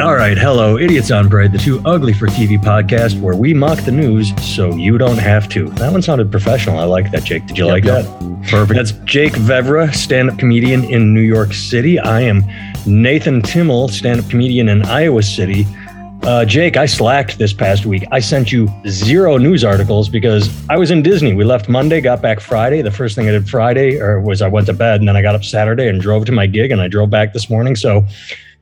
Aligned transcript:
All 0.00 0.14
right, 0.14 0.38
hello, 0.38 0.78
Idiots 0.78 1.10
on 1.10 1.28
Bread, 1.28 1.52
the 1.52 1.58
too 1.58 1.82
ugly 1.84 2.14
for 2.14 2.26
TV 2.26 2.56
podcast 2.58 3.20
where 3.20 3.36
we 3.36 3.52
mock 3.52 3.84
the 3.84 3.92
news 3.92 4.32
so 4.42 4.74
you 4.74 4.96
don't 4.96 5.18
have 5.18 5.46
to. 5.50 5.68
That 5.72 5.92
one 5.92 6.00
sounded 6.00 6.30
professional. 6.30 6.78
I 6.78 6.84
like 6.84 7.10
that, 7.10 7.22
Jake. 7.22 7.44
Did 7.46 7.58
you 7.58 7.66
like 7.66 7.84
yep. 7.84 8.06
that? 8.06 8.46
Perfect. 8.48 8.76
That's 8.76 8.92
Jake 9.04 9.34
Vevra, 9.34 9.94
stand 9.94 10.30
up 10.30 10.38
comedian 10.38 10.84
in 10.84 11.12
New 11.12 11.20
York 11.20 11.52
City. 11.52 11.98
I 11.98 12.22
am 12.22 12.42
Nathan 12.86 13.42
Timmel, 13.42 13.88
stand 13.88 14.20
up 14.20 14.30
comedian 14.30 14.70
in 14.70 14.82
Iowa 14.84 15.22
City. 15.22 15.66
Uh, 16.22 16.46
Jake, 16.46 16.78
I 16.78 16.86
slacked 16.86 17.36
this 17.36 17.52
past 17.52 17.84
week. 17.84 18.04
I 18.10 18.20
sent 18.20 18.50
you 18.50 18.68
zero 18.88 19.36
news 19.36 19.64
articles 19.64 20.08
because 20.08 20.48
I 20.70 20.78
was 20.78 20.90
in 20.90 21.02
Disney. 21.02 21.34
We 21.34 21.44
left 21.44 21.68
Monday, 21.68 22.00
got 22.00 22.22
back 22.22 22.40
Friday. 22.40 22.80
The 22.80 22.90
first 22.90 23.16
thing 23.16 23.28
I 23.28 23.32
did 23.32 23.50
Friday 23.50 24.00
or 24.00 24.18
was 24.18 24.40
I 24.40 24.48
went 24.48 24.66
to 24.68 24.72
bed 24.72 25.00
and 25.00 25.08
then 25.08 25.16
I 25.16 25.20
got 25.20 25.34
up 25.34 25.44
Saturday 25.44 25.88
and 25.88 26.00
drove 26.00 26.24
to 26.24 26.32
my 26.32 26.46
gig 26.46 26.70
and 26.70 26.80
I 26.80 26.88
drove 26.88 27.10
back 27.10 27.34
this 27.34 27.50
morning. 27.50 27.76
So 27.76 28.06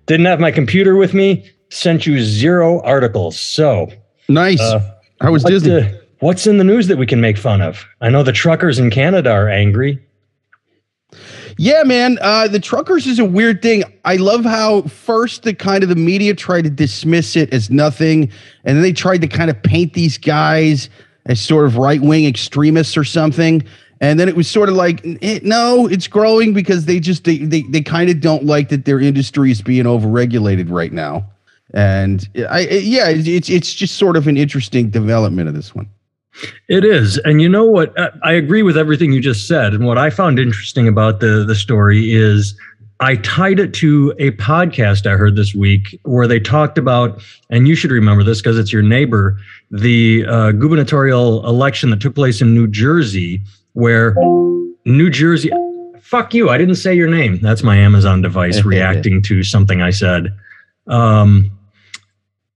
didn't 0.09 0.27
have 0.27 0.41
my 0.41 0.51
computer 0.51 0.97
with 0.97 1.15
me. 1.15 1.49
Sent 1.71 2.07
you 2.07 2.21
zero 2.21 2.81
articles. 2.83 3.39
So 3.39 3.93
nice. 4.29 4.61
Uh, 4.61 4.97
How 5.21 5.31
was 5.31 5.45
Disney? 5.45 5.71
The, 5.71 6.03
what's 6.21 6.47
in 6.47 6.57
the 6.57 6.65
news 6.65 6.89
that 6.89 6.97
we 6.97 7.07
can 7.07 7.21
make 7.21 7.37
fun 7.39 7.61
of? 7.61 7.85
I 8.01 8.09
know 8.09 8.23
the 8.23 8.33
truckers 8.33 8.79
in 8.79 8.91
Canada 8.91 9.31
are 9.31 9.49
angry. 9.49 10.05
Yeah, 11.59 11.83
man. 11.83 12.19
Uh, 12.21 12.47
the 12.49 12.61
truckers 12.61 13.07
is 13.07 13.19
a 13.19 13.25
weird 13.25 13.63
thing. 13.63 13.83
I 14.05 14.17
love 14.17 14.45
how 14.45 14.83
first 14.83 15.43
the 15.43 15.53
kind 15.53 15.83
of 15.83 15.89
the 15.89 15.97
media 15.97 16.35
tried 16.35 16.63
to 16.63 16.71
dismiss 16.71 17.35
it 17.37 17.53
as 17.53 17.69
nothing, 17.69 18.31
and 18.65 18.77
then 18.77 18.83
they 18.83 18.93
tried 18.93 19.21
to 19.23 19.29
kind 19.29 19.51
of 19.51 19.61
paint 19.63 19.93
these 19.93 20.17
guys 20.17 20.89
as 21.27 21.41
sort 21.41 21.67
of 21.67 21.77
right 21.77 22.01
wing 22.01 22.25
extremists 22.25 22.97
or 22.97 23.05
something. 23.05 23.65
And 24.01 24.21
then 24.21 24.29
it 24.29 24.37
was 24.37 24.49
sort 24.49 24.69
of 24.69 24.77
like, 24.77 25.05
it, 25.05 25.19
eh, 25.23 25.41
no, 25.43 25.87
it's 25.87 26.07
growing 26.07 26.53
because 26.53 26.85
they 26.85 27.01
just 27.01 27.25
they 27.25 27.39
they, 27.39 27.63
they 27.63 27.81
kind 27.81 28.11
of 28.11 28.21
don't 28.21 28.45
like 28.45 28.69
that 28.69 28.85
their 28.85 29.01
industry 29.01 29.51
is 29.51 29.61
being 29.61 29.85
overregulated 29.85 30.71
right 30.71 30.93
now. 30.93 31.25
And 31.75 32.29
eh, 32.35 32.45
I 32.45 32.63
eh, 32.65 32.81
yeah, 32.83 33.09
it's 33.09 33.49
it's 33.49 33.75
just 33.75 33.97
sort 33.97 34.17
of 34.17 34.29
an 34.29 34.37
interesting 34.37 34.91
development 34.91 35.49
of 35.49 35.55
this 35.55 35.75
one. 35.75 35.89
It 36.69 36.85
is. 36.85 37.19
And 37.19 37.43
you 37.43 37.49
know 37.49 37.65
what? 37.65 37.93
I 38.23 38.33
agree 38.33 38.63
with 38.63 38.77
everything 38.77 39.13
you 39.13 39.21
just 39.21 39.49
said. 39.49 39.75
And 39.75 39.85
what 39.87 39.99
I 39.99 40.11
found 40.11 40.39
interesting 40.39 40.87
about 40.87 41.19
the, 41.19 41.45
the 41.45 41.57
story 41.57 42.13
is 42.13 42.57
I 43.01 43.17
tied 43.17 43.61
it 43.61 43.75
to 43.75 44.13
a 44.19 44.33
podcast 44.33 45.07
I 45.07 45.17
heard 45.17 45.37
this 45.37 45.55
week 45.55 45.99
where 46.03 46.27
they 46.27 46.41
talked 46.41 46.79
about, 46.79 47.23
and 47.49 47.69
you 47.69 47.77
should 47.77 47.93
remember 47.93 48.25
this 48.25 48.41
because 48.41 48.59
it's 48.59 48.73
your 48.73 48.83
neighbor, 48.83 49.37
the 49.71 50.25
uh, 50.27 50.53
gubernatorial 50.53 51.47
election 51.47 51.91
that 51.91 52.01
took 52.01 52.15
place 52.15 52.41
in 52.41 52.55
New 52.55 52.67
Jersey, 52.67 53.41
where 53.79 54.17
New 54.87 55.09
Jersey, 55.09 55.53
fuck 56.01 56.35
you, 56.35 56.51
I 56.51 56.59
didn't 56.59 56.75
say 56.75 56.95
your 56.95 57.09
name. 57.09 57.39
That's 57.41 57.63
my 57.63 57.77
Amazon 57.77 58.21
device 58.23 58.63
reacting 58.65 59.23
to 59.23 59.45
something 59.45 59.81
I 59.81 59.91
said. 59.91 60.37
Um, 60.89 61.57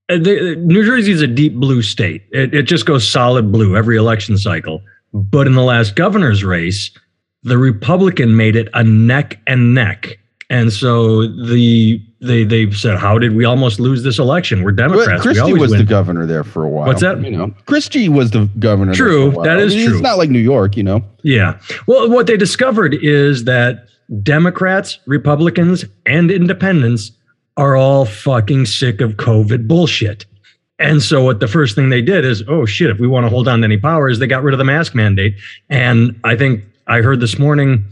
uh, 0.09 0.19
the, 0.19 0.57
New 0.57 0.85
Jersey 0.85 1.13
is 1.13 1.23
a 1.23 1.29
deep 1.29 1.55
blue 1.55 1.81
state. 1.81 2.25
It, 2.33 2.53
it 2.53 2.63
just 2.65 2.87
goes 2.87 3.09
solid 3.09 3.53
blue 3.53 3.77
every 3.77 3.97
election 3.97 4.37
cycle. 4.37 4.83
But 5.13 5.47
in 5.47 5.53
the 5.53 5.63
last 5.63 5.95
governor's 5.95 6.43
race, 6.43 6.91
the 7.45 7.57
Republican 7.57 8.37
made 8.37 8.57
it 8.57 8.69
a 8.75 8.83
neck 8.83 9.39
and 9.47 9.75
neck. 9.75 10.19
And 10.51 10.73
so 10.73 11.29
the 11.29 12.05
they 12.23 12.45
they 12.45 12.71
said, 12.71 12.99
"How 12.99 13.19
did 13.19 13.35
we 13.35 13.45
almost 13.45 13.81
lose 13.81 14.03
this 14.03 14.19
election? 14.19 14.63
We're 14.63 14.73
Democrats. 14.73 15.23
Christie 15.23 15.53
was 15.55 15.73
win. 15.73 15.81
the 15.81 15.85
governor 15.85 16.25
there 16.25 16.45
for 16.45 16.65
a 16.65 16.69
while. 16.69 16.87
What's 16.87 17.01
that? 17.01 17.21
You 17.21 17.37
know, 17.37 17.55
Christie 17.67 18.09
was 18.09 18.31
the 18.31 18.49
governor. 18.59 18.95
True, 18.95 19.33
that 19.43 19.59
is 19.59 19.75
I 19.75 19.77
mean, 19.77 19.87
true. 19.87 19.95
It's 19.97 20.03
not 20.03 20.19
like 20.19 20.31
New 20.31 20.39
York, 20.39 20.77
you 20.77 20.85
know. 20.85 21.03
Yeah. 21.23 21.59
Well, 21.87 22.09
what 22.09 22.29
they 22.29 22.37
discovered 22.37 22.95
is 22.95 23.45
that 23.45 23.89
Democrats, 24.23 25.01
Republicans, 25.07 25.85
and 26.07 26.31
Independents 26.31 27.11
are 27.57 27.77
all 27.77 28.05
fucking 28.07 28.67
sick 28.67 29.01
of 29.01 29.13
COVID 29.13 29.67
bullshit. 29.67 30.25
And 30.79 31.03
so 31.03 31.23
what 31.23 31.41
the 31.41 31.49
first 31.49 31.75
thing 31.75 31.91
they 31.91 32.03
did 32.03 32.25
is, 32.25 32.43
oh 32.49 32.67
shit, 32.67 32.91
if 32.91 32.99
we 32.99 33.07
want 33.07 33.25
to 33.25 33.31
hold 33.31 33.47
on 33.47 33.61
to 33.61 33.65
any 33.65 33.79
powers, 33.79 34.19
they 34.19 34.27
got 34.27 34.43
rid 34.43 34.55
of 34.55 34.59
the 34.59 34.65
mask 34.65 34.95
mandate. 34.95 35.35
And 35.69 36.19
I 36.25 36.37
think 36.37 36.65
I 36.87 37.03
heard 37.03 37.21
this 37.21 37.39
morning 37.39 37.85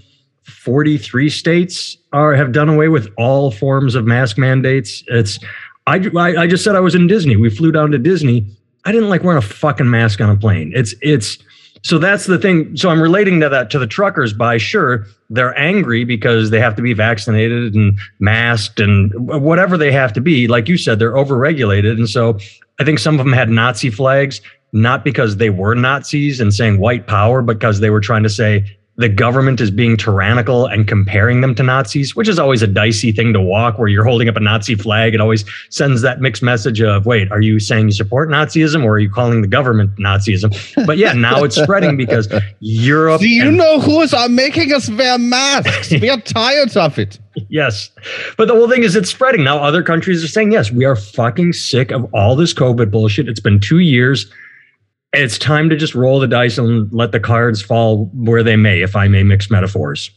43 0.51 1.31
states 1.31 1.97
are 2.13 2.35
have 2.35 2.53
done 2.53 2.69
away 2.69 2.89
with 2.89 3.09
all 3.17 3.51
forms 3.51 3.95
of 3.95 4.05
mask 4.05 4.39
mandates. 4.39 5.03
It's 5.09 5.39
I, 5.87 5.97
I, 6.17 6.47
just 6.47 6.63
said 6.63 6.77
I 6.77 6.81
was 6.81 6.95
in 6.95 7.07
Disney. 7.07 7.37
We 7.37 7.51
flew 7.51 7.73
down 7.73 7.91
to 7.91 7.99
Disney. 7.99 8.47
I 8.85 8.93
didn't 8.93 9.09
like 9.09 9.25
wearing 9.25 9.39
a 9.39 9.43
fucking 9.43 9.91
mask 9.91 10.21
on 10.21 10.31
a 10.31 10.37
plane. 10.37 10.73
It's 10.75 10.95
it's 11.03 11.39
so 11.83 11.99
that's 11.99 12.27
the 12.27 12.39
thing. 12.39 12.77
So 12.77 12.91
I'm 12.91 13.01
relating 13.01 13.41
to 13.41 13.49
that 13.49 13.71
to 13.71 13.79
the 13.79 13.87
truckers 13.87 14.33
by 14.33 14.59
sure 14.59 15.07
they're 15.31 15.59
angry 15.59 16.05
because 16.05 16.51
they 16.51 16.61
have 16.61 16.77
to 16.77 16.83
be 16.83 16.93
vaccinated 16.93 17.75
and 17.75 17.99
masked 18.19 18.81
and 18.81 19.13
whatever 19.17 19.77
they 19.79 19.91
have 19.93 20.13
to 20.15 20.21
be. 20.21 20.47
Like 20.47 20.69
you 20.69 20.77
said, 20.77 20.99
they're 20.99 21.15
overregulated. 21.15 21.93
And 21.93 22.09
so 22.09 22.39
I 22.79 22.85
think 22.85 22.99
some 22.99 23.19
of 23.19 23.25
them 23.25 23.33
had 23.33 23.49
Nazi 23.49 23.91
flags, 23.91 24.41
not 24.73 25.05
because 25.05 25.39
they 25.39 25.51
were 25.51 25.75
Nazis 25.75 26.41
and 26.41 26.53
saying 26.53 26.79
white 26.79 27.07
power, 27.07 27.41
because 27.41 27.81
they 27.81 27.91
were 27.91 28.01
trying 28.01 28.23
to 28.25 28.31
say 28.31 28.65
the 29.01 29.09
government 29.09 29.61
is 29.63 29.71
being 29.71 29.97
tyrannical 29.97 30.67
and 30.67 30.87
comparing 30.87 31.41
them 31.41 31.55
to 31.55 31.63
Nazis, 31.63 32.15
which 32.15 32.29
is 32.29 32.39
always 32.39 32.61
a 32.61 32.67
dicey 32.67 33.13
thing 33.13 33.33
to 33.33 33.41
walk 33.41 33.79
where 33.79 33.89
you're 33.89 34.05
holding 34.05 34.29
up 34.29 34.37
a 34.37 34.41
Nazi 34.41 34.75
flag. 34.75 35.15
It 35.15 35.21
always 35.23 35.43
sends 35.71 36.03
that 36.03 36.21
mixed 36.21 36.43
message 36.43 36.83
of, 36.83 37.07
wait, 37.07 37.33
are 37.33 37.41
you 37.41 37.59
saying 37.59 37.87
you 37.87 37.93
support 37.93 38.29
Nazism 38.29 38.85
or 38.85 38.93
are 38.93 38.99
you 38.99 39.11
calling 39.11 39.41
the 39.41 39.49
government 39.49 39.97
Nazism? 39.97 40.51
But 40.87 40.99
yeah, 40.99 41.15
now 41.15 41.43
it's 41.45 41.57
spreading 41.57 41.97
because 41.97 42.29
Europe. 42.61 43.23
Do 43.23 43.29
you 43.29 43.49
and- 43.49 43.57
know 43.57 43.81
who 43.81 44.03
is 44.03 44.15
making 44.29 44.73
us 44.75 44.91
wear 44.91 45.19
masks? 45.19 45.91
we 45.93 46.11
are 46.11 46.21
tired 46.21 46.77
of 46.77 46.99
it. 46.99 47.19
Yes. 47.49 47.91
But 48.37 48.49
the 48.49 48.55
whole 48.55 48.69
thing 48.69 48.83
is 48.83 48.97
it's 48.97 49.09
spreading. 49.09 49.45
Now 49.45 49.59
other 49.59 49.83
countries 49.83 50.23
are 50.23 50.29
saying, 50.29 50.53
yes, 50.53 50.71
we 50.71 50.85
are 50.85 50.97
fucking 50.97 51.53
sick 51.53 51.91
of 51.91 52.13
all 52.13 52.37
this 52.37 52.53
COVID 52.53 52.91
bullshit. 52.91 53.29
It's 53.29 53.41
been 53.41 53.61
two 53.61 53.79
years 53.79 54.31
it's 55.13 55.39
time 55.39 55.69
to 55.71 55.77
just 55.77 55.95
roll 55.95 56.21
the 56.21 56.29
dice 56.29 56.59
and 56.59 56.93
let 56.93 57.13
the 57.13 57.21
cards 57.21 57.61
fall 57.63 58.07
where 58.15 58.43
they 58.43 58.57
may, 58.57 58.83
if 58.83 58.95
I 58.95 59.09
may 59.09 59.23
mix 59.23 59.51
metaphors. 59.51 60.11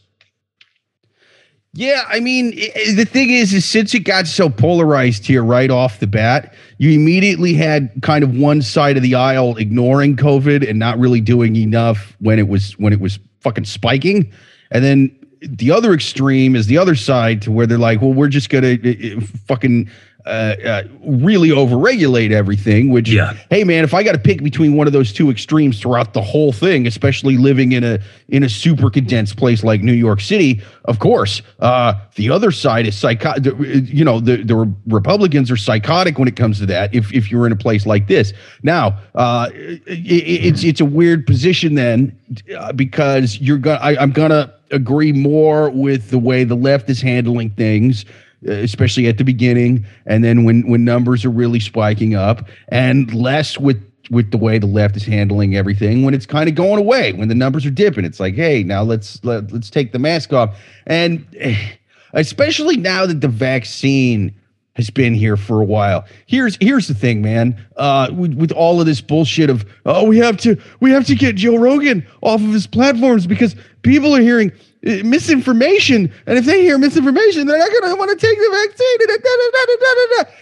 Yeah, 1.76 2.04
I 2.08 2.20
mean, 2.20 2.50
the 2.94 3.04
thing 3.04 3.30
is, 3.30 3.52
is 3.52 3.64
since 3.64 3.94
it 3.94 4.00
got 4.00 4.28
so 4.28 4.48
polarized 4.48 5.26
here 5.26 5.42
right 5.42 5.72
off 5.72 5.98
the 5.98 6.06
bat, 6.06 6.54
you 6.78 6.92
immediately 6.92 7.52
had 7.52 7.90
kind 8.02 8.22
of 8.22 8.36
one 8.36 8.62
side 8.62 8.96
of 8.96 9.02
the 9.02 9.16
aisle 9.16 9.56
ignoring 9.56 10.14
COVID 10.14 10.68
and 10.68 10.78
not 10.78 11.00
really 11.00 11.20
doing 11.20 11.56
enough 11.56 12.16
when 12.20 12.38
it 12.38 12.46
was 12.46 12.78
when 12.78 12.92
it 12.92 13.00
was 13.00 13.18
fucking 13.40 13.64
spiking, 13.64 14.32
and 14.70 14.84
then 14.84 15.18
the 15.40 15.72
other 15.72 15.92
extreme 15.92 16.54
is 16.54 16.68
the 16.68 16.78
other 16.78 16.94
side 16.94 17.42
to 17.42 17.50
where 17.50 17.66
they're 17.66 17.76
like, 17.76 18.00
well, 18.00 18.12
we're 18.12 18.28
just 18.28 18.50
gonna 18.50 18.78
uh, 18.84 19.16
uh, 19.16 19.20
fucking 19.48 19.90
uh, 20.26 20.56
uh, 20.64 20.82
really 21.04 21.50
overregulate 21.50 22.30
everything. 22.30 22.90
Which, 22.90 23.10
yeah. 23.10 23.34
hey 23.50 23.62
man, 23.64 23.84
if 23.84 23.92
I 23.92 24.02
got 24.02 24.12
to 24.12 24.18
pick 24.18 24.42
between 24.42 24.74
one 24.74 24.86
of 24.86 24.92
those 24.92 25.12
two 25.12 25.30
extremes 25.30 25.78
throughout 25.80 26.14
the 26.14 26.22
whole 26.22 26.52
thing, 26.52 26.86
especially 26.86 27.36
living 27.36 27.72
in 27.72 27.84
a 27.84 27.98
in 28.28 28.42
a 28.42 28.48
super 28.48 28.90
condensed 28.90 29.36
place 29.36 29.62
like 29.62 29.82
New 29.82 29.92
York 29.92 30.20
City, 30.20 30.62
of 30.86 30.98
course, 30.98 31.42
uh, 31.60 31.94
the 32.14 32.30
other 32.30 32.50
side 32.50 32.86
is 32.86 32.96
psychotic. 32.96 33.54
You 33.58 34.04
know, 34.04 34.18
the 34.18 34.42
the 34.42 34.74
Republicans 34.86 35.50
are 35.50 35.56
psychotic 35.56 36.18
when 36.18 36.28
it 36.28 36.36
comes 36.36 36.58
to 36.60 36.66
that. 36.66 36.94
If 36.94 37.12
if 37.12 37.30
you're 37.30 37.46
in 37.46 37.52
a 37.52 37.56
place 37.56 37.84
like 37.84 38.06
this, 38.06 38.32
now 38.62 38.98
uh, 39.14 39.50
it, 39.52 39.82
it's 39.86 40.64
it's 40.64 40.80
a 40.80 40.86
weird 40.86 41.26
position 41.26 41.74
then 41.74 42.18
uh, 42.56 42.72
because 42.72 43.38
you're 43.40 43.58
gonna. 43.58 43.80
I'm 44.00 44.12
gonna 44.12 44.54
agree 44.70 45.12
more 45.12 45.70
with 45.70 46.10
the 46.10 46.18
way 46.18 46.42
the 46.42 46.54
left 46.54 46.90
is 46.90 47.00
handling 47.00 47.50
things 47.50 48.04
especially 48.46 49.06
at 49.06 49.18
the 49.18 49.24
beginning, 49.24 49.84
and 50.06 50.22
then 50.24 50.44
when 50.44 50.68
when 50.68 50.84
numbers 50.84 51.24
are 51.24 51.30
really 51.30 51.60
spiking 51.60 52.14
up, 52.14 52.48
and 52.68 53.12
less 53.14 53.58
with 53.58 53.82
with 54.10 54.30
the 54.30 54.38
way 54.38 54.58
the 54.58 54.66
left 54.66 54.96
is 54.96 55.04
handling 55.04 55.56
everything 55.56 56.04
when 56.04 56.12
it's 56.12 56.26
kind 56.26 56.46
of 56.46 56.54
going 56.54 56.78
away 56.78 57.14
when 57.14 57.28
the 57.28 57.34
numbers 57.34 57.64
are 57.64 57.70
dipping 57.70 58.04
it's 58.04 58.20
like 58.20 58.34
hey 58.34 58.62
now 58.62 58.82
let's 58.82 59.24
let, 59.24 59.50
let's 59.50 59.70
take 59.70 59.92
the 59.92 59.98
mask 59.98 60.30
off 60.30 60.58
and 60.86 61.26
especially 62.12 62.76
now 62.76 63.06
that 63.06 63.22
the 63.22 63.28
vaccine 63.28 64.34
has 64.74 64.90
been 64.90 65.14
here 65.14 65.36
for 65.36 65.60
a 65.60 65.64
while. 65.64 66.04
Here's 66.26 66.56
here's 66.60 66.88
the 66.88 66.94
thing, 66.94 67.22
man. 67.22 67.64
Uh, 67.76 68.10
with, 68.12 68.34
with 68.34 68.52
all 68.52 68.80
of 68.80 68.86
this 68.86 69.00
bullshit 69.00 69.50
of 69.50 69.64
oh, 69.86 70.04
we 70.04 70.18
have 70.18 70.36
to 70.38 70.60
we 70.80 70.90
have 70.90 71.06
to 71.06 71.14
get 71.14 71.36
Joe 71.36 71.56
Rogan 71.56 72.06
off 72.22 72.40
of 72.40 72.52
his 72.52 72.66
platforms 72.66 73.26
because 73.26 73.54
people 73.82 74.14
are 74.14 74.20
hearing 74.20 74.50
uh, 74.50 74.54
misinformation, 74.84 76.12
and 76.26 76.38
if 76.38 76.44
they 76.44 76.62
hear 76.62 76.78
misinformation, 76.78 77.46
they're 77.46 77.58
not 77.58 77.70
going 77.70 77.90
to 77.90 77.96
want 77.96 78.10
to 78.10 78.26
take 78.26 78.38
the 78.38 78.50
vaccine. 78.50 78.98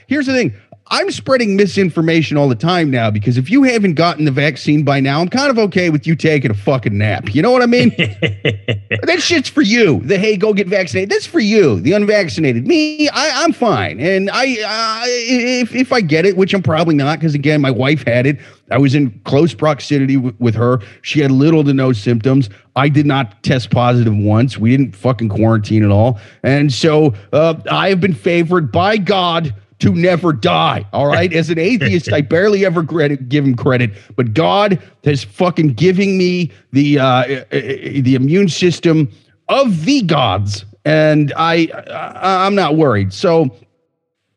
Here's 0.08 0.26
the 0.26 0.32
thing: 0.32 0.52
I'm 0.92 1.10
spreading 1.10 1.56
misinformation 1.56 2.36
all 2.36 2.50
the 2.50 2.54
time 2.54 2.90
now 2.90 3.10
because 3.10 3.38
if 3.38 3.48
you 3.48 3.62
haven't 3.62 3.94
gotten 3.94 4.26
the 4.26 4.30
vaccine 4.30 4.84
by 4.84 5.00
now, 5.00 5.22
I'm 5.22 5.28
kind 5.28 5.48
of 5.48 5.58
okay 5.58 5.88
with 5.88 6.06
you 6.06 6.14
taking 6.14 6.50
a 6.50 6.54
fucking 6.54 6.98
nap. 6.98 7.34
You 7.34 7.40
know 7.40 7.50
what 7.50 7.62
I 7.62 7.66
mean? 7.66 7.88
that 7.96 9.16
shit's 9.20 9.48
for 9.48 9.62
you. 9.62 10.00
The 10.00 10.18
hey, 10.18 10.36
go 10.36 10.52
get 10.52 10.68
vaccinated. 10.68 11.08
That's 11.08 11.24
for 11.24 11.40
you. 11.40 11.80
The 11.80 11.92
unvaccinated. 11.92 12.66
Me, 12.66 13.08
I, 13.08 13.42
am 13.42 13.54
fine. 13.54 14.00
And 14.00 14.28
I, 14.30 14.42
uh, 14.42 15.04
if 15.06 15.74
if 15.74 15.94
I 15.94 16.02
get 16.02 16.26
it, 16.26 16.36
which 16.36 16.52
I'm 16.52 16.62
probably 16.62 16.94
not, 16.94 17.20
because 17.20 17.34
again, 17.34 17.62
my 17.62 17.70
wife 17.70 18.06
had 18.06 18.26
it. 18.26 18.38
I 18.70 18.76
was 18.76 18.94
in 18.94 19.18
close 19.24 19.54
proximity 19.54 20.16
w- 20.16 20.36
with 20.40 20.54
her. 20.56 20.80
She 21.00 21.20
had 21.20 21.30
little 21.30 21.64
to 21.64 21.72
no 21.72 21.94
symptoms. 21.94 22.50
I 22.76 22.90
did 22.90 23.06
not 23.06 23.42
test 23.42 23.70
positive 23.70 24.14
once. 24.14 24.58
We 24.58 24.76
didn't 24.76 24.94
fucking 24.94 25.30
quarantine 25.30 25.84
at 25.84 25.90
all. 25.90 26.20
And 26.42 26.70
so 26.70 27.14
uh, 27.32 27.54
I 27.70 27.88
have 27.88 28.02
been 28.02 28.14
favored 28.14 28.70
by 28.70 28.98
God 28.98 29.54
to 29.82 29.92
never 29.94 30.32
die. 30.32 30.86
All 30.92 31.06
right. 31.06 31.32
As 31.32 31.50
an 31.50 31.58
atheist, 31.58 32.12
I 32.12 32.20
barely 32.34 32.64
ever 32.64 32.84
credit, 32.84 33.28
give 33.28 33.44
him 33.44 33.56
credit, 33.56 33.92
but 34.16 34.32
God 34.32 34.80
has 35.04 35.24
fucking 35.24 35.74
giving 35.74 36.16
me 36.16 36.52
the 36.72 36.98
uh, 36.98 37.04
uh, 37.04 37.22
uh, 37.24 37.44
the 37.50 38.14
immune 38.14 38.48
system 38.48 39.10
of 39.48 39.84
the 39.84 40.02
gods, 40.02 40.64
and 40.84 41.32
I, 41.36 41.68
I 41.90 42.46
I'm 42.46 42.54
not 42.54 42.76
worried. 42.76 43.12
So 43.12 43.54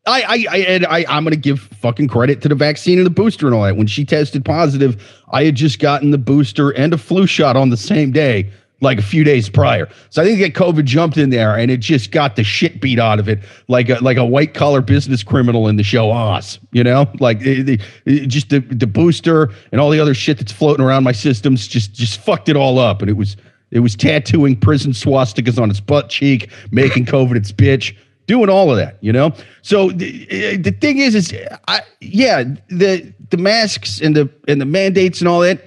I, 0.07 0.21
I, 0.21 0.45
I, 0.49 0.57
and 0.57 0.85
I, 0.87 1.05
I'm 1.07 1.23
going 1.23 1.33
to 1.33 1.39
give 1.39 1.59
fucking 1.59 2.07
credit 2.07 2.41
to 2.41 2.49
the 2.49 2.55
vaccine 2.55 2.97
and 2.97 3.05
the 3.05 3.11
booster 3.11 3.47
and 3.47 3.55
all 3.55 3.63
that. 3.63 3.75
When 3.75 3.87
she 3.87 4.05
tested 4.05 4.45
positive, 4.45 5.01
I 5.31 5.45
had 5.45 5.55
just 5.55 5.79
gotten 5.79 6.11
the 6.11 6.17
booster 6.17 6.71
and 6.71 6.93
a 6.93 6.97
flu 6.97 7.25
shot 7.25 7.55
on 7.55 7.69
the 7.69 7.77
same 7.77 8.11
day, 8.11 8.51
like 8.81 8.99
a 8.99 9.01
few 9.01 9.23
days 9.23 9.49
prior. 9.49 9.87
So 10.09 10.21
I 10.21 10.25
think 10.25 10.39
that 10.39 10.53
COVID 10.53 10.85
jumped 10.85 11.17
in 11.17 11.29
there 11.29 11.57
and 11.57 11.71
it 11.71 11.77
just 11.77 12.11
got 12.11 12.35
the 12.35 12.43
shit 12.43 12.81
beat 12.81 12.99
out 12.99 13.19
of 13.19 13.29
it, 13.29 13.39
like 13.67 13.89
a, 13.89 13.95
like 13.95 14.17
a 14.17 14.25
white 14.25 14.53
collar 14.53 14.81
business 14.81 15.23
criminal 15.23 15.67
in 15.67 15.77
the 15.77 15.83
show 15.83 16.11
Oz. 16.11 16.59
You 16.71 16.83
know, 16.83 17.09
like 17.19 17.39
it, 17.41 17.81
it, 18.05 18.27
just 18.27 18.49
the 18.49 18.59
the 18.59 18.87
booster 18.87 19.49
and 19.71 19.79
all 19.79 19.89
the 19.89 19.99
other 19.99 20.13
shit 20.13 20.37
that's 20.37 20.51
floating 20.51 20.85
around 20.85 21.03
my 21.03 21.13
systems 21.13 21.67
just 21.67 21.93
just 21.93 22.19
fucked 22.19 22.49
it 22.49 22.55
all 22.55 22.79
up. 22.79 23.01
And 23.01 23.09
it 23.09 23.17
was 23.17 23.37
it 23.71 23.79
was 23.79 23.95
tattooing 23.95 24.59
prison 24.59 24.91
swastikas 24.91 25.61
on 25.61 25.69
its 25.69 25.79
butt 25.79 26.09
cheek, 26.09 26.51
making 26.71 27.05
COVID 27.05 27.35
its 27.35 27.51
bitch 27.51 27.95
doing 28.27 28.49
all 28.49 28.71
of 28.71 28.77
that, 28.77 28.97
you 29.01 29.11
know. 29.11 29.33
So 29.61 29.91
the, 29.91 30.57
the 30.57 30.71
thing 30.71 30.97
is, 30.97 31.15
is 31.15 31.33
I, 31.67 31.81
yeah, 32.01 32.43
the 32.69 33.13
the 33.29 33.37
masks 33.37 34.01
and 34.01 34.15
the 34.15 34.29
and 34.47 34.59
the 34.59 34.65
mandates 34.65 35.19
and 35.19 35.27
all 35.27 35.41
that. 35.41 35.63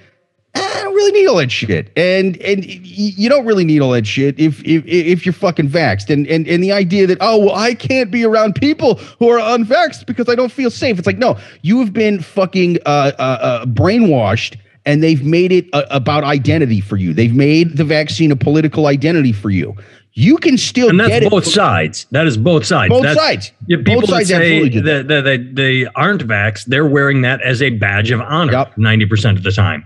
Really 0.99 1.21
need 1.21 1.27
all 1.27 1.37
that 1.37 1.49
shit, 1.49 1.91
and 1.95 2.35
and 2.41 2.65
you 2.65 3.29
don't 3.29 3.45
really 3.45 3.63
need 3.63 3.81
all 3.81 3.91
that 3.91 4.05
shit 4.05 4.37
if 4.37 4.59
if 4.65 4.83
if 4.85 5.25
you're 5.25 5.31
fucking 5.31 5.69
vaxxed, 5.69 6.09
and 6.09 6.27
and 6.27 6.45
and 6.45 6.61
the 6.61 6.73
idea 6.73 7.07
that 7.07 7.17
oh 7.21 7.45
well 7.45 7.55
I 7.55 7.73
can't 7.73 8.11
be 8.11 8.25
around 8.25 8.55
people 8.55 8.95
who 9.17 9.29
are 9.29 9.39
unvaxxed 9.39 10.05
because 10.05 10.27
I 10.27 10.35
don't 10.35 10.51
feel 10.51 10.69
safe. 10.69 10.97
It's 10.97 11.07
like 11.07 11.17
no, 11.17 11.37
you 11.61 11.79
have 11.79 11.93
been 11.93 12.19
fucking 12.19 12.79
uh, 12.85 13.13
uh, 13.17 13.21
uh 13.21 13.65
brainwashed 13.67 14.57
and 14.85 15.01
they've 15.01 15.23
made 15.23 15.53
it 15.53 15.67
a, 15.71 15.85
about 15.95 16.25
identity 16.25 16.81
for 16.81 16.97
you. 16.97 17.13
They've 17.13 17.35
made 17.35 17.77
the 17.77 17.85
vaccine 17.85 18.29
a 18.31 18.35
political 18.35 18.87
identity 18.87 19.31
for 19.31 19.49
you 19.49 19.77
you 20.13 20.37
can 20.37 20.57
still 20.57 20.89
and 20.89 20.99
that's 20.99 21.29
both 21.29 21.45
sides. 21.45 22.05
That 22.11 22.27
is 22.27 22.35
both 22.35 22.65
sides. 22.65 22.89
Both 22.89 23.03
that's, 23.03 23.19
sides. 23.19 23.51
Yeah, 23.67 23.77
people 23.77 24.01
both 24.01 24.09
sides 24.09 24.27
say 24.27 24.67
that, 24.67 25.07
that, 25.07 25.21
that 25.23 25.55
they 25.55 25.85
aren't 25.95 26.27
vax, 26.27 26.65
they're 26.65 26.87
wearing 26.87 27.21
that 27.21 27.41
as 27.41 27.61
a 27.61 27.69
badge 27.69 28.11
of 28.11 28.19
honor 28.19 28.69
ninety 28.75 29.05
percent 29.05 29.37
of 29.37 29.43
the 29.43 29.51
time. 29.51 29.85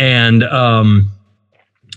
And 0.00 0.44
um, 0.44 1.12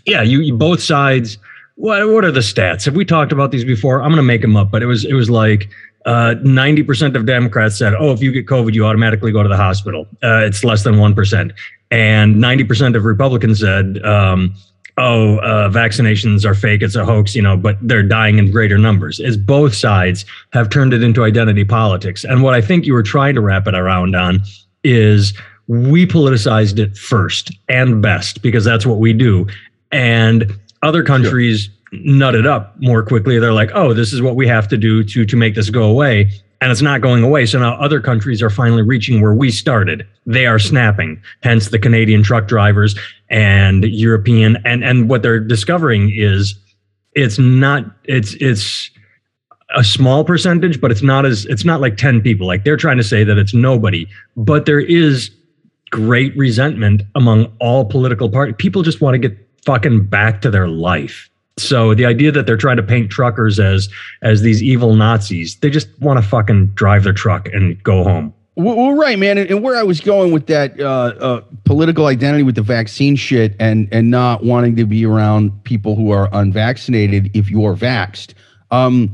yeah, 0.06 0.22
you, 0.22 0.42
you 0.42 0.56
both 0.56 0.84
sides. 0.84 1.38
What 1.76 2.08
what 2.10 2.26
are 2.26 2.32
the 2.32 2.42
stats? 2.42 2.84
Have 2.86 2.96
we 2.96 3.06
talked 3.06 3.32
about 3.32 3.52
these 3.52 3.64
before? 3.66 4.02
I'm 4.02 4.10
going 4.10 4.18
to 4.18 4.24
make 4.24 4.42
them 4.42 4.58
up, 4.58 4.70
but 4.70 4.84
it 4.84 4.88
was 4.88 5.06
it 5.06 5.14
was 5.14 5.30
like 5.30 5.70
uh, 6.06 6.36
90% 6.44 7.16
of 7.16 7.26
Democrats 7.26 7.78
said, 7.78 7.94
oh, 7.94 8.12
if 8.12 8.22
you 8.22 8.34
get 8.34 8.46
COVID, 8.46 8.74
you 8.74 8.86
automatically 8.86 9.32
go 9.32 9.42
to 9.42 9.48
the 9.48 9.56
hospital. 9.56 10.06
Uh, 10.22 10.44
it's 10.44 10.66
less 10.66 10.84
than 10.84 10.96
1%. 10.96 11.54
And 11.92 12.36
90% 12.36 12.98
of 12.98 13.06
Republicans 13.06 13.62
said, 13.62 14.04
um, 14.04 14.54
oh, 14.98 15.38
uh, 15.38 15.70
vaccinations 15.70 16.44
are 16.44 16.56
fake, 16.56 16.82
it's 16.82 16.96
a 16.96 17.06
hoax, 17.06 17.36
you 17.36 17.42
know, 17.42 17.56
but 17.56 17.78
they're 17.82 18.04
dying 18.04 18.38
in 18.38 18.52
greater 18.52 18.78
numbers, 18.78 19.22
is 19.22 19.38
both 19.38 19.74
sides 19.74 20.26
have 20.52 20.70
turned 20.70 20.94
it 20.94 21.02
into 21.02 21.24
identity 21.24 21.64
politics. 21.64 22.26
And 22.26 22.44
what 22.44 22.54
I 22.54 22.60
think 22.60 22.86
you 22.86 22.94
were 22.94 23.04
trying 23.04 23.36
to 23.36 23.42
wrap 23.42 23.66
it 23.66 23.76
around 23.76 24.14
on 24.14 24.42
is 24.84 25.34
we 25.68 26.06
politicized 26.06 26.80
it 26.80 26.98
first 26.98 27.52
and 27.70 28.02
best 28.02 28.42
because 28.42 28.66
that's 28.66 28.86
what 28.86 29.00
we 29.00 29.14
do. 29.14 29.48
And 29.92 30.54
other 30.82 31.04
countries 31.04 31.70
sure. 31.92 32.00
nut 32.04 32.36
it 32.36 32.46
up 32.46 32.76
more 32.80 33.04
quickly. 33.04 33.40
They're 33.40 33.54
like, 33.54 33.72
oh, 33.74 33.94
this 33.94 34.12
is 34.12 34.22
what 34.22 34.36
we 34.36 34.48
have 34.48 34.68
to 34.70 34.78
do 34.78 35.04
to 35.04 35.26
to 35.26 35.36
make 35.36 35.56
this 35.56 35.70
go 35.70 35.84
away 35.84 36.30
and 36.64 36.72
it's 36.72 36.82
not 36.82 37.02
going 37.02 37.24
away. 37.24 37.46
So 37.46 37.60
now 37.60 37.74
other 37.74 38.00
countries 38.00 38.42
are 38.42 38.50
finally 38.50 38.84
reaching 38.84 39.20
where 39.20 39.34
we 39.34 39.52
started. 39.52 40.08
They 40.26 40.46
are 40.46 40.58
snapping. 40.58 41.22
Hence 41.42 41.68
the 41.68 41.78
Canadian 41.78 42.24
truck 42.24 42.48
drivers 42.48 42.98
and 43.30 43.84
European 43.84 44.58
and 44.64 44.82
and 44.82 45.10
what 45.10 45.24
they're 45.24 45.42
discovering 45.42 46.14
is 46.16 46.56
it's 47.16 47.38
not 47.38 47.84
it's 48.06 48.36
it's 48.36 48.90
a 49.76 49.84
small 49.84 50.24
percentage, 50.24 50.80
but 50.80 50.90
it's 50.90 51.02
not 51.02 51.26
as 51.26 51.46
it's 51.48 51.66
not 51.66 51.82
like 51.82 51.98
10 51.98 52.22
people. 52.22 52.48
Like 52.48 52.64
they're 52.64 52.78
trying 52.78 52.98
to 52.98 53.04
say 53.04 53.26
that 53.26 53.38
it's 53.38 53.54
nobody, 53.54 54.08
but 54.38 54.66
there 54.66 54.80
is 54.80 55.32
great 55.94 56.36
resentment 56.36 57.04
among 57.14 57.56
all 57.60 57.86
political 57.86 58.28
parties. 58.28 58.56
People 58.58 58.82
just 58.82 59.00
want 59.00 59.14
to 59.14 59.20
get 59.20 59.38
fucking 59.64 60.04
back 60.08 60.42
to 60.42 60.50
their 60.50 60.68
life. 60.68 61.30
So 61.58 61.94
the 61.94 62.08
idea 62.08 62.32
that 62.32 62.48
they're 62.48 62.58
trying 62.58 62.78
to 62.78 62.84
paint 62.84 63.12
truckers 63.12 63.60
as 63.60 63.90
as 64.24 64.42
these 64.42 64.64
evil 64.64 64.96
Nazis, 64.96 65.56
they 65.58 65.70
just 65.70 65.88
want 66.02 66.22
to 66.22 66.28
fucking 66.28 66.70
drive 66.70 67.04
their 67.04 67.14
truck 67.14 67.48
and 67.54 67.82
go 67.84 68.04
home. 68.04 68.34
Well, 68.56 68.94
right, 68.94 69.18
man, 69.20 69.38
and, 69.38 69.64
where 69.64 69.76
I 69.76 69.84
was 69.84 70.00
going 70.00 70.32
with 70.32 70.48
that 70.48 70.80
uh, 70.80 71.14
uh, 71.20 71.42
political 71.64 72.08
identity 72.08 72.44
with 72.44 72.56
the 72.56 72.64
vaccine 72.64 73.16
shit, 73.16 73.56
and 73.60 73.88
and 73.92 74.10
not 74.10 74.44
wanting 74.44 74.76
to 74.78 74.86
be 74.88 75.06
around 75.06 75.64
people 75.64 75.96
who 75.96 76.10
are 76.10 76.28
unvaccinated 76.34 77.30
if 77.36 77.52
you're 77.52 77.76
vaxxed. 77.76 78.34
Um, 78.72 79.14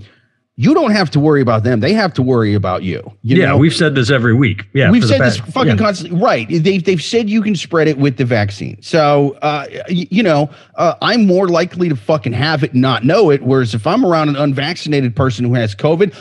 you 0.59 0.73
don't 0.73 0.91
have 0.91 1.09
to 1.11 1.21
worry 1.21 1.39
about 1.39 1.63
them. 1.63 1.79
They 1.79 1.93
have 1.93 2.13
to 2.15 2.21
worry 2.21 2.53
about 2.53 2.83
you. 2.83 3.01
you 3.21 3.37
yeah, 3.37 3.45
know? 3.45 3.57
we've 3.57 3.73
said 3.73 3.95
this 3.95 4.09
every 4.09 4.33
week. 4.33 4.67
Yeah, 4.73 4.91
we've 4.91 5.05
said 5.05 5.21
this 5.21 5.37
fucking 5.37 5.69
yeah. 5.69 5.75
constantly. 5.77 6.19
Right? 6.19 6.47
They've 6.49 6.83
they've 6.83 7.01
said 7.01 7.29
you 7.29 7.41
can 7.41 7.55
spread 7.55 7.87
it 7.87 7.97
with 7.97 8.17
the 8.17 8.25
vaccine. 8.25 8.77
So, 8.81 9.37
uh, 9.41 9.67
you 9.87 10.21
know, 10.21 10.49
uh, 10.75 10.95
I'm 11.01 11.25
more 11.25 11.47
likely 11.47 11.87
to 11.87 11.95
fucking 11.95 12.33
have 12.33 12.61
it 12.65 12.73
and 12.73 12.81
not 12.81 13.05
know 13.05 13.29
it. 13.29 13.41
Whereas 13.41 13.73
if 13.73 13.87
I'm 13.87 14.05
around 14.05 14.27
an 14.27 14.35
unvaccinated 14.35 15.15
person 15.15 15.45
who 15.45 15.53
has 15.53 15.73
COVID, 15.75 16.13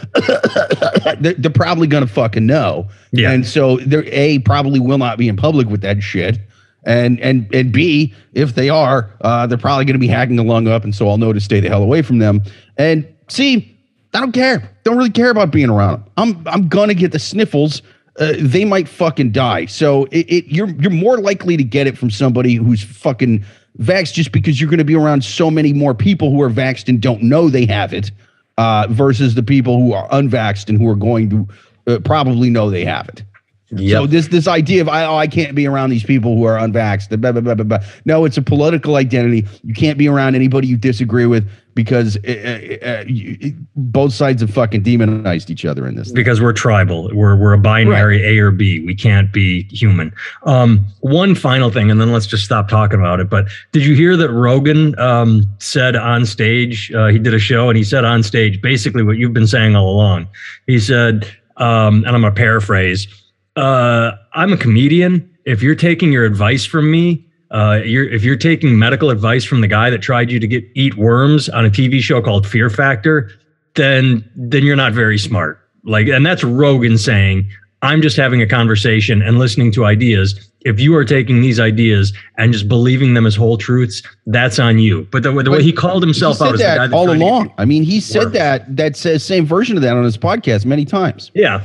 they're, 1.20 1.35
they're, 1.35 1.50
probably 1.50 1.88
gonna 1.88 2.06
fucking 2.06 2.46
know. 2.46 2.88
Yeah. 3.11 3.32
And 3.32 3.44
so 3.44 3.79
they're 3.79 4.05
a 4.06 4.38
probably 4.38 4.79
will 4.79 4.99
not 4.99 5.19
be 5.19 5.26
in 5.26 5.37
public 5.37 5.67
with 5.67 5.81
that 5.81 6.00
shit. 6.00 6.38
And 6.85 7.19
and 7.19 7.52
and 7.52 7.73
B, 7.73 8.14
if 8.35 8.55
they 8.55 8.69
are, 8.69 9.12
uh, 9.20 9.49
they're 9.49 9.58
probably 9.58 9.85
going 9.85 9.94
to 9.94 9.99
be 9.99 10.06
hacking 10.06 10.38
a 10.38 10.44
lung 10.44 10.69
up, 10.69 10.85
and 10.85 10.94
so 10.94 11.08
I'll 11.08 11.19
know 11.19 11.32
to 11.32 11.40
stay 11.40 11.58
the 11.58 11.69
hell 11.69 11.82
away 11.82 12.02
from 12.02 12.20
them. 12.20 12.40
And 12.76 13.05
C, 13.29 13.77
I 14.14 14.20
don't 14.20 14.32
care. 14.32 14.70
Don't 14.84 14.96
really 14.96 15.10
care 15.10 15.31
about 15.31 15.50
being 15.50 15.70
around 15.70 15.93
them. 15.93 16.12
I'm 16.16 16.49
I'm 16.49 16.69
gonna 16.69 16.94
get 16.94 17.12
the 17.12 17.19
sniffles. 17.19 17.82
Uh, 18.19 18.34
they 18.38 18.64
might 18.64 18.88
fucking 18.88 19.31
die. 19.31 19.66
So 19.66 20.06
it, 20.06 20.26
it, 20.28 20.46
you're 20.46 20.70
you're 20.70 20.90
more 20.90 21.19
likely 21.19 21.56
to 21.56 21.62
get 21.64 21.87
it 21.87 21.96
from 21.96 22.10
somebody 22.10 22.55
who's 22.55 22.82
fucking 22.82 23.44
vaxxed 23.81 24.14
just 24.14 24.32
because 24.32 24.60
you're 24.60 24.70
going 24.70 24.78
to 24.78 24.84
be 24.84 24.96
around 24.96 25.22
so 25.22 25.50
many 25.50 25.72
more 25.72 25.94
people 25.94 26.32
who 26.32 26.42
are 26.42 26.50
vaxxed 26.50 26.88
and 26.88 27.00
don't 27.00 27.23
know 27.23 27.49
they 27.49 27.64
have 27.66 27.92
it, 27.94 28.11
uh, 28.56 28.87
versus 28.90 29.37
the 29.37 29.42
people 29.42 29.78
who 29.78 29.92
are 29.92 30.09
unvaxxed 30.09 30.68
and 30.68 30.78
who 30.78 30.88
are 30.88 30.97
going 30.97 31.30
to 31.30 31.49
uh, 31.87 31.99
probably 32.00 32.50
know 32.50 32.71
they 32.71 32.85
have 32.85 33.09
it. 33.09 33.23
Yep. 33.71 33.97
So 33.97 34.06
this 34.06 34.28
this 34.28 34.49
idea 34.49 34.80
of 34.80 34.88
I 34.88 35.04
oh, 35.04 35.16
I 35.16 35.26
can't 35.26 35.54
be 35.54 35.66
around 35.66 35.90
these 35.90 36.02
people 36.02 36.35
who 36.35 36.44
are 36.44 36.59
unvaxxed. 36.59 37.21
Blah, 37.21 37.33
blah, 37.33 37.40
blah, 37.42 37.54
blah, 37.54 37.64
blah. 37.64 37.78
No, 38.06 38.25
it's 38.25 38.38
a 38.38 38.42
political 38.42 38.97
identity. 38.97 39.47
You 39.62 39.75
can't 39.75 39.99
be 39.99 40.09
around 40.09 40.35
anybody 40.35 40.66
you 40.66 40.78
disagree 40.78 41.26
with 41.26 41.49
because 41.78 42.16
uh, 42.25 42.76
uh, 42.82 43.04
you, 43.06 43.54
both 43.76 44.12
sides 44.12 44.40
have 44.40 44.50
fucking 44.50 44.82
demonized 44.82 45.49
each 45.49 45.64
other 45.64 45.87
in 45.87 45.94
this. 45.94 46.11
Because 46.11 46.38
thing. 46.38 46.44
we're 46.44 46.52
tribal. 46.52 47.08
We're 47.14 47.37
we're 47.37 47.52
a 47.52 47.58
binary 47.58 48.20
right. 48.20 48.32
A 48.32 48.38
or 48.40 48.50
B. 48.50 48.85
We 48.85 48.97
can't 48.97 49.32
be 49.32 49.62
human. 49.70 50.12
Um, 50.42 50.85
one 51.02 51.37
final 51.37 51.70
thing, 51.70 51.88
and 51.88 52.00
then 52.00 52.11
let's 52.11 52.26
just 52.26 52.44
stop 52.44 52.68
talking 52.68 52.99
about 52.99 53.20
it. 53.20 53.30
But 53.30 53.47
did 53.70 53.87
you 53.87 53.94
hear 53.94 54.16
that 54.16 54.30
Rogan 54.32 54.99
um, 54.99 55.44
said 55.61 55.94
on 55.94 56.26
stage? 56.26 56.92
Uh, 56.92 57.06
he 57.06 57.20
did 57.20 57.32
a 57.32 57.38
show, 57.38 57.68
and 57.68 57.78
he 57.78 57.85
said 57.85 58.04
on 58.04 58.25
stage 58.25 58.61
basically 58.61 59.04
what 59.04 59.18
you've 59.18 59.32
been 59.32 59.47
saying 59.47 59.76
all 59.76 59.88
along. 59.88 60.26
He 60.66 60.80
said, 60.80 61.32
um, 61.58 61.99
and 62.04 62.08
I'm 62.08 62.23
gonna 62.23 62.32
paraphrase 62.32 63.06
uh, 63.54 64.16
I'm 64.32 64.52
a 64.52 64.56
comedian. 64.56 65.32
If 65.44 65.62
you're 65.62 65.76
taking 65.76 66.11
your 66.11 66.25
advice 66.25 66.64
from 66.64 66.90
me, 66.90 67.25
uh, 67.50 67.81
you're, 67.85 68.09
if 68.09 68.23
you're 68.25 68.37
taking 68.37 68.78
medical 68.78 69.11
advice 69.11 69.45
from 69.45 69.61
the 69.61 69.69
guy 69.69 69.90
that 69.90 70.02
tried 70.02 70.31
you 70.31 70.38
to 70.38 70.47
get 70.47 70.64
eat 70.75 70.97
worms 70.97 71.49
on 71.49 71.64
a 71.64 71.71
TV 71.71 72.00
show 72.00 72.21
called 72.21 72.47
Fear 72.47 72.71
Factor, 72.71 73.31
then 73.75 74.28
then 74.37 74.64
you're 74.64 74.76
not 74.76 74.93
very 74.93 75.19
smart. 75.19 75.61
Like, 75.85 76.09
and 76.09 76.26
that's 76.26 76.45
Rogan 76.45 76.99
saying, 76.99 77.49
I'm 77.83 78.02
just 78.02 78.17
having 78.17 78.43
a 78.43 78.47
conversation 78.47 79.23
and 79.23 79.38
listening 79.38 79.73
to 79.73 79.85
ideas. 79.85 80.50
If 80.62 80.81
you 80.81 80.95
are 80.97 81.05
taking 81.05 81.40
these 81.40 81.61
ideas 81.61 82.12
and 82.37 82.52
just 82.52 82.69
believing 82.69 83.14
them 83.14 83.25
as 83.25 83.37
whole 83.37 83.57
truths, 83.57 84.02
that's 84.26 84.59
on 84.59 84.78
you. 84.78 85.07
But 85.12 85.23
the, 85.23 85.31
the 85.43 85.50
way 85.50 85.62
he 85.62 85.73
called 85.73 86.02
himself 86.02 86.38
he 86.38 86.45
out 86.45 86.59
that 86.59 86.93
all 86.93 87.11
along. 87.11 87.55
I 87.57 87.64
mean, 87.64 87.85
he 87.85 88.00
said 88.00 88.25
worms. 88.25 88.33
that 88.35 88.76
that 88.76 88.97
says 88.97 89.25
same 89.25 89.47
version 89.47 89.76
of 89.76 89.83
that 89.85 89.97
on 89.97 90.05
his 90.05 90.19
podcast 90.19 90.67
many 90.67 90.85
times. 90.85 91.31
Yeah, 91.35 91.64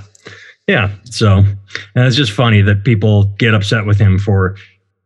yeah. 0.68 0.92
So, 1.06 1.38
and 1.38 2.06
it's 2.06 2.16
just 2.16 2.32
funny 2.32 2.62
that 2.62 2.84
people 2.84 3.26
get 3.38 3.54
upset 3.54 3.86
with 3.86 4.00
him 4.00 4.20
for. 4.20 4.56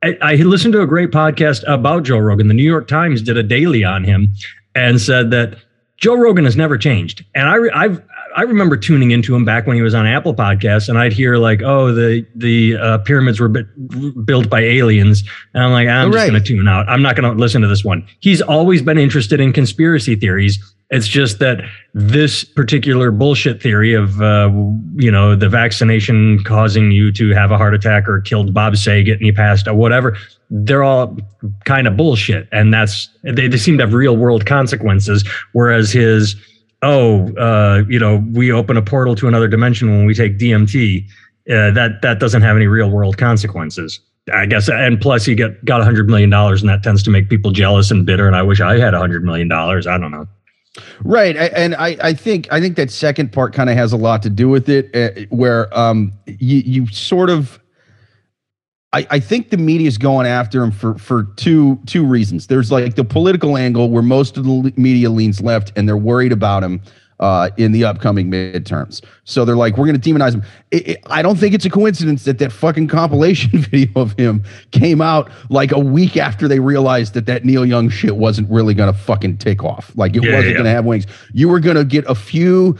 I, 0.03 0.17
I 0.21 0.35
listened 0.35 0.73
to 0.73 0.81
a 0.81 0.87
great 0.87 1.11
podcast 1.11 1.63
about 1.67 2.03
Joe 2.03 2.19
Rogan. 2.19 2.47
The 2.47 2.53
New 2.53 2.63
York 2.63 2.87
Times 2.87 3.21
did 3.21 3.37
a 3.37 3.43
daily 3.43 3.83
on 3.83 4.03
him 4.03 4.29
and 4.75 5.01
said 5.01 5.31
that 5.31 5.57
Joe 5.97 6.15
Rogan 6.15 6.45
has 6.45 6.55
never 6.55 6.77
changed. 6.77 7.25
And 7.33 7.47
I, 7.49 7.83
I've 7.83 8.01
I 8.37 8.43
remember 8.43 8.77
tuning 8.77 9.09
into 9.09 9.35
him 9.35 9.45
back 9.45 9.65
when 9.65 9.75
he 9.75 9.81
was 9.81 9.95
on 9.95 10.05
Apple 10.05 10.35
Podcasts, 10.35 10.89
and 10.89 10.99
I'd 10.99 11.11
hear 11.11 11.37
like, 11.37 11.63
"Oh, 11.63 11.91
the 11.91 12.23
the 12.35 12.77
uh, 12.77 12.97
pyramids 12.99 13.39
were 13.39 13.49
built 13.49 14.47
by 14.47 14.61
aliens," 14.61 15.23
and 15.55 15.63
I'm 15.63 15.71
like, 15.71 15.87
"I'm 15.87 16.11
just 16.11 16.29
going 16.29 16.41
to 16.41 16.47
tune 16.47 16.67
out. 16.67 16.87
I'm 16.87 17.01
not 17.01 17.15
going 17.15 17.29
to 17.31 17.35
listen 17.35 17.63
to 17.63 17.67
this 17.67 17.83
one." 17.83 18.07
He's 18.19 18.39
always 18.39 18.83
been 18.83 18.99
interested 18.99 19.39
in 19.39 19.53
conspiracy 19.53 20.15
theories. 20.15 20.59
It's 20.91 21.07
just 21.07 21.39
that 21.39 21.61
this 21.95 22.43
particular 22.43 23.09
bullshit 23.09 23.59
theory 23.61 23.95
of 23.95 24.21
uh, 24.21 24.51
you 24.97 25.09
know 25.09 25.35
the 25.35 25.49
vaccination 25.49 26.43
causing 26.43 26.91
you 26.91 27.11
to 27.13 27.31
have 27.31 27.49
a 27.49 27.57
heart 27.57 27.73
attack 27.73 28.07
or 28.07 28.21
killed 28.21 28.53
Bob 28.53 28.77
Saget 28.77 29.17
and 29.17 29.25
you 29.25 29.33
passed 29.33 29.67
or 29.67 29.73
whatever, 29.73 30.15
they're 30.51 30.83
all 30.83 31.17
kind 31.65 31.87
of 31.87 31.97
bullshit, 31.97 32.47
and 32.51 32.71
that's 32.71 33.09
they, 33.23 33.47
they 33.47 33.57
seem 33.57 33.79
to 33.79 33.83
have 33.83 33.95
real 33.95 34.15
world 34.15 34.45
consequences. 34.45 35.27
Whereas 35.53 35.91
his 35.91 36.35
oh, 36.81 37.33
uh, 37.35 37.83
you 37.87 37.99
know, 37.99 38.23
we 38.33 38.51
open 38.51 38.77
a 38.77 38.81
portal 38.81 39.15
to 39.15 39.27
another 39.27 39.47
dimension 39.47 39.89
when 39.89 40.05
we 40.05 40.13
take 40.13 40.37
DMT. 40.37 41.05
Uh, 41.49 41.71
that 41.71 42.01
that 42.01 42.19
doesn't 42.19 42.41
have 42.41 42.57
any 42.57 42.67
real 42.67 42.89
world 42.89 43.17
consequences. 43.17 44.01
I 44.33 44.45
guess, 44.45 44.67
and 44.67 44.99
plus 44.99 45.27
you 45.27 45.35
get 45.35 45.63
got 45.63 45.79
a 45.79 45.85
hundred 45.85 46.09
million 46.09 46.29
dollars, 46.29 46.61
and 46.61 46.69
that 46.69 46.83
tends 46.83 47.01
to 47.03 47.09
make 47.09 47.29
people 47.29 47.51
jealous 47.51 47.91
and 47.91 48.05
bitter. 48.05 48.27
And 48.27 48.35
I 48.35 48.43
wish 48.43 48.59
I 48.59 48.77
had 48.77 48.93
a 48.93 48.99
hundred 48.99 49.23
million 49.23 49.47
dollars. 49.47 49.87
I 49.87 49.97
don't 49.97 50.11
know. 50.11 50.27
Right, 51.03 51.35
and 51.35 51.73
I, 51.75 51.97
I 52.01 52.13
think 52.13 52.47
I 52.51 52.59
think 52.59 52.75
that 52.75 52.91
second 52.91 53.31
part 53.31 53.53
kind 53.53 53.69
of 53.69 53.77
has 53.77 53.93
a 53.93 53.97
lot 53.97 54.21
to 54.23 54.29
do 54.29 54.49
with 54.49 54.69
it, 54.69 54.93
uh, 54.95 55.25
where 55.29 55.75
um 55.77 56.11
you 56.25 56.57
you 56.57 56.87
sort 56.87 57.29
of 57.29 57.59
I, 58.93 59.05
I 59.09 59.19
think 59.19 59.49
the 59.49 59.57
media 59.57 59.87
is 59.87 59.97
going 59.97 60.27
after 60.27 60.63
him 60.63 60.71
for 60.71 60.97
for 60.97 61.23
two 61.35 61.79
two 61.85 62.05
reasons. 62.05 62.47
There's 62.47 62.71
like 62.71 62.95
the 62.95 63.03
political 63.03 63.57
angle 63.57 63.89
where 63.89 64.03
most 64.03 64.37
of 64.37 64.45
the 64.45 64.73
media 64.77 65.09
leans 65.09 65.41
left, 65.41 65.73
and 65.75 65.87
they're 65.87 65.97
worried 65.97 66.31
about 66.31 66.63
him 66.63 66.81
uh, 67.19 67.49
in 67.57 67.71
the 67.71 67.83
upcoming 67.83 68.29
midterms. 68.29 69.03
So 69.23 69.43
they're 69.43 69.55
like, 69.55 69.77
we're 69.77 69.87
going 69.87 69.99
to 69.99 70.13
demonize 70.13 70.33
him. 70.33 70.43
It, 70.71 70.87
it, 70.87 70.97
I 71.07 71.21
don't 71.21 71.37
think 71.37 71.53
it's 71.53 71.65
a 71.65 71.69
coincidence 71.69 72.23
that 72.25 72.39
that 72.39 72.51
fucking 72.51 72.87
compilation 72.87 73.59
video 73.59 73.89
of 73.95 74.13
him 74.13 74.43
came 74.71 75.01
out 75.01 75.31
like 75.49 75.71
a 75.71 75.79
week 75.79 76.17
after 76.17 76.47
they 76.47 76.59
realized 76.59 77.13
that 77.15 77.25
that 77.25 77.43
Neil 77.43 77.65
Young 77.65 77.89
shit 77.89 78.15
wasn't 78.15 78.49
really 78.49 78.73
going 78.73 78.91
to 78.91 78.97
fucking 78.97 79.37
take 79.37 79.63
off. 79.63 79.91
Like 79.95 80.15
it 80.15 80.23
yeah, 80.23 80.35
wasn't 80.35 80.49
yeah. 80.49 80.53
going 80.53 80.65
to 80.65 80.71
have 80.71 80.85
wings. 80.85 81.07
You 81.33 81.49
were 81.49 81.59
going 81.59 81.77
to 81.77 81.85
get 81.85 82.05
a 82.07 82.15
few 82.15 82.77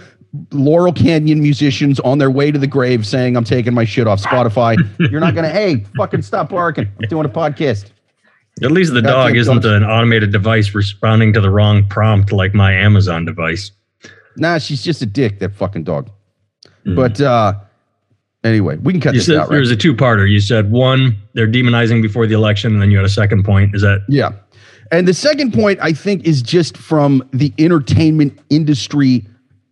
Laurel 0.52 0.94
Canyon 0.94 1.42
musicians 1.42 2.00
on 2.02 2.18
their 2.18 2.32
way 2.32 2.52
to 2.52 2.60
the 2.60 2.68
grave 2.68 3.06
saying, 3.06 3.36
I'm 3.36 3.44
taking 3.44 3.74
my 3.74 3.86
shit 3.86 4.08
off 4.08 4.22
Spotify. 4.22 4.78
You're 5.12 5.22
not 5.22 5.34
going 5.34 5.46
to, 5.46 5.52
hey, 5.52 5.86
fucking 5.96 6.22
stop 6.22 6.50
barking. 6.50 6.88
I'm 7.02 7.10
doing 7.10 7.26
a 7.26 7.30
podcast. 7.30 7.92
At 8.64 8.72
least 8.72 8.94
the 8.94 9.02
That's 9.02 9.14
dog 9.14 9.36
is 9.36 9.48
not 9.48 9.66
an 9.66 9.84
automated 9.84 10.32
device 10.32 10.74
responding 10.74 11.34
to 11.34 11.42
the 11.42 11.50
wrong 11.50 11.88
prompt 11.88 12.32
like 12.32 12.54
my 12.54 12.74
Amazon 12.74 13.24
device. 13.24 13.72
Nah, 14.36 14.58
she's 14.58 14.84
just 14.84 15.02
a 15.02 15.06
dick, 15.06 15.40
that 15.40 15.56
fucking 15.56 15.84
dog. 15.84 16.10
Mm. 16.86 16.96
But 16.96 17.22
uh 17.22 17.54
anyway, 18.44 18.78
we 18.78 18.94
can 18.94 19.02
cut 19.02 19.14
you 19.14 19.20
this 19.20 19.28
said, 19.28 19.36
out. 19.36 19.42
Right? 19.42 19.52
There 19.52 19.60
was 19.60 19.72
a 19.72 19.76
two 19.76 19.94
parter. 19.94 20.30
You 20.30 20.40
said 20.40 20.72
one, 20.72 21.18
they're 21.34 21.48
demonizing 21.48 22.02
before 22.02 22.28
the 22.28 22.34
election, 22.34 22.74
and 22.74 22.82
then 22.82 22.92
you 22.92 22.98
had 22.98 23.06
a 23.06 23.10
second 23.10 23.44
point. 23.44 23.76
Is 23.76 23.82
that? 23.82 24.04
Yeah. 24.08 24.32
And 24.92 25.08
the 25.08 25.14
second 25.14 25.54
point, 25.54 25.80
I 25.82 25.92
think, 25.92 26.26
is 26.26 26.42
just 26.42 26.78
from 26.78 27.28
the 27.34 27.54
entertainment 27.60 28.40
industry 28.50 29.26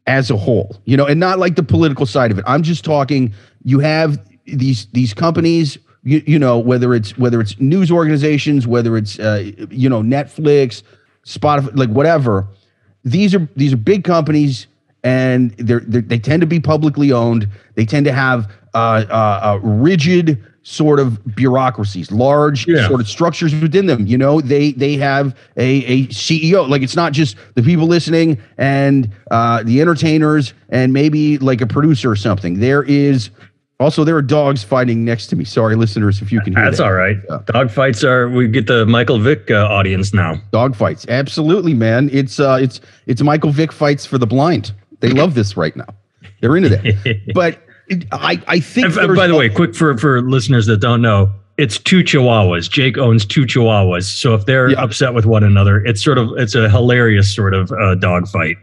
as 0.08 0.30
a 0.30 0.38
whole, 0.38 0.80
you 0.86 0.96
know, 0.96 1.06
and 1.06 1.20
not 1.20 1.40
like 1.40 1.56
the 1.56 1.64
political 1.64 2.06
side 2.06 2.32
of 2.32 2.38
it. 2.38 2.46
I'm 2.48 2.64
just 2.64 2.86
talking. 2.86 3.34
You 3.64 3.80
have 3.80 4.20
these 4.46 4.88
these 4.88 5.14
companies, 5.14 5.78
you, 6.04 6.22
you 6.26 6.40
know, 6.40 6.60
whether 6.60 6.94
it's 6.94 7.18
whether 7.18 7.42
it's 7.42 7.60
news 7.60 7.92
organizations, 7.92 8.68
whether 8.68 8.98
it's 8.98 9.20
uh, 9.20 9.52
you 9.70 9.90
know 9.90 10.02
Netflix, 10.02 10.84
Spotify, 11.26 11.76
like 11.76 11.90
whatever. 11.90 12.48
These 13.04 13.36
are 13.36 13.48
these 13.56 13.74
are 13.74 13.78
big 13.78 14.04
companies, 14.04 14.68
and 15.04 15.52
they're, 15.58 15.82
they're 15.82 16.02
they 16.02 16.20
tend 16.20 16.42
to 16.42 16.48
be 16.48 16.60
publicly 16.60 17.12
owned. 17.12 17.48
They 17.76 17.86
tend 17.86 18.06
to 18.06 18.14
have 18.14 18.52
uh, 18.74 19.06
uh, 19.10 19.60
a 19.64 19.68
rigid 19.68 20.44
sort 20.68 21.00
of 21.00 21.24
bureaucracies, 21.36 22.12
large 22.12 22.68
yeah. 22.68 22.88
sort 22.88 23.00
of 23.00 23.08
structures 23.08 23.54
within 23.54 23.86
them. 23.86 24.08
You 24.08 24.18
know, 24.18 24.42
they 24.42 24.72
they 24.72 24.98
have 24.98 25.38
a, 25.58 25.86
a 25.86 26.08
CEO. 26.08 26.68
Like 26.68 26.82
it's 26.82 26.96
not 26.96 27.14
just 27.14 27.38
the 27.54 27.62
people 27.62 27.86
listening 27.86 28.42
and 28.58 29.10
uh, 29.30 29.62
the 29.62 29.80
entertainers 29.80 30.54
and 30.70 30.92
maybe 30.92 31.38
like 31.38 31.62
a 31.62 31.68
producer 31.68 32.10
or 32.10 32.16
something. 32.16 32.60
There 32.60 32.82
is 32.82 33.30
also 33.80 34.04
there 34.04 34.18
are 34.18 34.24
dogs 34.24 34.64
fighting 34.64 35.06
next 35.06 35.28
to 35.28 35.36
me. 35.36 35.46
Sorry, 35.46 35.76
listeners, 35.76 36.20
if 36.24 36.32
you 36.32 36.42
can 36.42 36.56
hear 36.56 36.66
That's 36.66 36.78
that. 36.78 36.86
all 36.86 36.94
right. 36.94 37.18
Dog 37.46 37.70
fights 37.70 38.04
are 38.04 38.28
we 38.28 38.48
get 38.48 38.66
the 38.66 38.88
Michael 38.88 39.20
Vick 39.20 39.52
uh, 39.52 39.68
audience 39.68 40.16
now. 40.16 40.42
Dog 40.52 40.76
fights, 40.76 41.06
absolutely, 41.10 41.76
man. 41.76 42.10
It's 42.12 42.40
uh, 42.40 42.58
it's 42.60 42.82
it's 43.06 43.22
Michael 43.22 43.52
Vick 43.52 43.72
fights 43.72 44.08
for 44.08 44.18
the 44.18 44.28
blind. 44.28 44.74
They 45.00 45.10
love 45.10 45.36
this 45.36 45.56
right 45.56 45.76
now. 45.76 45.94
They're 46.42 46.58
into 46.58 46.70
that. 46.70 47.22
but 47.36 47.60
I, 48.12 48.42
I 48.48 48.60
think. 48.60 48.96
And, 48.96 49.16
by 49.16 49.28
the 49.28 49.36
way, 49.36 49.50
quick 49.50 49.76
for 49.76 49.98
for 49.98 50.22
listeners 50.22 50.66
that 50.66 50.78
don't 50.78 51.02
know, 51.02 51.32
it's 51.58 51.78
two 51.78 52.04
Chihuahuas. 52.04 52.70
Jake 52.70 52.98
owns 52.98 53.26
two 53.26 53.44
Chihuahuas, 53.44 54.04
so 54.04 54.34
if 54.34 54.46
they're 54.46 54.72
yeah. 54.72 54.84
upset 54.84 55.14
with 55.14 55.26
one 55.26 55.44
another, 55.44 55.84
it's 55.86 56.04
sort 56.04 56.18
of 56.18 56.30
it's 56.38 56.56
a 56.56 56.70
hilarious 56.70 57.34
sort 57.34 57.54
of 57.54 57.72
uh, 57.72 57.96
dog 57.96 58.28
fight. 58.28 58.58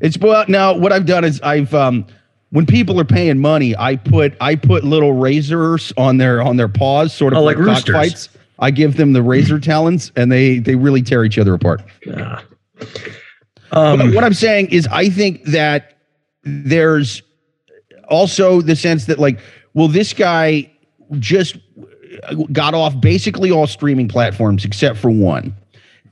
It's 0.00 0.16
well 0.18 0.44
now. 0.48 0.76
What 0.76 0.92
I've 0.92 1.06
done 1.06 1.24
is 1.24 1.40
I've 1.42 1.74
um 1.74 2.06
when 2.50 2.66
people 2.66 2.98
are 2.98 3.04
paying 3.04 3.38
money, 3.38 3.76
I 3.76 3.96
put 3.96 4.34
I 4.40 4.54
put 4.54 4.84
little 4.84 5.12
razors 5.12 5.92
on 5.96 6.16
their 6.16 6.42
on 6.42 6.56
their 6.56 6.68
paws, 6.68 7.12
sort 7.12 7.32
of 7.32 7.40
oh, 7.40 7.42
like, 7.42 7.58
like 7.58 7.86
fights. 7.86 8.28
I 8.58 8.70
give 8.70 8.96
them 8.96 9.12
the 9.12 9.22
razor 9.22 9.60
talons, 9.60 10.10
and 10.16 10.32
they 10.32 10.58
they 10.58 10.74
really 10.74 11.02
tear 11.02 11.24
each 11.24 11.38
other 11.38 11.54
apart. 11.54 11.82
Yeah. 12.04 12.40
Um, 13.70 14.14
what 14.14 14.24
I'm 14.24 14.34
saying 14.34 14.70
is, 14.70 14.86
I 14.90 15.10
think 15.10 15.44
that 15.44 15.98
there's 16.42 17.22
also 18.08 18.60
the 18.60 18.76
sense 18.76 19.06
that 19.06 19.18
like, 19.18 19.38
well, 19.74 19.88
this 19.88 20.12
guy 20.12 20.70
just 21.18 21.56
got 22.52 22.74
off 22.74 23.00
basically 23.00 23.50
all 23.50 23.66
streaming 23.66 24.08
platforms 24.08 24.64
except 24.64 24.98
for 24.98 25.10
one. 25.10 25.54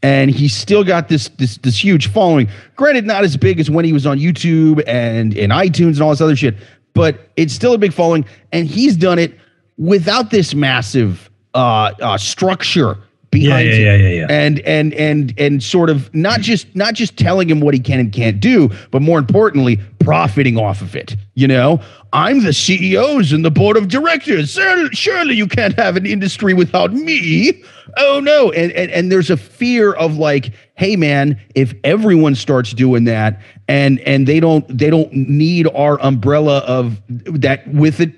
And 0.03 0.31
he's 0.31 0.55
still 0.55 0.85
got 0.85 1.09
this 1.09 1.29
this 1.31 1.57
this 1.59 1.83
huge 1.83 2.09
following. 2.09 2.49
Granted, 2.77 3.07
not 3.07 3.25
as 3.25 3.37
big 3.37 3.59
as 3.59 3.71
when 3.71 3.85
he 3.85 3.93
was 3.93 4.07
on 4.07 4.19
YouTube 4.19 4.83
and 4.87 5.35
in 5.37 5.51
iTunes 5.51 5.95
and 5.95 6.03
all 6.03 6.11
this 6.11 6.21
other 6.21 6.37
shit, 6.37 6.55
but 6.93 7.31
it's 7.37 7.55
still 7.55 7.73
a 7.73 7.79
big 7.79 7.93
following. 7.93 8.25
And 8.53 8.69
he's 8.69 8.97
done 8.97 9.19
it 9.19 9.39
without 9.79 10.31
this 10.31 10.55
massive 10.55 11.31
uh, 11.55 11.93
uh, 12.01 12.19
structure 12.19 12.99
behind 13.41 13.69
yeah, 13.69 13.75
yeah, 13.75 13.97
yeah, 13.97 14.09
yeah, 14.09 14.27
and 14.31 14.61
and 14.61 14.95
and 14.95 15.35
and 15.39 15.63
sort 15.63 15.91
of 15.91 16.13
not 16.15 16.41
just 16.41 16.75
not 16.75 16.95
just 16.95 17.17
telling 17.17 17.49
him 17.51 17.61
what 17.61 17.75
he 17.75 17.81
can 17.81 18.01
and 18.01 18.13
can't 18.13 18.41
do, 18.41 18.71
but 18.91 19.03
more 19.03 19.19
importantly, 19.19 19.79
profiting 19.99 20.57
off 20.57 20.81
of 20.81 20.97
it. 20.97 21.17
You 21.35 21.49
know, 21.49 21.81
I'm 22.13 22.43
the 22.43 22.53
CEOs 22.53 23.33
and 23.33 23.45
the 23.45 23.51
board 23.51 23.77
of 23.77 23.89
directors. 23.89 24.59
Surely 24.93 25.35
you 25.35 25.47
can't 25.47 25.75
have 25.75 25.97
an 25.97 26.07
industry 26.07 26.55
without 26.55 26.93
me. 26.93 27.63
Oh 27.99 28.21
no, 28.21 28.51
and 28.53 28.73
and 28.73 28.91
and 28.91 29.13
there's 29.13 29.31
a 29.31 29.37
fear 29.37 29.93
of 29.93 30.17
like, 30.17 30.53
hey 30.75 30.97
man, 30.97 31.39
if 31.55 31.75
everyone 31.85 32.35
starts 32.35 32.73
doing 32.73 33.05
that, 33.05 33.41
and 33.69 34.01
and 34.01 34.27
they 34.27 34.41
don't 34.41 34.67
they 34.77 34.91
don't 34.91 35.13
need 35.13 35.69
our 35.75 36.01
umbrella 36.01 36.59
of 36.59 37.03
that 37.09 37.67
with 37.69 38.01
it 38.01 38.13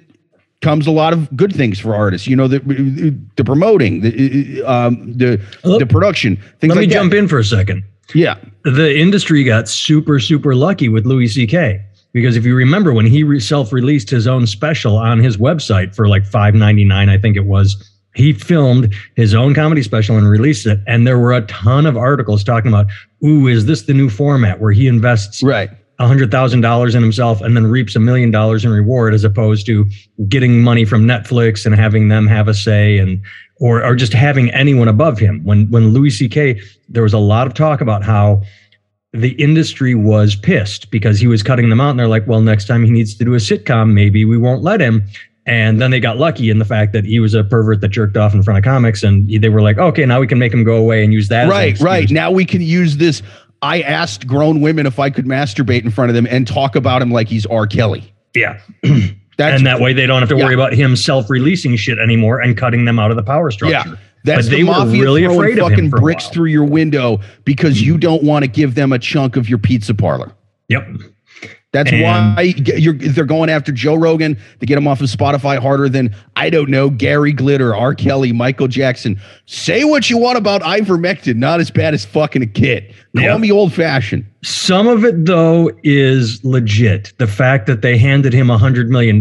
comes 0.61 0.87
a 0.87 0.91
lot 0.91 1.13
of 1.13 1.35
good 1.37 1.55
things 1.55 1.79
for 1.79 1.95
artists. 1.95 2.27
You 2.27 2.37
know, 2.37 2.49
the 2.49 2.59
the 3.37 3.45
promoting, 3.45 4.01
the 4.01 4.63
um, 4.65 5.13
the 5.17 5.41
the 5.63 5.87
production. 5.87 6.37
Things 6.61 6.71
Let 6.71 6.77
like 6.77 6.81
me 6.81 6.87
that. 6.87 6.95
jump 6.95 7.15
in 7.15 7.29
for 7.29 7.39
a 7.39 7.45
second. 7.45 7.85
Yeah, 8.15 8.39
the 8.65 8.99
industry 8.99 9.45
got 9.45 9.69
super 9.69 10.19
super 10.19 10.55
lucky 10.55 10.89
with 10.89 11.07
Louis 11.07 11.29
C.K. 11.29 11.85
Because 12.15 12.37
if 12.37 12.45
you 12.47 12.57
remember 12.57 12.95
when 12.95 13.05
he 13.05 13.23
re- 13.23 13.39
self-released 13.39 14.09
his 14.09 14.27
own 14.27 14.47
special 14.47 14.97
on 14.97 15.19
his 15.19 15.37
website 15.37 15.95
for 15.95 16.09
like 16.09 16.25
five 16.25 16.55
ninety 16.55 16.85
nine, 16.85 17.11
I 17.11 17.19
think 17.19 17.37
it 17.37 17.45
was, 17.45 17.77
he 18.15 18.33
filmed 18.33 18.95
his 19.15 19.35
own 19.35 19.53
comedy 19.55 19.83
special 19.83 20.17
and 20.17 20.27
released 20.27 20.67
it. 20.67 20.81
And 20.87 21.07
there 21.07 21.19
were 21.19 21.35
a 21.35 21.43
ton 21.43 21.85
of 21.85 21.99
articles 21.99 22.43
talking 22.43 22.69
about, 22.73 22.87
ooh, 23.25 23.47
is 23.47 23.67
this 23.67 23.83
the 23.83 23.93
new 23.93 24.09
format 24.09 24.59
where 24.59 24.73
he 24.73 24.89
invests 24.89 25.43
right 25.43 25.69
$100,000 26.01 26.95
in 26.95 27.03
himself 27.03 27.41
and 27.41 27.57
then 27.57 27.67
reaps 27.67 27.97
a 27.97 28.01
million 28.01 28.31
dollars 28.31 28.65
in 28.65 28.71
reward 28.71 29.15
as 29.15 29.25
opposed 29.25 29.67
to 29.67 29.85
getting 30.29 30.63
money 30.63 30.85
from 30.85 31.05
Netflix 31.05 31.67
and 31.67 31.75
having 31.75 32.09
them 32.09 32.27
have 32.27 32.47
a 32.47 32.55
say 32.55 32.99
and 32.99 33.21
or 33.61 33.85
or 33.85 33.97
just 33.97 34.13
having 34.13 34.51
anyone 34.51 34.87
above 34.87 35.19
him. 35.19 35.43
When 35.45 35.69
when 35.71 35.89
Louis 35.89 36.17
CK 36.17 36.63
there 36.89 37.03
was 37.03 37.13
a 37.13 37.19
lot 37.19 37.47
of 37.47 37.55
talk 37.55 37.81
about 37.81 38.05
how 38.05 38.43
the 39.13 39.31
industry 39.43 39.95
was 39.95 40.37
pissed 40.37 40.91
because 40.91 41.19
he 41.19 41.27
was 41.27 41.43
cutting 41.43 41.71
them 41.71 41.81
out 41.81 41.91
and 41.91 41.99
they're 41.99 42.09
like, 42.09 42.27
well, 42.27 42.41
next 42.41 42.67
time 42.67 42.85
he 42.85 42.91
needs 42.91 43.15
to 43.17 43.25
do 43.25 43.35
a 43.35 43.39
sitcom, 43.39 43.93
maybe 43.93 44.25
we 44.25 44.37
won't 44.37 44.63
let 44.63 44.81
him. 44.81 45.03
And 45.47 45.81
then 45.81 45.91
they 45.91 45.99
got 45.99 46.19
lucky 46.19 46.51
in 46.51 46.59
the 46.59 46.67
fact 46.67 46.93
that 46.93 47.07
he 47.07 47.21
was 47.21 47.33
a 47.33 47.43
pervert 47.43 47.81
that 47.81 47.89
jerked 47.89 48.19
off 48.19 48.35
in 48.35 48.43
front 48.43 48.59
of 48.59 48.65
comics, 48.65 49.03
and 49.03 49.31
they 49.31 49.49
were 49.49 49.63
like, 49.63 49.79
okay, 49.79 50.05
now 50.05 50.21
we 50.21 50.27
can 50.27 50.39
make 50.39 50.53
him 50.53 50.63
go 50.63 50.77
away 50.77 51.03
and 51.03 51.11
use 51.11 51.29
that. 51.29 51.49
Right, 51.49 51.81
right. 51.81 52.11
Now 52.11 52.31
we 52.31 52.45
can 52.45 52.61
use 52.61 52.99
this 52.99 53.23
I 53.63 53.83
asked 53.83 54.27
grown 54.27 54.61
women 54.61 54.87
if 54.87 54.99
I 54.99 55.11
could 55.11 55.25
masturbate 55.25 55.85
in 55.85 55.91
front 55.91 56.11
of 56.11 56.15
them 56.15 56.27
and 56.27 56.47
talk 56.47 56.77
about 56.77 57.03
him 57.03 57.11
like 57.11 57.29
he's 57.29 57.47
R. 57.47 57.67
Kelly. 57.67 58.13
Yeah. 58.35 58.61
That's, 59.39 59.57
and 59.57 59.67
that 59.67 59.81
way 59.81 59.93
they 59.93 60.07
don't 60.07 60.21
have 60.21 60.29
to 60.31 60.37
worry 60.37 60.55
about 60.55 60.73
him 60.73 60.97
self-releasing 60.97 61.77
shit 61.77 61.99
anymore 61.99 62.41
and 62.41 62.57
cutting 62.57 62.85
them 62.85 62.99
out 62.99 63.13
of 63.13 63.17
the 63.17 63.23
power 63.23 63.53
structure. 63.53 63.91
Yeah. 63.91 63.97
That's 64.25 64.49
but 64.49 64.57
the 64.57 64.63
mafia 64.65 65.01
really 65.01 65.25
throwing 65.25 65.57
fucking 65.57 65.91
bricks 65.91 66.29
through 66.29 66.51
your 66.51 66.65
window 66.65 67.21
because 67.45 67.81
you 67.81 67.99
don't 67.99 68.25
want 68.25 68.45
to 68.45 68.49
give 68.49 68.75
them 68.75 68.93
a 68.93 68.99
chunk 68.99 69.37
of 69.37 69.49
your 69.49 69.59
pizza 69.59 69.95
parlor. 69.95 70.33
Yep. 70.69 70.89
That's 71.73 71.93
And- 71.93 72.03
why 72.03 72.55
you're, 72.57 72.95
they're 72.95 73.27
going 73.27 73.51
after 73.51 73.73
Joe 73.73 73.95
Rogan 73.95 74.39
to 74.61 74.65
get 74.67 74.79
him 74.79 74.89
off 74.89 75.03
of 75.03 75.09
Spotify 75.09 75.59
harder 75.59 75.89
than 75.91 76.15
I 76.35 76.49
don't 76.49 76.71
know 76.71 76.89
Gary 76.89 77.33
Glitter, 77.33 77.77
R. 77.77 77.95
Kelly, 77.95 78.33
Michael 78.33 78.69
Jackson. 78.69 79.21
Say 79.45 79.85
what 79.85 80.09
you 80.09 80.17
want 80.17 80.39
about 80.39 80.63
ivermectin, 80.63 81.37
not 81.37 81.61
as 81.61 81.71
bad 81.71 81.93
as 81.93 82.07
fucking 82.07 82.41
a 82.43 82.47
kid. 82.47 82.95
Call 83.15 83.23
Yeah. 83.25 83.37
me 83.37 83.53
old 83.53 83.75
fashioned. 83.75 84.25
Some 84.43 84.87
of 84.89 85.05
it, 85.05 85.27
though, 85.27 85.71
is 85.85 86.43
legit. 86.43 87.13
The 87.19 87.27
fact 87.27 87.67
that 87.67 87.83
they 87.83 87.99
handed 87.99 88.33
him 88.33 88.49
a 88.49 88.57
$100 88.57 88.89
million, 88.89 89.21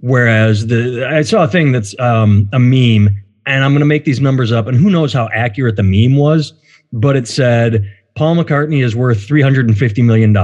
whereas 0.00 0.66
the 0.66 1.06
I 1.10 1.22
saw 1.22 1.44
a 1.44 1.48
thing 1.48 1.72
that's 1.72 1.98
um, 1.98 2.48
a 2.52 2.58
meme, 2.58 3.08
and 3.46 3.64
I'm 3.64 3.72
going 3.72 3.80
to 3.80 3.86
make 3.86 4.04
these 4.04 4.20
numbers 4.20 4.52
up, 4.52 4.66
and 4.66 4.76
who 4.76 4.90
knows 4.90 5.12
how 5.12 5.28
accurate 5.34 5.76
the 5.76 5.82
meme 5.82 6.16
was, 6.16 6.52
but 6.92 7.16
it 7.16 7.26
said 7.26 7.90
Paul 8.14 8.36
McCartney 8.36 8.84
is 8.84 8.94
worth 8.94 9.26
$350 9.26 10.04
million. 10.04 10.36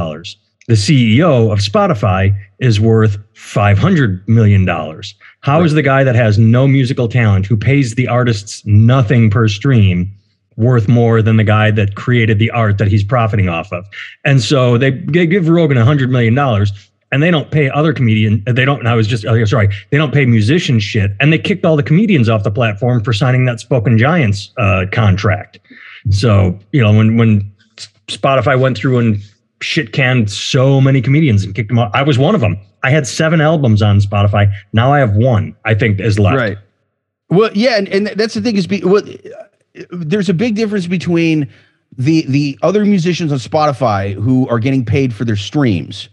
The 0.69 0.75
CEO 0.75 1.53
of 1.53 1.61
Spotify 1.61 2.37
is 2.59 2.81
worth 2.81 3.19
$500 3.35 4.27
million. 4.27 4.67
How 5.41 5.63
is 5.63 5.75
the 5.75 5.83
guy 5.83 6.03
that 6.03 6.17
has 6.17 6.39
no 6.39 6.67
musical 6.67 7.09
talent, 7.09 7.47
who 7.47 7.57
pays 7.57 7.95
the 7.95 8.09
artists 8.09 8.67
nothing 8.67 9.31
per 9.31 9.47
stream, 9.47 10.13
worth 10.57 10.89
more 10.89 11.23
than 11.23 11.37
the 11.37 11.45
guy 11.45 11.71
that 11.71 11.95
created 11.95 12.39
the 12.39 12.51
art 12.51 12.79
that 12.79 12.89
he's 12.89 13.05
profiting 13.05 13.49
off 13.49 13.73
of. 13.73 13.87
And 14.25 14.43
so 14.43 14.79
they, 14.79 14.91
they 14.91 15.27
give 15.27 15.49
Rogan 15.49 15.77
a 15.77 15.85
hundred 15.85 16.11
million 16.11 16.35
dollars 16.35 16.73
and 17.13 17.23
they 17.23 17.31
don't 17.31 17.51
pay 17.51 17.71
other 17.71 17.93
comedian. 17.93 18.43
They 18.47 18.65
don't, 18.65 18.87
I 18.87 18.95
was 18.95 19.07
just, 19.07 19.25
oh, 19.25 19.45
sorry, 19.45 19.69
they 19.91 19.99
don't 19.99 20.13
pay 20.13 20.27
musicians 20.27 20.83
shit. 20.83 21.13
And 21.21 21.33
they 21.33 21.39
kicked 21.39 21.65
all 21.65 21.77
the 21.77 21.83
comedians 21.83 22.29
off 22.29 22.43
the 22.43 22.51
platform 22.51 23.05
for 23.05 23.13
signing 23.13 23.45
that 23.45 23.61
Spoken 23.61 23.99
Giants 23.99 24.51
uh, 24.57 24.87
contract. 24.91 25.61
So, 26.11 26.59
you 26.73 26.81
know, 26.83 26.93
when, 26.93 27.17
when 27.17 27.53
Spotify 28.09 28.59
went 28.59 28.77
through 28.77 28.99
and 28.99 29.23
shit 29.61 29.93
canned 29.93 30.31
so 30.31 30.81
many 30.81 31.01
comedians 31.01 31.45
and 31.45 31.55
kicked 31.55 31.69
them 31.69 31.79
out, 31.79 31.95
I 31.95 32.03
was 32.03 32.19
one 32.19 32.35
of 32.35 32.41
them. 32.41 32.59
I 32.83 32.91
had 32.91 33.07
seven 33.07 33.41
albums 33.41 33.83
on 33.83 34.01
Spotify. 34.01 34.53
Now 34.73 34.93
I 34.93 34.99
have 34.99 35.15
one, 35.17 35.57
I 35.65 35.75
think 35.75 36.01
is 36.01 36.19
left. 36.19 36.37
Right. 36.37 36.59
Well, 37.29 37.51
yeah, 37.55 37.77
and, 37.77 37.89
and 37.89 38.07
that's 38.09 38.35
the 38.35 38.41
thing 38.41 38.57
is, 38.57 38.67
be, 38.67 38.83
well, 38.85 39.03
there's 39.91 40.29
a 40.29 40.35
big 40.35 40.55
difference 40.55 40.87
between 40.87 41.49
the 41.99 42.25
the 42.29 42.59
other 42.63 42.85
musicians 42.85 43.33
on 43.33 43.39
Spotify 43.39 44.15
who 44.15 44.49
are 44.49 44.59
getting 44.59 44.85
paid 44.85 45.15
for 45.15 45.25
their 45.25 45.37
streams 45.37 46.09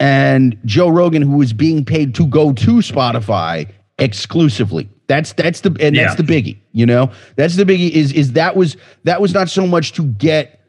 and 0.00 0.58
Joe 0.64 0.88
Rogan 0.88 1.22
who 1.22 1.40
is 1.40 1.52
being 1.52 1.84
paid 1.84 2.14
to 2.16 2.26
go 2.26 2.52
to 2.52 2.72
Spotify 2.78 3.70
exclusively. 3.98 4.88
That's 5.06 5.32
that's 5.34 5.60
the 5.60 5.76
and 5.80 5.96
that's 5.96 6.16
the 6.16 6.22
biggie, 6.22 6.58
you 6.72 6.86
know? 6.86 7.10
That's 7.36 7.56
the 7.56 7.64
biggie 7.64 7.90
is 7.90 8.12
is 8.12 8.32
that 8.32 8.56
was 8.56 8.76
that 9.04 9.20
was 9.20 9.32
not 9.32 9.48
so 9.48 9.66
much 9.66 9.92
to 9.92 10.04
get 10.04 10.61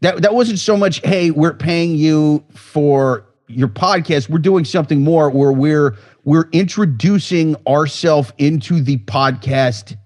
that 0.00 0.22
that 0.22 0.34
wasn't 0.34 0.58
so 0.58 0.76
much 0.76 1.00
hey 1.04 1.30
we're 1.30 1.54
paying 1.54 1.96
you 1.96 2.44
for 2.54 3.28
your 3.48 3.68
podcast. 3.68 4.28
We're 4.28 4.38
doing 4.38 4.64
something 4.64 5.02
more 5.02 5.30
where 5.30 5.52
we're 5.52 5.96
we're 6.24 6.48
introducing 6.52 7.56
ourselves 7.66 8.32
into 8.38 8.80
the 8.80 8.98
podcast 8.98 9.96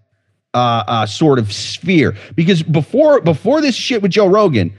uh, 0.54 0.84
uh 0.86 1.06
sort 1.06 1.38
of 1.38 1.52
sphere. 1.52 2.16
Because 2.34 2.62
before 2.62 3.20
before 3.20 3.60
this 3.60 3.74
shit 3.74 4.02
with 4.02 4.12
Joe 4.12 4.26
Rogan 4.26 4.72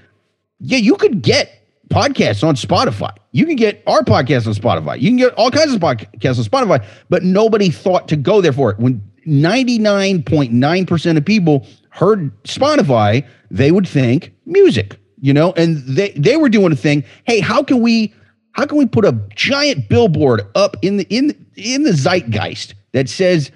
yeah 0.59 0.77
you 0.77 0.95
could 0.95 1.21
get 1.21 1.59
podcasts 1.89 2.47
on 2.47 2.55
Spotify. 2.55 3.11
You 3.31 3.45
can 3.45 3.55
get 3.57 3.83
our 3.85 4.01
podcast 4.01 4.47
on 4.47 4.53
Spotify. 4.53 4.99
You 4.99 5.09
can 5.09 5.17
get 5.17 5.33
all 5.33 5.51
kinds 5.51 5.73
of 5.73 5.81
podcasts 5.81 6.37
on 6.39 6.45
Spotify 6.45 6.85
but 7.09 7.23
nobody 7.23 7.69
thought 7.69 8.07
to 8.07 8.15
go 8.15 8.41
there 8.41 8.53
for 8.53 8.71
it. 8.71 8.79
When 8.79 9.03
99.9% 9.27 11.17
of 11.17 11.25
people 11.25 11.67
heard 11.89 12.43
Spotify 12.43 13.25
they 13.51 13.71
would 13.71 13.87
think 13.87 14.33
music 14.45 14.97
you 15.23 15.33
know 15.33 15.53
and 15.53 15.77
they 15.87 16.11
they 16.11 16.37
were 16.37 16.49
doing 16.49 16.71
a 16.71 16.75
thing 16.75 17.03
hey 17.23 17.39
how 17.39 17.63
can 17.63 17.81
we 17.81 18.13
how 18.51 18.65
can 18.65 18.77
we 18.77 18.85
put 18.85 19.05
a 19.05 19.19
giant 19.35 19.89
billboard 19.89 20.41
up 20.53 20.77
in 20.83 20.97
the 20.97 21.07
in 21.09 21.45
in 21.55 21.83
the 21.83 21.93
zeitgeist 21.93 22.75
that 22.91 23.09
says 23.09 23.51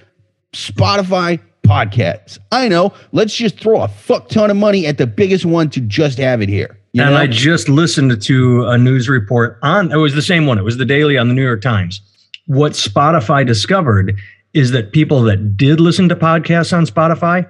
Spotify 0.53 1.39
podcasts? 1.63 2.39
I 2.51 2.67
know. 2.67 2.93
Let's 3.11 3.35
just 3.35 3.59
throw 3.59 3.81
a 3.81 3.87
fuck 3.87 4.29
ton 4.29 4.49
of 4.49 4.57
money 4.57 4.87
at 4.87 4.97
the 4.97 5.05
biggest 5.07 5.45
one 5.45 5.69
to 5.71 5.81
just 5.81 6.17
have 6.17 6.41
it 6.41 6.49
here. 6.49 6.79
You 6.93 7.03
and 7.03 7.11
know? 7.11 7.17
I 7.17 7.27
just 7.27 7.69
listened 7.69 8.21
to 8.21 8.65
a 8.65 8.77
news 8.77 9.07
report 9.07 9.59
on 9.61 9.91
it 9.91 9.97
was 9.97 10.15
the 10.15 10.21
same 10.21 10.47
one. 10.47 10.57
It 10.57 10.63
was 10.63 10.77
the 10.77 10.85
Daily 10.85 11.17
on 11.17 11.27
the 11.27 11.33
New 11.33 11.43
York 11.43 11.61
Times. 11.61 12.01
What 12.47 12.71
Spotify 12.71 13.45
discovered 13.45 14.17
is 14.53 14.71
that 14.71 14.93
people 14.93 15.21
that 15.23 15.57
did 15.57 15.79
listen 15.79 16.09
to 16.09 16.15
podcasts 16.15 16.75
on 16.75 16.85
Spotify 16.85 17.47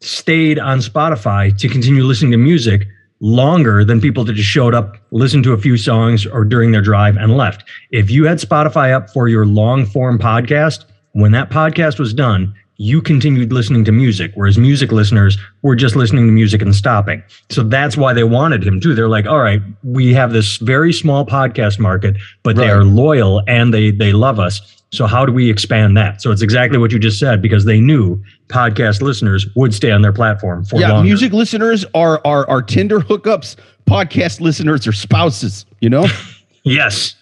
stayed 0.00 0.58
on 0.58 0.80
Spotify 0.80 1.56
to 1.58 1.68
continue 1.68 2.04
listening 2.04 2.32
to 2.32 2.36
music 2.36 2.86
longer 3.20 3.84
than 3.84 4.00
people 4.00 4.24
that 4.24 4.32
just 4.32 4.48
showed 4.48 4.74
up, 4.74 4.96
listened 5.10 5.44
to 5.44 5.52
a 5.52 5.58
few 5.58 5.76
songs 5.76 6.26
or 6.26 6.44
during 6.44 6.72
their 6.72 6.80
drive 6.82 7.16
and 7.16 7.36
left. 7.36 7.64
If 7.90 8.10
you 8.10 8.24
had 8.24 8.38
Spotify 8.38 8.92
up 8.94 9.10
for 9.10 9.28
your 9.28 9.46
long 9.46 9.86
form 9.86 10.18
podcast, 10.18 10.84
when 11.12 11.32
that 11.32 11.50
podcast 11.50 11.98
was 11.98 12.14
done, 12.14 12.54
you 12.80 13.02
continued 13.02 13.52
listening 13.52 13.84
to 13.84 13.92
music, 13.92 14.32
whereas 14.36 14.56
music 14.56 14.90
listeners 14.90 15.36
were 15.60 15.76
just 15.76 15.96
listening 15.96 16.24
to 16.24 16.32
music 16.32 16.62
and 16.62 16.74
stopping. 16.74 17.22
So 17.50 17.62
that's 17.62 17.94
why 17.94 18.14
they 18.14 18.24
wanted 18.24 18.66
him 18.66 18.80
too. 18.80 18.94
They're 18.94 19.06
like, 19.06 19.26
all 19.26 19.40
right, 19.40 19.60
we 19.84 20.14
have 20.14 20.32
this 20.32 20.56
very 20.56 20.90
small 20.90 21.26
podcast 21.26 21.78
market, 21.78 22.16
but 22.42 22.56
they 22.56 22.70
are 22.70 22.84
loyal 22.84 23.42
and 23.46 23.74
they 23.74 23.90
they 23.90 24.14
love 24.14 24.40
us. 24.40 24.79
So 24.92 25.06
how 25.06 25.24
do 25.24 25.32
we 25.32 25.48
expand 25.48 25.96
that? 25.96 26.20
So 26.20 26.32
it's 26.32 26.42
exactly 26.42 26.78
what 26.78 26.90
you 26.90 26.98
just 26.98 27.18
said 27.18 27.40
because 27.40 27.64
they 27.64 27.80
knew 27.80 28.22
podcast 28.48 29.02
listeners 29.02 29.46
would 29.54 29.72
stay 29.72 29.92
on 29.92 30.02
their 30.02 30.12
platform 30.12 30.64
for 30.64 30.80
yeah, 30.80 30.92
longer. 30.92 31.04
music 31.04 31.32
listeners 31.32 31.84
are 31.94 32.20
are 32.24 32.48
are 32.50 32.60
Tinder 32.60 33.00
hookups. 33.00 33.56
Podcast 33.86 34.40
listeners 34.40 34.86
are 34.86 34.92
spouses. 34.92 35.64
You 35.80 35.90
know. 35.90 36.06
Yes. 36.62 37.14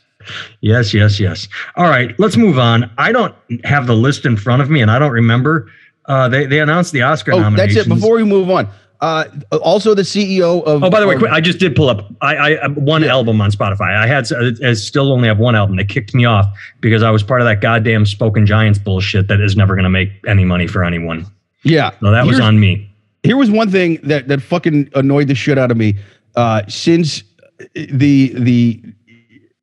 Yes, 0.63 0.93
yes, 0.93 1.21
yes. 1.21 1.49
All 1.77 1.89
right, 1.89 2.19
let's 2.19 2.37
move 2.37 2.59
on. 2.59 2.91
I 2.99 3.13
don't 3.13 3.35
have 3.65 3.87
the 3.87 3.95
list 3.95 4.27
in 4.27 4.37
front 4.37 4.61
of 4.61 4.69
me 4.69 4.83
and 4.83 4.91
I 4.91 4.99
don't 4.99 5.13
remember. 5.13 5.71
Uh, 6.07 6.29
they, 6.29 6.47
they 6.47 6.59
announced 6.59 6.93
the 6.93 7.03
Oscar 7.03 7.35
oh, 7.35 7.51
that's 7.51 7.77
it. 7.77 7.89
Before 7.89 8.17
we 8.17 8.25
move 8.25 8.51
on, 8.51 8.69
uh, 9.01 9.27
also 9.63 9.95
the 9.95 10.03
CEO 10.03 10.63
of. 10.65 10.83
Oh, 10.83 10.91
by 10.91 11.01
the 11.01 11.07
way, 11.07 11.17
quick, 11.17 11.31
I 11.31 11.41
just 11.41 11.59
did 11.61 11.77
pull 11.77 11.89
up 11.89 12.11
I, 12.21 12.57
I 12.57 12.69
one 12.69 13.05
album 13.05 13.41
on 13.41 13.51
Spotify. 13.51 13.97
I 13.97 14.07
had 14.07 14.27
I 14.65 14.73
still 14.75 15.13
only 15.13 15.29
have 15.29 15.39
one 15.39 15.55
album. 15.55 15.77
They 15.77 15.85
kicked 15.85 16.15
me 16.15 16.25
off 16.25 16.47
because 16.81 17.03
I 17.03 17.11
was 17.11 17.23
part 17.23 17.41
of 17.41 17.47
that 17.47 17.61
goddamn 17.61 18.07
Spoken 18.07 18.45
Giants 18.47 18.79
bullshit 18.79 19.29
that 19.29 19.41
is 19.41 19.57
never 19.57 19.75
going 19.75 19.85
to 19.85 19.91
make 19.91 20.11
any 20.27 20.45
money 20.45 20.67
for 20.67 20.83
anyone. 20.85 21.27
yeah. 21.63 21.93
So 22.01 22.11
that 22.11 22.27
was 22.27 22.41
on 22.41 22.59
me. 22.59 22.91
here 23.23 23.37
was 23.37 23.51
one 23.51 23.71
thing 23.71 24.01
that 24.03 24.29
that 24.29 24.43
fucking 24.43 24.91
annoyed 24.95 25.29
the 25.29 25.35
shit 25.35 25.59
out 25.59 25.71
of 25.71 25.77
me 25.77 25.97
uh 26.37 26.63
since 26.69 27.23
the 27.75 28.33
the 28.35 28.83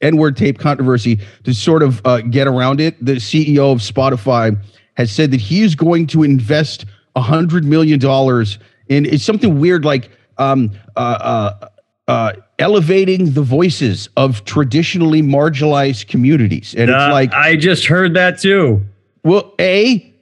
n-word 0.01 0.35
tape 0.35 0.59
controversy 0.59 1.19
to 1.43 1.53
sort 1.53 1.81
of 1.81 2.05
uh, 2.05 2.19
get 2.21 2.47
around 2.47 2.81
it 2.81 2.93
the 3.03 3.13
ceo 3.13 3.71
of 3.71 3.79
spotify 3.79 4.55
has 4.95 5.11
said 5.11 5.31
that 5.31 5.39
he 5.39 5.61
is 5.61 5.73
going 5.75 6.05
to 6.05 6.21
invest 6.23 6.85
a 7.15 7.21
hundred 7.21 7.63
million 7.63 7.97
dollars 7.97 8.59
in 8.89 9.05
it's 9.05 9.23
something 9.23 9.59
weird 9.59 9.85
like 9.85 10.09
um 10.37 10.71
uh 10.95 10.99
uh 10.99 11.67
uh, 12.07 12.33
elevating 12.59 13.31
the 13.33 13.41
voices 13.41 14.09
of 14.15 14.45
traditionally 14.45 15.21
marginalized 15.21 16.07
communities, 16.07 16.75
and 16.75 16.89
it's 16.89 17.11
like 17.11 17.33
I 17.33 17.55
just 17.55 17.85
heard 17.87 18.13
that 18.13 18.39
too. 18.39 18.85
well, 19.23 19.53
a 19.59 20.13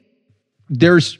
there's 0.69 1.19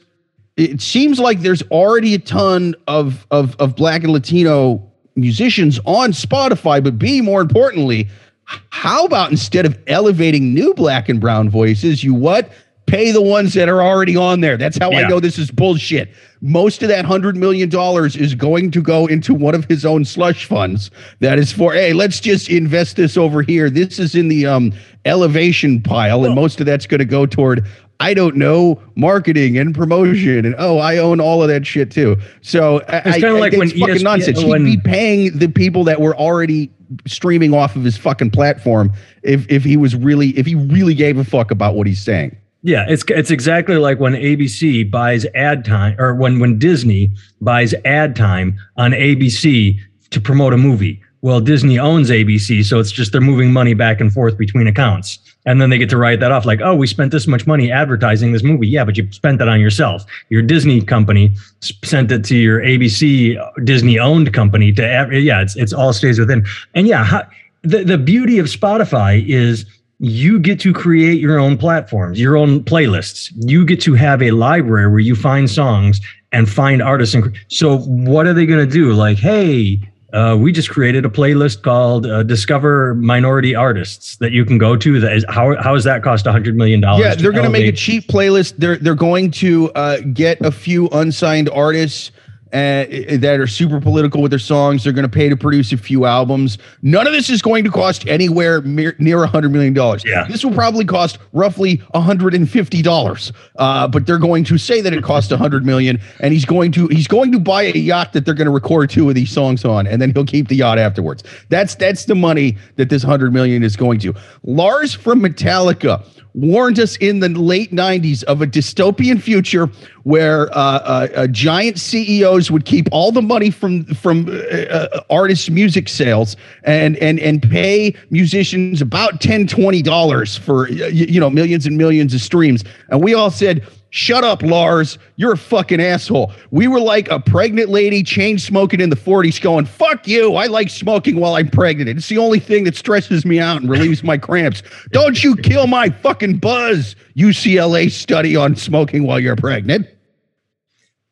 it 0.56 0.82
seems 0.82 1.20
like 1.20 1.42
there's 1.42 1.64
already 1.64 2.14
a 2.14 2.20
ton 2.20 2.76
of 2.88 3.28
of 3.30 3.56
of 3.58 3.76
black 3.76 4.04
and 4.04 4.14
Latino 4.14 4.90
musicians 5.16 5.80
on 5.86 6.12
Spotify, 6.12 6.84
but 6.84 6.98
B, 6.98 7.22
more 7.22 7.42
importantly, 7.42 8.08
how 8.46 9.06
about 9.06 9.32
instead 9.32 9.66
of 9.66 9.78
elevating 9.88 10.54
new 10.54 10.74
black 10.74 11.10
and 11.10 11.20
brown 11.20 11.50
voices, 11.50 12.04
you 12.04 12.14
what? 12.14 12.52
Pay 12.86 13.12
the 13.12 13.22
ones 13.22 13.54
that 13.54 13.70
are 13.70 13.82
already 13.82 14.16
on 14.16 14.42
there. 14.42 14.58
That's 14.58 14.78
how 14.78 14.92
I 14.92 15.08
know 15.08 15.20
this 15.20 15.40
is 15.40 15.50
bullshit. 15.50 16.10
Most 16.42 16.84
of 16.84 16.90
that 16.90 17.06
hundred 17.06 17.36
million 17.38 17.70
dollars 17.70 18.16
is 18.16 18.36
going 18.36 18.72
to 18.72 18.82
go 18.82 19.06
into 19.08 19.34
one 19.34 19.56
of 19.56 19.66
his 19.66 19.86
own 19.86 20.04
slush 20.06 20.46
funds. 20.46 20.92
That 21.20 21.40
is 21.40 21.52
for 21.52 21.74
hey, 21.74 21.94
let's 21.94 22.20
just 22.20 22.50
invest 22.50 22.96
this 22.98 23.16
over 23.18 23.42
here. 23.42 23.70
This 23.70 24.00
is 24.00 24.16
in 24.16 24.28
the 24.28 24.46
um 24.46 24.74
elevation 25.06 25.82
pile, 25.82 26.26
and 26.26 26.36
most 26.36 26.60
of 26.60 26.66
that's 26.66 26.86
going 26.86 27.00
to 27.00 27.06
go 27.06 27.26
toward 27.26 27.66
I 28.00 28.14
don't 28.14 28.36
know 28.36 28.82
marketing 28.96 29.58
and 29.58 29.74
promotion, 29.74 30.46
and 30.46 30.56
oh, 30.58 30.78
I 30.80 30.98
own 30.98 31.22
all 31.22 31.42
of 31.42 31.48
that 31.48 31.66
shit 31.66 31.90
too. 31.90 32.18
So 32.42 32.78
It's 32.90 33.16
kinda 33.16 33.30
I- 33.30 33.32
like 33.40 33.54
it's 33.54 33.60
when 33.60 33.70
fucking 33.70 33.96
ESPN 33.96 34.04
nonsense. 34.04 34.44
when- 34.44 34.66
He'd 34.66 34.84
be 34.84 34.90
paying 34.90 35.38
the 35.38 35.48
people 35.48 35.86
that 35.86 36.02
were 36.02 36.16
already 36.16 36.70
streaming 37.08 37.54
off 37.54 37.76
of 37.76 37.84
his 37.84 37.98
fucking 37.98 38.32
platform 38.32 38.92
if 39.24 39.46
if 39.50 39.64
he 39.64 39.78
was 39.78 39.96
really 39.96 40.38
if 40.38 40.46
he 40.46 40.54
really 40.56 40.94
gave 40.94 41.18
a 41.18 41.24
fuck 41.24 41.50
about 41.50 41.76
what 41.76 41.88
he's 41.88 42.02
saying. 42.02 42.36
Yeah, 42.64 42.86
it's 42.88 43.04
it's 43.10 43.30
exactly 43.30 43.76
like 43.76 44.00
when 44.00 44.14
ABC 44.14 44.90
buys 44.90 45.26
ad 45.36 45.66
time, 45.66 46.00
or 46.00 46.16
when 46.16 46.40
when 46.40 46.58
Disney 46.58 47.12
buys 47.42 47.74
ad 47.84 48.16
time 48.16 48.58
on 48.78 48.92
ABC 48.92 49.78
to 50.12 50.22
promote 50.22 50.54
a 50.54 50.58
movie. 50.58 51.02
Well, 51.22 51.40
Disney 51.40 51.80
owns 51.80 52.10
ABC, 52.10 52.66
so 52.66 52.80
it's 52.80 52.92
just 52.92 53.12
they're 53.12 53.22
moving 53.22 53.52
money 53.54 53.74
back 53.74 54.02
and 54.02 54.12
forth 54.12 54.38
between 54.38 54.68
accounts, 54.68 55.20
and 55.46 55.62
then 55.62 55.70
they 55.70 55.78
get 55.78 55.90
to 55.90 55.98
write 55.98 56.22
that 56.22 56.32
off 56.32 56.46
like, 56.46 56.62
oh, 56.62 56.76
we 56.76 56.88
spent 56.88 57.12
this 57.12 57.28
much 57.28 57.46
money 57.46 57.70
advertising 57.70 58.32
this 58.32 58.44
movie. 58.44 58.68
Yeah, 58.68 58.86
but 58.86 58.98
you 58.98 59.10
spent 59.12 59.40
that 59.40 59.50
on 59.50 59.60
yourself. 59.60 60.06
Your 60.30 60.42
Disney 60.42 60.82
company 60.82 61.34
sent 61.60 62.12
it 62.14 62.24
to 62.26 62.38
your 62.38 62.62
ABC 62.62 63.38
uh, 63.38 63.52
Disney 63.66 64.00
owned 64.00 64.34
company 64.34 64.72
to. 64.72 65.10
Yeah, 65.12 65.42
it's 65.42 65.58
it's 65.58 65.74
all 65.74 65.92
stays 65.92 66.18
within. 66.18 66.46
And 66.76 66.88
yeah, 66.88 67.24
the, 67.64 67.84
the 67.84 67.98
beauty 67.98 68.40
of 68.40 68.46
Spotify 68.46 69.26
is 69.28 69.66
you 70.04 70.38
get 70.38 70.60
to 70.60 70.74
create 70.74 71.22
your 71.22 71.40
own 71.40 71.58
platforms, 71.58 72.20
your 72.20 72.36
own 72.36 72.62
playlists. 72.62 73.32
You 73.38 73.66
get 73.66 73.80
to 73.84 73.94
have 73.94 74.22
a 74.22 74.32
library 74.32 74.90
where 74.90 75.00
you 75.00 75.16
find 75.16 75.50
songs 75.50 76.02
and 76.34 76.50
find 76.50 76.82
artists. 76.82 77.16
And 77.16 77.34
so, 77.48 77.78
what 77.78 78.28
are 78.28 78.34
they 78.34 78.46
going 78.46 78.60
to 78.60 78.72
do? 78.72 78.92
Like, 78.92 79.18
hey, 79.18 79.80
uh, 80.12 80.36
we 80.38 80.52
just 80.52 80.70
created 80.70 81.06
a 81.06 81.10
playlist 81.10 81.62
called 81.62 82.06
uh, 82.06 82.22
"Discover 82.24 82.96
Minority 82.96 83.56
Artists" 83.56 84.18
that 84.18 84.34
you 84.34 84.44
can 84.44 84.58
go 84.58 84.76
to. 84.76 85.00
That 85.00 85.14
is 85.14 85.26
how 85.30 85.56
how 85.62 85.74
does 85.74 85.86
that 85.86 86.04
cost 86.04 86.28
a 86.28 86.34
hundred 86.34 86.58
million 86.58 86.82
dollars? 86.82 87.06
Yeah, 87.06 87.16
they're 87.16 87.32
going 87.32 87.46
to 87.46 87.50
make 87.50 87.66
a 87.66 87.72
cheap 87.72 88.08
playlist. 88.08 88.56
They're 88.58 88.76
they're 88.76 88.96
going 88.96 89.32
to 89.32 89.72
uh, 89.72 90.02
get 90.12 90.42
a 90.42 90.52
few 90.52 90.90
unsigned 90.90 91.50
artists 91.50 92.12
uh, 92.54 92.86
that 93.18 93.38
are 93.40 93.48
super 93.48 93.82
political 93.82 94.22
with 94.22 94.32
their 94.32 94.40
songs. 94.40 94.84
They're 94.84 94.94
going 94.94 95.04
to 95.04 95.10
pay 95.10 95.28
to 95.28 95.36
produce 95.36 95.72
a 95.72 95.78
few 95.78 96.06
albums. 96.06 96.60
None 96.84 97.08
of 97.08 97.14
this 97.14 97.30
is 97.30 97.42
going 97.42 97.64
to 97.64 97.72
cost 97.72 98.08
anywhere 98.08 98.62
near, 98.62 98.96
near 99.00 99.26
$100 99.26 99.52
million. 99.52 99.76
Yeah. 100.06 100.26
This 100.30 100.46
will 100.46 100.54
probably 100.54 100.86
cost 100.86 101.18
roughly 101.32 101.78
$150. 101.96 103.32
Uh, 103.56 103.88
but 103.88 104.06
they're 104.06 104.20
going 104.20 104.44
to 104.44 104.60
say 104.60 104.82
that 104.82 104.94
it 104.94 105.04
cost 105.04 105.32
100 105.32 105.66
million 105.66 106.00
and 106.20 106.32
he's 106.32 106.46
going 106.46 106.72
to 106.74 106.88
he's 106.88 107.08
going 107.08 107.32
to 107.32 107.40
buy 107.40 107.64
a 107.64 107.78
yacht 107.78 108.14
that 108.14 108.26
they're 108.26 108.34
going 108.34 108.46
to 108.46 108.52
record 108.52 108.90
two 108.90 109.10
of 109.10 109.16
these 109.16 109.32
songs 109.32 109.66
on 109.66 109.88
and 109.88 110.02
then 110.02 110.12
he'll 110.12 110.26
keep 110.26 110.48
the 110.48 110.56
yacht 110.56 110.78
afterwards. 110.78 111.24
That's 111.50 111.74
that's 111.76 112.06
the 112.06 112.16
money 112.16 112.58
that 112.76 112.90
this 112.90 113.04
100 113.04 113.34
million 113.34 113.64
is 113.64 113.76
going 113.76 114.00
to. 114.02 114.14
Lars 114.44 114.94
from 114.94 115.22
Metallica 115.22 116.06
warned 116.34 116.80
us 116.80 116.96
in 116.98 117.20
the 117.20 117.30
late 117.30 117.72
90s 117.72 118.24
of 118.24 118.42
a 118.42 118.48
dystopian 118.48 119.22
future 119.22 119.70
where 120.04 120.50
uh, 120.58 120.60
uh, 120.60 121.08
uh, 121.16 121.28
giant 121.28 121.80
CEOs 121.80 122.50
would 122.52 122.66
keep 122.66 122.88
all 122.92 123.12
the 123.12 123.22
money 123.22 123.50
from 123.50 123.86
from 123.86 124.28
uh, 124.28 124.32
uh, 124.32 125.02
artists' 125.10 125.50
music 125.50 125.88
sales 125.88 126.36
and 126.64 126.98
and 126.98 127.20
and 127.20 127.42
pay 127.42 127.96
musicians 128.10 128.82
about 128.82 129.22
10 129.22 129.48
20 129.48 129.82
dollars 129.82 130.36
for 130.36 130.70
you 130.70 131.20
know 131.20 131.30
millions 131.30 131.66
and 131.66 131.78
millions 131.78 132.14
of 132.14 132.22
streams. 132.22 132.64
And 132.90 133.02
we 133.04 133.14
all 133.14 133.32
said 133.32 133.66
Shut 133.96 134.24
up, 134.24 134.42
Lars. 134.42 134.98
You're 135.18 135.34
a 135.34 135.38
fucking 135.38 135.80
asshole. 135.80 136.34
We 136.50 136.68
were 136.68 136.80
like 136.80 137.12
a 137.12 137.20
pregnant 137.20 137.70
lady 137.70 138.02
chain 138.02 138.40
smoking 138.40 138.82
in 138.82 138.90
the 138.90 138.96
40s 138.96 139.40
going, 139.40 139.68
fuck 139.68 140.08
you. 140.08 140.34
I 140.34 140.48
like 140.48 140.72
smoking 140.72 141.18
while 141.20 141.36
I'm 141.36 141.48
pregnant. 141.48 141.88
It's 141.88 142.10
the 142.10 142.18
only 142.18 142.40
thing 142.40 142.64
that 142.64 142.76
stresses 142.76 143.24
me 143.24 143.40
out 143.40 143.62
and 143.62 143.70
relieves 143.70 144.04
my 144.04 144.18
cramps. 144.18 144.64
Don't 144.94 145.24
you 145.24 145.36
kill 145.36 145.68
my 145.68 145.92
fucking 145.92 146.40
buzz, 146.40 146.96
UCLA 147.16 147.92
study 147.92 148.36
on 148.36 148.56
smoking 148.56 149.06
while 149.06 149.20
you're 149.20 149.36
pregnant. 149.36 149.86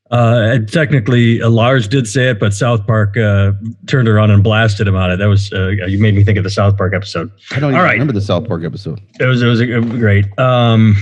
Uh, 0.10 0.58
technically, 0.66 1.40
uh, 1.40 1.52
Lars 1.52 1.88
did 1.88 2.08
say 2.08 2.30
it, 2.32 2.40
but 2.40 2.52
South 2.52 2.88
Park 2.88 3.16
uh, 3.16 3.52
turned 3.86 4.08
around 4.08 4.32
and 4.32 4.44
blasted 4.44 4.88
him 4.88 4.96
on 4.96 5.12
it. 5.12 5.18
That 5.18 5.28
was 5.28 5.54
uh, 5.54 5.68
you 5.68 6.00
made 6.00 6.16
me 6.16 6.24
think 6.24 6.40
of 6.40 6.44
the 6.44 6.50
South 6.50 6.78
Park 6.78 6.96
episode. 6.96 7.32
I 7.52 7.60
don't 7.60 7.76
even 7.76 7.86
remember 7.86 8.12
the 8.12 8.22
South 8.22 8.48
Park 8.48 8.64
episode. 8.64 9.00
It 9.20 9.26
was 9.26 9.44
it 9.44 9.46
was 9.46 9.62
a, 9.62 9.80
great. 9.80 10.26
Um, 10.40 10.96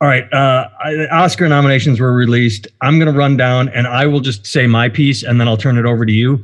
all 0.00 0.08
right. 0.08 0.32
Uh, 0.32 0.68
Oscar 1.10 1.48
nominations 1.48 2.00
were 2.00 2.12
released. 2.12 2.66
I'm 2.80 2.98
going 2.98 3.12
to 3.12 3.18
run 3.18 3.36
down 3.36 3.68
and 3.68 3.86
I 3.86 4.06
will 4.06 4.20
just 4.20 4.46
say 4.46 4.66
my 4.66 4.88
piece 4.88 5.22
and 5.22 5.38
then 5.38 5.46
I'll 5.46 5.58
turn 5.58 5.76
it 5.76 5.84
over 5.84 6.06
to 6.06 6.12
you. 6.12 6.42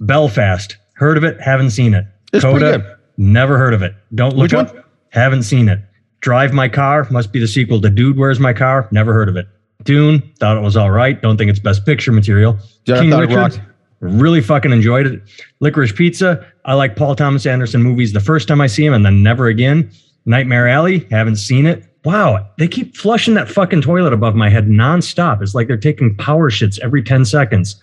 Belfast. 0.00 0.76
Heard 0.94 1.18
of 1.18 1.24
it? 1.24 1.38
Haven't 1.40 1.70
seen 1.70 1.92
it. 1.92 2.06
It's 2.32 2.44
Coda. 2.44 2.98
Never 3.18 3.58
heard 3.58 3.74
of 3.74 3.82
it. 3.82 3.94
Don't 4.14 4.34
look 4.34 4.44
Which 4.44 4.54
up. 4.54 4.74
One? 4.74 4.84
Haven't 5.10 5.42
seen 5.42 5.68
it. 5.68 5.80
Drive 6.20 6.54
My 6.54 6.68
Car 6.68 7.06
must 7.10 7.30
be 7.30 7.38
the 7.38 7.46
sequel 7.46 7.80
to 7.82 7.90
Dude, 7.90 8.16
Where's 8.16 8.40
My 8.40 8.54
Car? 8.54 8.88
Never 8.90 9.12
heard 9.12 9.28
of 9.28 9.36
it. 9.36 9.46
Dune. 9.82 10.22
Thought 10.38 10.56
it 10.56 10.62
was 10.62 10.76
all 10.76 10.90
right. 10.90 11.20
Don't 11.20 11.36
think 11.36 11.50
it's 11.50 11.60
best 11.60 11.84
picture 11.84 12.10
material. 12.10 12.58
Yeah, 12.86 13.00
King 13.00 13.10
Richard. 13.10 13.60
Really 14.00 14.40
fucking 14.40 14.72
enjoyed 14.72 15.06
it. 15.06 15.22
Licorice 15.60 15.94
Pizza. 15.94 16.46
I 16.64 16.74
like 16.74 16.96
Paul 16.96 17.14
Thomas 17.14 17.44
Anderson 17.44 17.82
movies 17.82 18.12
the 18.14 18.20
first 18.20 18.48
time 18.48 18.60
I 18.60 18.66
see 18.66 18.84
him 18.84 18.94
and 18.94 19.04
then 19.04 19.22
never 19.22 19.46
again. 19.48 19.90
Nightmare 20.24 20.68
Alley. 20.68 21.06
Haven't 21.10 21.36
seen 21.36 21.66
it 21.66 21.84
wow, 22.04 22.46
they 22.58 22.68
keep 22.68 22.96
flushing 22.96 23.34
that 23.34 23.48
fucking 23.48 23.80
toilet 23.80 24.12
above 24.12 24.34
my 24.34 24.50
head 24.50 24.68
nonstop. 24.68 25.42
It's 25.42 25.54
like 25.54 25.68
they're 25.68 25.76
taking 25.76 26.14
power 26.16 26.50
shits 26.50 26.78
every 26.80 27.02
10 27.02 27.24
seconds. 27.24 27.80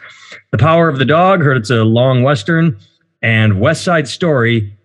The 0.51 0.57
Power 0.57 0.87
of 0.87 0.99
the 0.99 1.05
Dog, 1.05 1.41
heard 1.41 1.57
it's 1.57 1.69
a 1.69 1.83
long 1.83 2.21
Western, 2.21 2.77
and 3.21 3.59
West 3.59 3.83
Side 3.83 4.07
Story. 4.07 4.77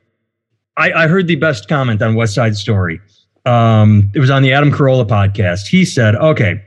I, 0.76 0.92
I 0.92 1.06
heard 1.06 1.26
the 1.26 1.36
best 1.36 1.68
comment 1.68 2.00
on 2.02 2.14
West 2.14 2.34
Side 2.34 2.56
Story. 2.56 3.00
Um, 3.44 4.10
it 4.14 4.20
was 4.20 4.30
on 4.30 4.42
the 4.42 4.52
Adam 4.52 4.72
Carolla 4.72 5.06
podcast. 5.06 5.66
He 5.66 5.84
said, 5.84 6.16
okay, 6.16 6.62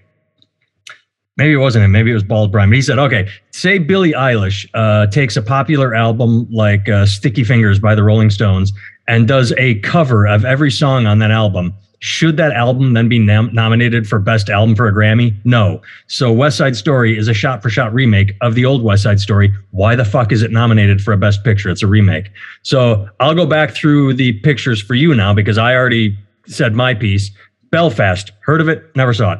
maybe 1.36 1.53
it 1.53 1.58
wasn't 1.58 1.86
him, 1.86 1.91
maybe 1.91 2.12
it 2.12 2.13
was 2.13 2.23
Bald 2.23 2.51
Bryan, 2.51 2.69
but 2.69 2.75
he 2.75 2.82
said, 2.82 2.99
okay, 2.99 3.27
say 3.51 3.79
Billie 3.79 4.13
Eilish 4.13 4.67
uh, 4.75 5.08
takes 5.08 5.36
a 5.36 5.41
popular 5.41 5.93
album 5.95 6.47
like 6.51 6.88
uh, 6.88 7.05
Sticky 7.05 7.43
Fingers 7.43 7.79
by 7.79 7.95
the 7.95 8.03
Rolling 8.03 8.29
Stones 8.29 8.71
and 9.08 9.27
does 9.27 9.51
a 9.58 9.79
cover 9.79 10.27
of 10.27 10.45
every 10.45 10.71
song 10.71 11.05
on 11.05 11.19
that 11.19 11.32
album 11.32 11.73
should 11.99 12.38
that 12.38 12.53
album 12.53 12.93
then 12.93 13.09
be 13.09 13.19
nom- 13.19 13.53
nominated 13.53 14.07
for 14.07 14.19
Best 14.19 14.49
Album 14.49 14.75
for 14.75 14.88
a 14.88 14.93
Grammy? 14.93 15.35
No. 15.43 15.81
So 16.07 16.31
West 16.31 16.57
Side 16.57 16.75
Story 16.75 17.17
is 17.17 17.27
a 17.27 17.33
shot 17.33 17.62
for 17.62 17.69
shot 17.69 17.93
remake 17.93 18.35
of 18.41 18.55
the 18.55 18.65
old 18.65 18.83
West 18.83 19.03
Side 19.03 19.19
Story. 19.19 19.53
Why 19.71 19.95
the 19.95 20.05
fuck 20.05 20.31
is 20.31 20.41
it 20.41 20.51
nominated 20.51 21.01
for 21.01 21.13
a 21.13 21.17
Best 21.17 21.43
Picture? 21.43 21.69
It's 21.69 21.83
a 21.83 21.88
remake. 21.88 22.31
So 22.63 23.07
I'll 23.19 23.35
go 23.35 23.45
back 23.45 23.71
through 23.71 24.13
the 24.13 24.33
pictures 24.39 24.81
for 24.81 24.95
you 24.95 25.13
now 25.13 25.33
because 25.33 25.57
I 25.57 25.75
already 25.75 26.17
said 26.47 26.73
my 26.73 26.93
piece. 26.93 27.31
Belfast, 27.71 28.31
heard 28.41 28.62
of 28.62 28.69
it, 28.69 28.83
never 28.95 29.13
saw 29.13 29.33
it. 29.33 29.39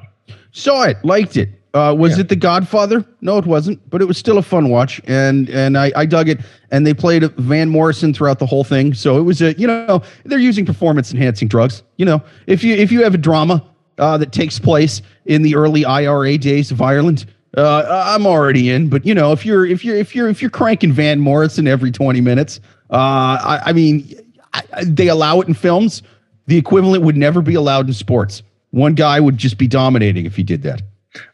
Saw 0.52 0.84
it, 0.84 0.98
liked 1.04 1.38
it. 1.38 1.50
Uh, 1.74 1.94
was 1.98 2.18
yeah. 2.18 2.22
it 2.22 2.30
The 2.30 2.36
Godfather? 2.36 3.06
No, 3.22 3.38
it 3.38 3.46
wasn't, 3.46 3.88
but 3.90 4.02
it 4.02 4.06
was 4.06 4.18
still 4.18 4.40
a 4.40 4.42
fun 4.42 4.70
watch, 4.70 5.00
and 5.06 5.50
and 5.50 5.78
I, 5.78 5.92
I 5.96 6.06
dug 6.06 6.28
it. 6.28 6.40
And 6.72 6.86
they 6.86 6.94
played 6.94 7.24
Van 7.36 7.70
Morrison 7.70 8.14
throughout 8.14 8.40
the 8.40 8.46
whole 8.46 8.64
thing, 8.64 8.94
so 8.94 9.18
it 9.18 9.24
was 9.24 9.42
a 9.42 9.54
you 9.54 9.68
know 9.68 10.02
they're 10.26 10.40
using 10.40 10.66
performance 10.66 11.12
enhancing 11.12 11.48
drugs. 11.48 11.84
You 11.98 12.06
know, 12.06 12.24
if 12.48 12.64
you 12.64 12.76
if 12.76 12.92
you 12.92 13.04
have 13.04 13.14
a 13.14 13.20
drama 13.20 13.64
uh, 14.00 14.18
that 14.18 14.32
takes 14.32 14.58
place 14.58 15.04
in 15.26 15.44
the 15.44 15.56
early 15.56 15.86
IRA 15.86 16.40
days 16.40 16.72
of 16.72 16.82
Ireland, 16.82 17.28
uh, 17.56 18.04
I'm 18.08 18.26
already 18.26 18.72
in. 18.72 18.90
But 18.90 19.06
you 19.06 19.14
know, 19.14 19.32
if 19.32 19.46
you're 19.46 19.66
if 19.66 19.86
you're 19.86 19.96
if 19.96 20.16
you're 20.16 20.28
if 20.28 20.42
you're 20.42 20.52
cranking 20.52 20.92
Van 20.92 21.20
Morrison 21.20 21.68
every 21.68 21.92
20 21.92 22.20
minutes, 22.20 22.60
uh, 22.90 22.96
I, 22.96 23.62
I 23.68 23.74
mean, 23.74 24.12
I, 24.54 24.64
they 24.84 25.08
allow 25.08 25.40
it 25.42 25.48
in 25.48 25.54
films. 25.54 26.02
The 26.48 26.58
equivalent 26.58 27.04
would 27.04 27.18
never 27.18 27.44
be 27.44 27.54
allowed 27.54 27.88
in 27.88 27.94
sports. 27.94 28.42
One 28.72 28.96
guy 28.96 29.20
would 29.20 29.38
just 29.38 29.58
be 29.58 29.68
dominating 29.68 30.26
if 30.26 30.36
he 30.36 30.44
did 30.44 30.64
that. 30.64 30.82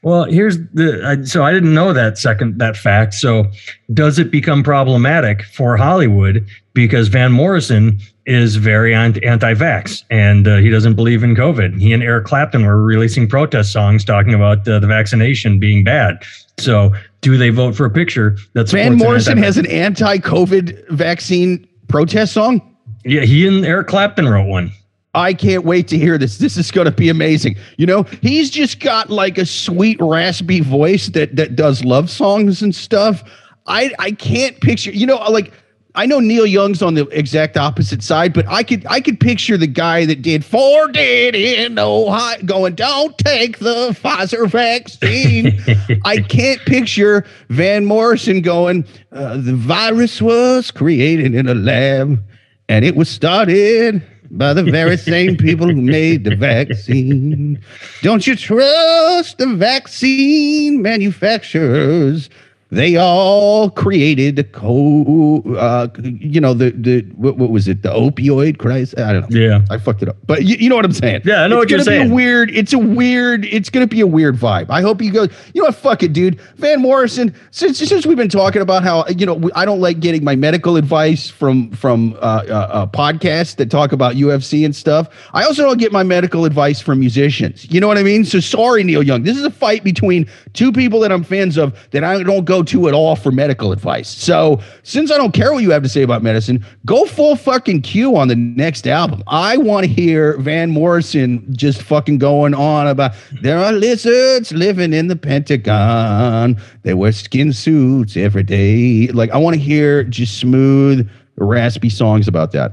Well, 0.03 0.23
here's 0.25 0.57
the 0.73 1.23
so 1.25 1.43
I 1.43 1.51
didn't 1.51 1.73
know 1.73 1.91
that 1.91 2.17
second 2.17 2.59
that 2.59 2.77
fact. 2.77 3.13
So 3.13 3.45
does 3.93 4.17
it 4.19 4.31
become 4.31 4.63
problematic 4.63 5.43
for 5.43 5.75
Hollywood 5.75 6.47
because 6.73 7.09
Van 7.09 7.31
Morrison 7.31 7.99
is 8.25 8.55
very 8.55 8.95
anti-vax 8.95 10.03
and 10.09 10.47
uh, 10.47 10.57
he 10.57 10.69
doesn't 10.69 10.95
believe 10.95 11.23
in 11.23 11.35
COVID. 11.35 11.79
He 11.79 11.93
and 11.93 12.01
Eric 12.01 12.25
Clapton 12.25 12.65
were 12.65 12.81
releasing 12.81 13.27
protest 13.27 13.71
songs 13.71 14.03
talking 14.03 14.33
about 14.33 14.67
uh, 14.67 14.79
the 14.79 14.87
vaccination 14.87 15.59
being 15.59 15.83
bad. 15.83 16.23
So 16.57 16.93
do 17.21 17.37
they 17.37 17.49
vote 17.49 17.75
for 17.75 17.85
a 17.85 17.91
picture 17.91 18.37
that's 18.53 18.71
Van 18.71 18.97
Morrison 18.97 19.37
has 19.37 19.57
an 19.57 19.67
anti-COVID 19.67 20.89
vaccine 20.89 21.67
protest 21.87 22.33
song? 22.33 22.61
Yeah, 23.03 23.21
he 23.21 23.47
and 23.47 23.65
Eric 23.65 23.87
Clapton 23.87 24.27
wrote 24.27 24.47
one. 24.47 24.71
I 25.15 25.33
can't 25.33 25.63
wait 25.63 25.87
to 25.87 25.97
hear 25.97 26.17
this. 26.17 26.37
This 26.37 26.57
is 26.57 26.71
going 26.71 26.85
to 26.85 26.91
be 26.91 27.09
amazing. 27.09 27.55
You 27.77 27.85
know, 27.85 28.03
he's 28.21 28.49
just 28.49 28.79
got 28.79 29.09
like 29.09 29.37
a 29.37 29.45
sweet 29.45 29.97
raspy 29.99 30.59
voice 30.59 31.07
that 31.09 31.35
that 31.37 31.55
does 31.55 31.83
love 31.83 32.09
songs 32.09 32.61
and 32.61 32.75
stuff. 32.75 33.23
I 33.65 33.91
I 33.97 34.11
can't 34.11 34.59
picture. 34.61 34.91
You 34.91 35.07
know, 35.07 35.17
like 35.29 35.53
I 35.95 36.05
know 36.05 36.19
Neil 36.19 36.45
Young's 36.45 36.81
on 36.81 36.93
the 36.95 37.07
exact 37.07 37.55
opposite 37.55 38.03
side, 38.03 38.33
but 38.33 38.45
I 38.47 38.63
could 38.63 38.85
I 38.87 38.99
could 38.99 39.19
picture 39.19 39.57
the 39.57 39.67
guy 39.67 40.05
that 40.05 40.21
did 40.21 40.43
four 40.43 40.89
dead 40.89 41.35
in 41.35 41.79
Ohio 41.79 42.41
going, 42.43 42.75
"Don't 42.75 43.17
take 43.17 43.59
the 43.59 43.91
Pfizer 43.91 44.49
vaccine." 44.49 45.57
I 46.05 46.17
can't 46.17 46.59
picture 46.65 47.25
Van 47.49 47.85
Morrison 47.85 48.41
going, 48.41 48.85
uh, 49.13 49.37
"The 49.37 49.55
virus 49.55 50.21
was 50.21 50.69
created 50.71 51.33
in 51.33 51.47
a 51.47 51.55
lab, 51.55 52.21
and 52.67 52.83
it 52.83 52.95
was 52.97 53.09
started." 53.09 54.03
By 54.35 54.53
the 54.53 54.63
very 54.63 54.97
same 54.97 55.37
people 55.37 55.67
who 55.67 55.81
made 55.81 56.25
the 56.25 56.35
vaccine. 56.35 57.61
Don't 58.01 58.27
you 58.27 58.35
trust 58.35 59.37
the 59.37 59.47
vaccine 59.47 60.81
manufacturers? 60.81 62.29
They 62.71 62.97
all 62.97 63.69
created 63.69 64.37
the 64.37 64.43
co, 64.43 65.43
uh, 65.55 65.87
you 66.03 66.41
know, 66.41 66.55
the 66.55 66.71
the 66.71 67.01
what, 67.15 67.37
what, 67.37 67.51
was 67.51 67.67
it? 67.67 67.83
The 67.83 67.89
opioid 67.89 68.57
crisis. 68.57 68.99
I 68.99 69.13
don't 69.13 69.29
know. 69.29 69.39
Yeah, 69.39 69.61
I 69.69 69.77
fucked 69.77 70.01
it 70.01 70.09
up. 70.09 70.17
But 70.25 70.45
you, 70.45 70.55
you 70.55 70.67
know 70.67 70.75
what 70.75 70.83
I'm 70.83 70.91
saying? 70.91 71.21
Yeah, 71.25 71.43
I 71.43 71.47
know 71.47 71.61
it's 71.61 71.65
what 71.65 71.69
you're 71.69 71.79
saying. 71.81 72.07
Be 72.07 72.11
a 72.11 72.15
weird. 72.15 72.49
It's 72.49 72.73
a 72.73 72.79
weird. 72.79 73.45
It's 73.45 73.69
gonna 73.69 73.85
be 73.85 74.01
a 74.01 74.07
weird 74.07 74.35
vibe. 74.35 74.71
I 74.71 74.81
hope 74.81 74.99
you 74.99 75.11
go. 75.11 75.27
You 75.53 75.61
know 75.61 75.65
what? 75.65 75.75
Fuck 75.75 76.01
it, 76.01 76.11
dude. 76.11 76.41
Van 76.55 76.81
Morrison. 76.81 77.35
Since 77.51 77.77
since 77.77 78.03
we've 78.07 78.17
been 78.17 78.29
talking 78.29 78.63
about 78.63 78.83
how 78.83 79.05
you 79.09 79.27
know 79.27 79.47
I 79.53 79.63
don't 79.63 79.79
like 79.79 79.99
getting 79.99 80.23
my 80.23 80.35
medical 80.35 80.75
advice 80.75 81.29
from 81.29 81.69
from 81.69 82.13
uh, 82.15 82.45
uh, 82.47 82.51
uh, 82.51 82.87
podcasts 82.87 83.57
that 83.57 83.69
talk 83.69 83.91
about 83.91 84.15
UFC 84.15 84.65
and 84.65 84.75
stuff. 84.75 85.09
I 85.33 85.43
also 85.43 85.61
don't 85.61 85.77
get 85.77 85.91
my 85.91 86.03
medical 86.03 86.45
advice 86.45 86.81
from 86.81 86.99
musicians. 86.99 87.71
You 87.71 87.79
know 87.79 87.87
what 87.87 87.99
I 87.99 88.03
mean? 88.03 88.25
So 88.25 88.39
sorry, 88.39 88.83
Neil 88.83 89.03
Young. 89.03 89.21
This 89.21 89.37
is 89.37 89.43
a 89.43 89.51
fight 89.51 89.83
between 89.83 90.27
two 90.53 90.71
people 90.71 90.99
that 91.01 91.11
I'm 91.11 91.23
fans 91.23 91.57
of 91.57 91.77
that 91.91 92.03
I 92.03 92.23
don't 92.23 92.43
go 92.43 92.54
go 92.55 92.63
to 92.63 92.87
at 92.87 92.93
all 92.93 93.15
for 93.17 93.31
medical 93.31 93.73
advice. 93.73 94.07
So 94.09 94.61
since 94.83 95.11
I 95.11 95.17
don't 95.17 95.33
care 95.33 95.51
what 95.51 95.61
you 95.61 95.71
have 95.71 95.83
to 95.83 95.89
say 95.89 96.03
about 96.03 96.23
medicine, 96.23 96.65
go 96.85 97.05
full 97.05 97.35
fucking 97.35 97.81
Q 97.81 98.15
on 98.15 98.29
the 98.29 98.35
next 98.35 98.87
album. 98.87 99.23
I 99.27 99.57
want 99.57 99.85
to 99.85 99.91
hear 99.91 100.37
Van 100.37 100.71
Morrison 100.71 101.45
just 101.53 101.81
fucking 101.81 102.17
going 102.17 102.53
on 102.53 102.87
about 102.87 103.11
there 103.41 103.59
are 103.59 103.73
lizards 103.73 104.53
living 104.53 104.93
in 104.93 105.07
the 105.07 105.17
Pentagon. 105.17 106.57
They 106.83 106.93
wear 106.93 107.11
skin 107.11 107.51
suits 107.51 108.15
every 108.15 108.43
day. 108.43 109.07
Like 109.07 109.31
I 109.31 109.37
want 109.37 109.55
to 109.55 109.61
hear 109.61 110.05
just 110.05 110.37
smooth, 110.37 111.09
raspy 111.35 111.89
songs 111.89 112.27
about 112.27 112.53
that. 112.53 112.71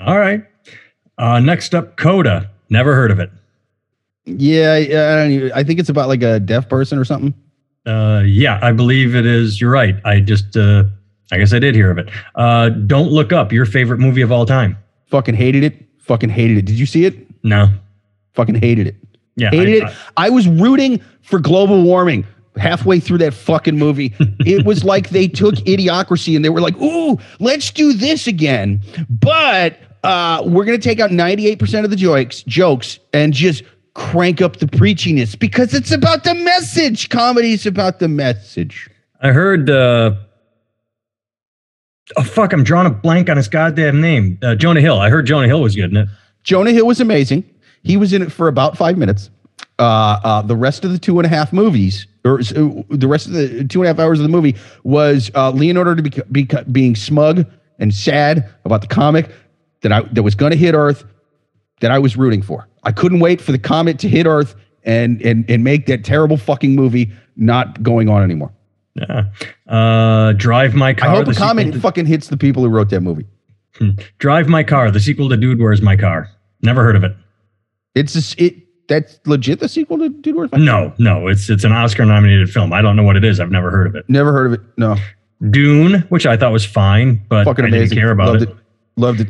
All 0.00 0.18
right. 0.18 0.44
Uh, 1.18 1.40
next 1.40 1.74
up, 1.74 1.96
Coda. 1.96 2.50
Never 2.70 2.94
heard 2.94 3.10
of 3.10 3.18
it. 3.18 3.30
Yeah, 4.26 4.78
yeah, 4.78 5.50
I 5.54 5.64
think 5.64 5.80
it's 5.80 5.90
about 5.90 6.08
like 6.08 6.22
a 6.22 6.40
deaf 6.40 6.68
person 6.68 6.98
or 6.98 7.04
something. 7.04 7.34
Uh, 7.86 8.22
yeah, 8.24 8.58
I 8.62 8.72
believe 8.72 9.14
it 9.14 9.26
is. 9.26 9.60
You're 9.60 9.70
right. 9.70 9.96
I 10.04 10.20
just, 10.20 10.56
uh, 10.56 10.84
I 11.32 11.38
guess 11.38 11.52
I 11.52 11.58
did 11.58 11.74
hear 11.74 11.90
of 11.90 11.98
it. 11.98 12.10
Uh, 12.34 12.70
Don't 12.70 13.10
Look 13.10 13.32
Up, 13.32 13.52
your 13.52 13.66
favorite 13.66 13.98
movie 13.98 14.22
of 14.22 14.32
all 14.32 14.46
time. 14.46 14.76
Fucking 15.06 15.34
hated 15.34 15.64
it. 15.64 15.84
Fucking 15.98 16.30
hated 16.30 16.58
it. 16.58 16.64
Did 16.64 16.78
you 16.78 16.86
see 16.86 17.04
it? 17.04 17.16
No. 17.44 17.68
Fucking 18.32 18.56
hated 18.56 18.86
it. 18.86 18.96
Yeah. 19.36 19.50
hated 19.50 19.82
I, 19.82 19.88
it. 19.88 19.96
I 20.16 20.30
was 20.30 20.48
rooting 20.48 21.00
for 21.22 21.38
global 21.38 21.82
warming 21.82 22.26
halfway 22.56 23.00
through 23.00 23.18
that 23.18 23.34
fucking 23.34 23.76
movie. 23.76 24.14
it 24.40 24.64
was 24.64 24.84
like 24.84 25.10
they 25.10 25.28
took 25.28 25.54
idiocracy 25.56 26.36
and 26.36 26.44
they 26.44 26.50
were 26.50 26.60
like, 26.60 26.76
ooh, 26.80 27.18
let's 27.40 27.70
do 27.70 27.92
this 27.92 28.26
again. 28.26 28.80
But 29.10 29.78
uh, 30.04 30.42
we're 30.44 30.64
going 30.64 30.78
to 30.78 30.88
take 30.88 31.00
out 31.00 31.10
98% 31.10 31.84
of 31.84 31.90
the 31.90 31.96
jokes, 31.96 32.42
jokes 32.42 32.98
and 33.12 33.32
just 33.32 33.64
crank 33.94 34.42
up 34.42 34.56
the 34.56 34.66
preachiness 34.66 35.38
because 35.38 35.72
it's 35.72 35.90
about 35.90 36.24
the 36.24 36.34
message. 36.34 37.08
Comedy's 37.08 37.66
about 37.66 38.00
the 38.00 38.08
message. 38.08 38.90
I 39.20 39.32
heard, 39.32 39.70
uh, 39.70 40.14
oh, 42.16 42.22
fuck, 42.24 42.52
I'm 42.52 42.64
drawing 42.64 42.86
a 42.86 42.90
blank 42.90 43.30
on 43.30 43.36
his 43.36 43.48
goddamn 43.48 44.00
name. 44.00 44.38
Uh, 44.42 44.54
Jonah 44.54 44.80
Hill. 44.80 44.98
I 44.98 45.08
heard 45.10 45.26
Jonah 45.26 45.46
Hill 45.46 45.62
was 45.62 45.74
good 45.74 45.90
in 45.90 45.96
it. 45.96 46.08
Jonah 46.42 46.72
Hill 46.72 46.86
was 46.86 47.00
amazing. 47.00 47.48
He 47.82 47.96
was 47.96 48.12
in 48.12 48.22
it 48.22 48.32
for 48.32 48.48
about 48.48 48.76
five 48.76 48.98
minutes. 48.98 49.30
Uh, 49.78 50.20
uh, 50.22 50.42
the 50.42 50.56
rest 50.56 50.84
of 50.84 50.92
the 50.92 50.98
two 50.98 51.18
and 51.18 51.26
a 51.26 51.28
half 51.28 51.52
movies, 51.52 52.06
or 52.24 52.40
uh, 52.40 52.82
the 52.90 53.08
rest 53.08 53.26
of 53.26 53.32
the 53.32 53.64
two 53.64 53.80
and 53.80 53.86
a 53.86 53.88
half 53.88 53.98
hours 53.98 54.18
of 54.18 54.22
the 54.22 54.28
movie, 54.28 54.56
was 54.82 55.30
uh, 55.34 55.50
Leonardo 55.50 55.94
to 55.94 56.02
be, 56.02 56.10
be, 56.30 56.48
being 56.70 56.94
smug 56.94 57.46
and 57.78 57.94
sad 57.94 58.48
about 58.64 58.82
the 58.82 58.86
comic 58.86 59.30
that 59.80 59.92
I 59.92 60.02
that 60.12 60.22
was 60.22 60.34
going 60.34 60.52
to 60.52 60.56
hit 60.56 60.74
Earth, 60.74 61.04
that 61.80 61.90
I 61.90 61.98
was 61.98 62.16
rooting 62.16 62.42
for. 62.42 62.68
I 62.84 62.92
couldn't 62.92 63.20
wait 63.20 63.40
for 63.40 63.52
the 63.52 63.58
comet 63.58 63.98
to 64.00 64.08
hit 64.08 64.26
Earth 64.26 64.54
and 64.84 65.20
and 65.22 65.48
and 65.50 65.64
make 65.64 65.86
that 65.86 66.04
terrible 66.04 66.36
fucking 66.36 66.74
movie 66.74 67.10
not 67.36 67.82
going 67.82 68.08
on 68.08 68.22
anymore. 68.22 68.52
Yeah. 68.94 69.24
Uh, 69.66 70.32
Drive 70.34 70.74
My 70.74 70.94
Car. 70.94 71.08
I 71.08 71.16
hope 71.16 71.26
the 71.26 71.34
comet 71.34 71.72
to, 71.72 71.80
fucking 71.80 72.06
hits 72.06 72.28
the 72.28 72.36
people 72.36 72.62
who 72.62 72.68
wrote 72.68 72.90
that 72.90 73.00
movie. 73.00 73.26
Hmm. 73.76 73.90
Drive 74.18 74.48
My 74.48 74.62
Car, 74.62 74.90
the 74.90 75.00
sequel 75.00 75.28
to 75.30 75.36
Dude 75.36 75.60
Where's 75.60 75.82
My 75.82 75.96
Car. 75.96 76.30
Never 76.62 76.84
heard 76.84 76.94
of 76.94 77.02
it. 77.02 77.16
It's 77.96 78.12
just, 78.12 78.40
it 78.40 78.54
that's 78.86 79.18
legit 79.26 79.58
the 79.60 79.68
sequel 79.68 79.98
to 79.98 80.08
Dude 80.08 80.36
Where's 80.36 80.52
My 80.52 80.58
Car? 80.58 80.64
No, 80.64 80.94
no, 80.98 81.26
it's 81.26 81.50
it's 81.50 81.64
an 81.64 81.72
Oscar 81.72 82.04
nominated 82.04 82.50
film. 82.50 82.72
I 82.72 82.82
don't 82.82 82.94
know 82.94 83.02
what 83.02 83.16
it 83.16 83.24
is. 83.24 83.40
I've 83.40 83.50
never 83.50 83.70
heard 83.70 83.88
of 83.88 83.96
it. 83.96 84.04
Never 84.08 84.32
heard 84.32 84.46
of 84.46 84.52
it. 84.52 84.60
No. 84.76 84.96
Dune, 85.50 86.00
which 86.10 86.24
I 86.26 86.36
thought 86.36 86.52
was 86.52 86.64
fine, 86.64 87.20
but 87.28 87.44
fucking 87.44 87.64
I 87.64 87.68
amazing. 87.68 87.88
didn't 87.90 87.98
care 88.00 88.10
about 88.12 88.28
Loved 88.28 88.42
it. 88.42 88.48
it. 88.50 88.56
Loved 88.96 89.20
it. 89.22 89.28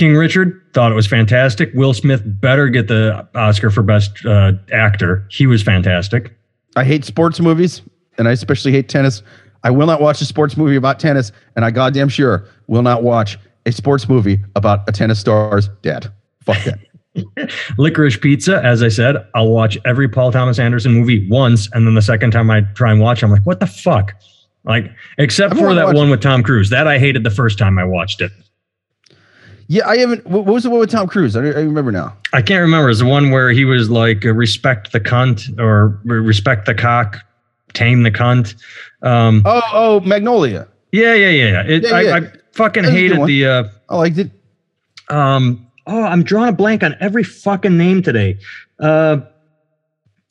King 0.00 0.16
Richard 0.16 0.58
thought 0.72 0.90
it 0.90 0.94
was 0.94 1.06
fantastic. 1.06 1.70
Will 1.74 1.92
Smith 1.92 2.22
better 2.24 2.70
get 2.70 2.88
the 2.88 3.28
Oscar 3.34 3.68
for 3.68 3.82
Best 3.82 4.24
uh, 4.24 4.52
Actor. 4.72 5.26
He 5.30 5.46
was 5.46 5.62
fantastic. 5.62 6.34
I 6.74 6.84
hate 6.84 7.04
sports 7.04 7.38
movies, 7.38 7.82
and 8.16 8.26
I 8.26 8.32
especially 8.32 8.72
hate 8.72 8.88
tennis. 8.88 9.22
I 9.62 9.70
will 9.70 9.86
not 9.86 10.00
watch 10.00 10.22
a 10.22 10.24
sports 10.24 10.56
movie 10.56 10.76
about 10.76 11.00
tennis, 11.00 11.32
and 11.54 11.66
I 11.66 11.70
goddamn 11.70 12.08
sure 12.08 12.48
will 12.66 12.80
not 12.80 13.02
watch 13.02 13.38
a 13.66 13.72
sports 13.72 14.08
movie 14.08 14.40
about 14.56 14.88
a 14.88 14.92
tennis 14.92 15.20
star's 15.20 15.68
dad. 15.82 16.10
Fuck 16.46 16.64
that. 16.64 16.78
Licorice 17.76 18.16
Pizza, 18.18 18.64
as 18.64 18.82
I 18.82 18.88
said, 18.88 19.16
I'll 19.34 19.50
watch 19.50 19.76
every 19.84 20.08
Paul 20.08 20.32
Thomas 20.32 20.58
Anderson 20.58 20.94
movie 20.94 21.28
once, 21.28 21.68
and 21.74 21.86
then 21.86 21.94
the 21.94 22.00
second 22.00 22.30
time 22.30 22.50
I 22.50 22.62
try 22.72 22.90
and 22.90 23.02
watch, 23.02 23.22
I'm 23.22 23.30
like, 23.30 23.44
what 23.44 23.60
the 23.60 23.66
fuck? 23.66 24.14
Like, 24.64 24.90
except 25.18 25.58
for 25.58 25.74
that 25.74 25.94
one 25.94 26.08
with 26.08 26.22
Tom 26.22 26.42
Cruise. 26.42 26.70
That 26.70 26.86
I 26.86 26.98
hated 26.98 27.22
the 27.22 27.30
first 27.30 27.58
time 27.58 27.78
I 27.78 27.84
watched 27.84 28.22
it. 28.22 28.32
Yeah, 29.70 29.86
I 29.86 29.98
haven't. 29.98 30.26
What 30.26 30.46
was 30.46 30.64
the 30.64 30.70
one 30.70 30.80
with 30.80 30.90
Tom 30.90 31.06
Cruise? 31.06 31.36
I, 31.36 31.42
I 31.42 31.60
remember 31.60 31.92
now. 31.92 32.16
I 32.32 32.42
can't 32.42 32.60
remember. 32.60 32.90
It's 32.90 32.98
the 32.98 33.06
one 33.06 33.30
where 33.30 33.50
he 33.50 33.64
was 33.64 33.88
like, 33.88 34.26
uh, 34.26 34.34
"Respect 34.34 34.90
the 34.90 34.98
cunt" 34.98 35.56
or 35.60 35.96
"Respect 36.04 36.66
the 36.66 36.74
cock, 36.74 37.18
tame 37.72 38.02
the 38.02 38.10
cunt." 38.10 38.56
Um, 39.02 39.42
oh, 39.44 39.62
oh, 39.72 40.00
Magnolia. 40.00 40.66
Yeah, 40.90 41.14
yeah, 41.14 41.28
yeah. 41.28 41.62
It, 41.62 41.84
yeah, 41.84 42.00
yeah. 42.00 42.14
I, 42.14 42.18
I, 42.18 42.32
fucking 42.50 42.82
hated 42.82 43.24
the. 43.26 43.46
Uh, 43.46 43.64
I 43.88 43.96
liked 43.96 44.18
it. 44.18 44.32
Um. 45.08 45.64
Oh, 45.86 46.02
I'm 46.02 46.24
drawing 46.24 46.48
a 46.48 46.52
blank 46.52 46.82
on 46.82 46.96
every 46.98 47.22
fucking 47.22 47.78
name 47.78 48.02
today. 48.02 48.40
Uh, 48.80 49.18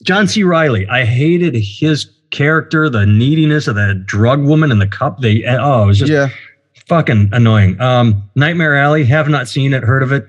John 0.03 0.27
C. 0.27 0.43
Reilly. 0.43 0.85
I 0.89 1.05
hated 1.05 1.55
his 1.55 2.11
character, 2.31 2.89
the 2.89 3.05
neediness 3.05 3.67
of 3.67 3.75
that 3.75 4.05
drug 4.05 4.43
woman 4.43 4.69
in 4.69 4.79
the 4.79 4.87
cup. 4.87 5.21
They 5.21 5.45
oh, 5.45 5.83
it 5.83 5.87
was 5.87 5.99
just 5.99 6.11
yeah 6.11 6.27
fucking 6.89 7.29
annoying. 7.31 7.79
Um, 7.79 8.29
Nightmare 8.35 8.75
Alley, 8.75 9.05
have 9.05 9.29
not 9.29 9.47
seen 9.47 9.73
it, 9.73 9.83
heard 9.83 10.03
of 10.03 10.11
it. 10.11 10.27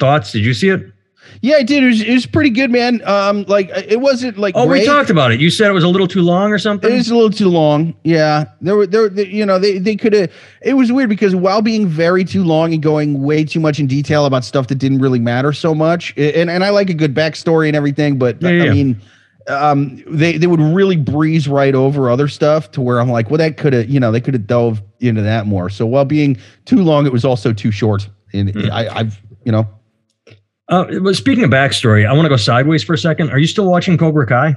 Thoughts? 0.00 0.32
Did 0.32 0.44
you 0.44 0.54
see 0.54 0.70
it? 0.70 0.92
Yeah, 1.42 1.56
I 1.56 1.62
did. 1.62 1.84
It 1.84 1.86
was, 1.86 2.00
it 2.00 2.12
was 2.12 2.26
pretty 2.26 2.50
good, 2.50 2.70
man. 2.70 3.06
Um, 3.06 3.44
like 3.48 3.68
it 3.68 4.00
wasn't 4.00 4.38
like. 4.38 4.54
Oh, 4.56 4.66
great. 4.66 4.80
we 4.80 4.86
talked 4.86 5.10
about 5.10 5.30
it. 5.30 5.40
You 5.40 5.50
said 5.50 5.70
it 5.70 5.74
was 5.74 5.84
a 5.84 5.88
little 5.88 6.08
too 6.08 6.22
long 6.22 6.52
or 6.52 6.58
something. 6.58 6.90
It 6.90 6.94
was 6.94 7.10
a 7.10 7.14
little 7.14 7.30
too 7.30 7.48
long. 7.48 7.94
Yeah, 8.02 8.46
there 8.62 8.76
were 8.76 8.86
there. 8.86 9.12
You 9.12 9.44
know, 9.44 9.58
they 9.58 9.78
they 9.78 9.94
could 9.94 10.14
have. 10.14 10.32
It 10.62 10.74
was 10.74 10.90
weird 10.90 11.10
because 11.10 11.36
while 11.36 11.60
being 11.60 11.86
very 11.86 12.24
too 12.24 12.42
long 12.42 12.72
and 12.72 12.82
going 12.82 13.22
way 13.22 13.44
too 13.44 13.60
much 13.60 13.78
in 13.78 13.86
detail 13.86 14.24
about 14.24 14.44
stuff 14.44 14.68
that 14.68 14.76
didn't 14.76 15.00
really 15.00 15.20
matter 15.20 15.52
so 15.52 15.74
much, 15.74 16.14
and 16.16 16.50
and 16.50 16.64
I 16.64 16.70
like 16.70 16.88
a 16.88 16.94
good 16.94 17.14
backstory 17.14 17.68
and 17.68 17.76
everything, 17.76 18.18
but 18.18 18.40
yeah, 18.40 18.48
I 18.48 18.52
yeah. 18.52 18.72
mean 18.72 19.00
um, 19.48 20.02
they 20.06 20.36
they 20.36 20.46
would 20.46 20.60
really 20.60 20.96
breeze 20.96 21.48
right 21.48 21.74
over 21.74 22.10
other 22.10 22.28
stuff 22.28 22.70
to 22.72 22.80
where 22.80 23.00
I'm 23.00 23.10
like, 23.10 23.30
well, 23.30 23.38
that 23.38 23.56
could 23.56 23.72
have, 23.72 23.88
you 23.88 23.98
know, 23.98 24.12
they 24.12 24.20
could 24.20 24.34
have 24.34 24.46
dove 24.46 24.82
into 25.00 25.22
that 25.22 25.46
more. 25.46 25.70
So 25.70 25.86
while 25.86 26.04
being 26.04 26.36
too 26.64 26.82
long, 26.82 27.06
it 27.06 27.12
was 27.12 27.24
also 27.24 27.52
too 27.52 27.70
short. 27.70 28.08
And 28.32 28.52
mm. 28.52 28.70
I, 28.70 28.88
I've, 28.88 29.20
you 29.44 29.52
know. 29.52 29.66
Uh, 30.68 30.84
but 31.00 31.16
speaking 31.16 31.44
of 31.44 31.50
backstory, 31.50 32.06
I 32.06 32.12
want 32.12 32.26
to 32.26 32.28
go 32.28 32.36
sideways 32.36 32.84
for 32.84 32.92
a 32.92 32.98
second. 32.98 33.30
Are 33.30 33.38
you 33.38 33.46
still 33.46 33.70
watching 33.70 33.96
Cobra 33.96 34.26
Kai? 34.26 34.54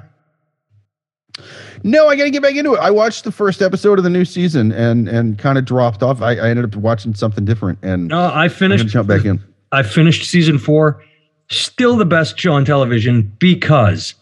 No, 1.84 2.08
I 2.10 2.15
got 2.15 2.25
to 2.25 2.30
get 2.32 2.43
back 2.43 2.56
into 2.56 2.73
it. 2.75 2.80
I 2.80 2.91
watched 2.91 3.23
the 3.23 3.32
first 3.32 3.62
episode 3.62 3.97
of 3.97 4.04
the 4.04 4.10
new 4.10 4.25
season 4.25 4.71
and 4.71 5.08
and 5.08 5.39
kind 5.39 5.58
of 5.58 5.65
dropped 5.65 6.04
off. 6.04 6.21
I, 6.21 6.36
I 6.36 6.49
ended 6.49 6.65
up 6.65 6.75
watching 6.75 7.13
something 7.15 7.45
different 7.45 7.80
and 7.82 8.10
no, 8.10 8.32
I 8.34 8.49
finished. 8.49 8.88
Jump 8.88 9.08
back 9.08 9.25
in. 9.25 9.41
I 9.71 9.84
finished 9.84 10.30
season 10.30 10.60
four. 10.60 11.01
Still 11.49 11.97
the 11.97 12.06
best 12.06 12.38
show 12.38 12.54
on 12.54 12.65
television 12.65 13.34
because 13.39 14.13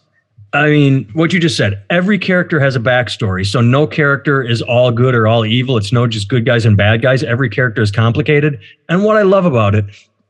I 0.52 0.66
mean, 0.66 1.08
what 1.12 1.32
you 1.32 1.38
just 1.38 1.56
said, 1.56 1.82
every 1.90 2.18
character 2.18 2.58
has 2.58 2.74
a 2.74 2.80
backstory. 2.80 3.46
So 3.46 3.60
no 3.60 3.86
character 3.86 4.42
is 4.42 4.62
all 4.62 4.90
good 4.90 5.14
or 5.14 5.28
all 5.28 5.46
evil. 5.46 5.76
It's 5.76 5.92
no 5.92 6.06
just 6.06 6.28
good 6.28 6.44
guys 6.44 6.64
and 6.64 6.76
bad 6.76 7.02
guys. 7.02 7.22
Every 7.22 7.48
character 7.48 7.82
is 7.82 7.92
complicated. 7.92 8.58
And 8.88 9.04
what 9.04 9.16
I 9.16 9.22
love 9.22 9.44
about 9.44 9.74
it 9.74 9.84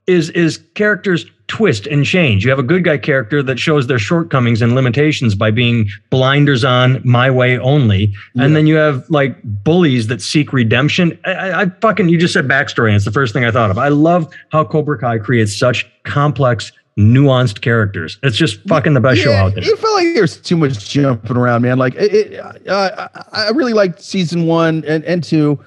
is 0.06 0.30
is 0.30 0.58
characters 0.74 1.24
twist 1.46 1.86
and 1.86 2.04
change. 2.04 2.44
You 2.44 2.50
have 2.50 2.58
a 2.58 2.64
good 2.64 2.84
guy 2.84 2.96
character 2.96 3.42
that 3.42 3.58
shows 3.58 3.86
their 3.86 3.98
shortcomings 3.98 4.62
and 4.62 4.74
limitations 4.74 5.34
by 5.34 5.50
being 5.50 5.88
blinders 6.10 6.64
on 6.64 7.00
my 7.04 7.30
way 7.30 7.58
only. 7.58 8.14
Yeah. 8.34 8.44
And 8.44 8.56
then 8.56 8.66
you 8.66 8.76
have 8.76 9.08
like 9.10 9.36
bullies 9.42 10.06
that 10.06 10.22
seek 10.22 10.52
redemption. 10.52 11.18
I, 11.24 11.62
I, 11.62 11.66
fucking 11.80 12.08
you 12.08 12.18
just 12.18 12.34
said 12.34 12.46
backstory, 12.46 12.88
and 12.88 12.96
it's 12.96 13.04
the 13.04 13.10
first 13.10 13.32
thing 13.32 13.44
I 13.44 13.50
thought 13.50 13.70
of. 13.70 13.78
I 13.78 13.88
love 13.88 14.32
how 14.52 14.64
Cobra 14.64 14.98
Kai 14.98 15.18
creates 15.18 15.56
such 15.56 15.90
complex 16.04 16.72
nuanced 16.98 17.60
characters. 17.60 18.18
It's 18.22 18.36
just 18.36 18.60
fucking 18.68 18.94
the 18.94 19.00
best 19.00 19.18
yeah, 19.18 19.24
show 19.24 19.32
out 19.32 19.54
there. 19.54 19.64
You 19.64 19.76
feel 19.76 19.92
like 19.94 20.14
there's 20.14 20.40
too 20.40 20.56
much 20.56 20.88
jumping 20.88 21.36
around, 21.36 21.62
man. 21.62 21.78
Like 21.78 21.94
it, 21.94 22.32
it, 22.32 22.68
uh, 22.68 23.08
I 23.32 23.50
really 23.50 23.72
liked 23.72 24.02
season 24.02 24.46
one 24.46 24.84
and, 24.86 25.04
and 25.04 25.22
two. 25.22 25.58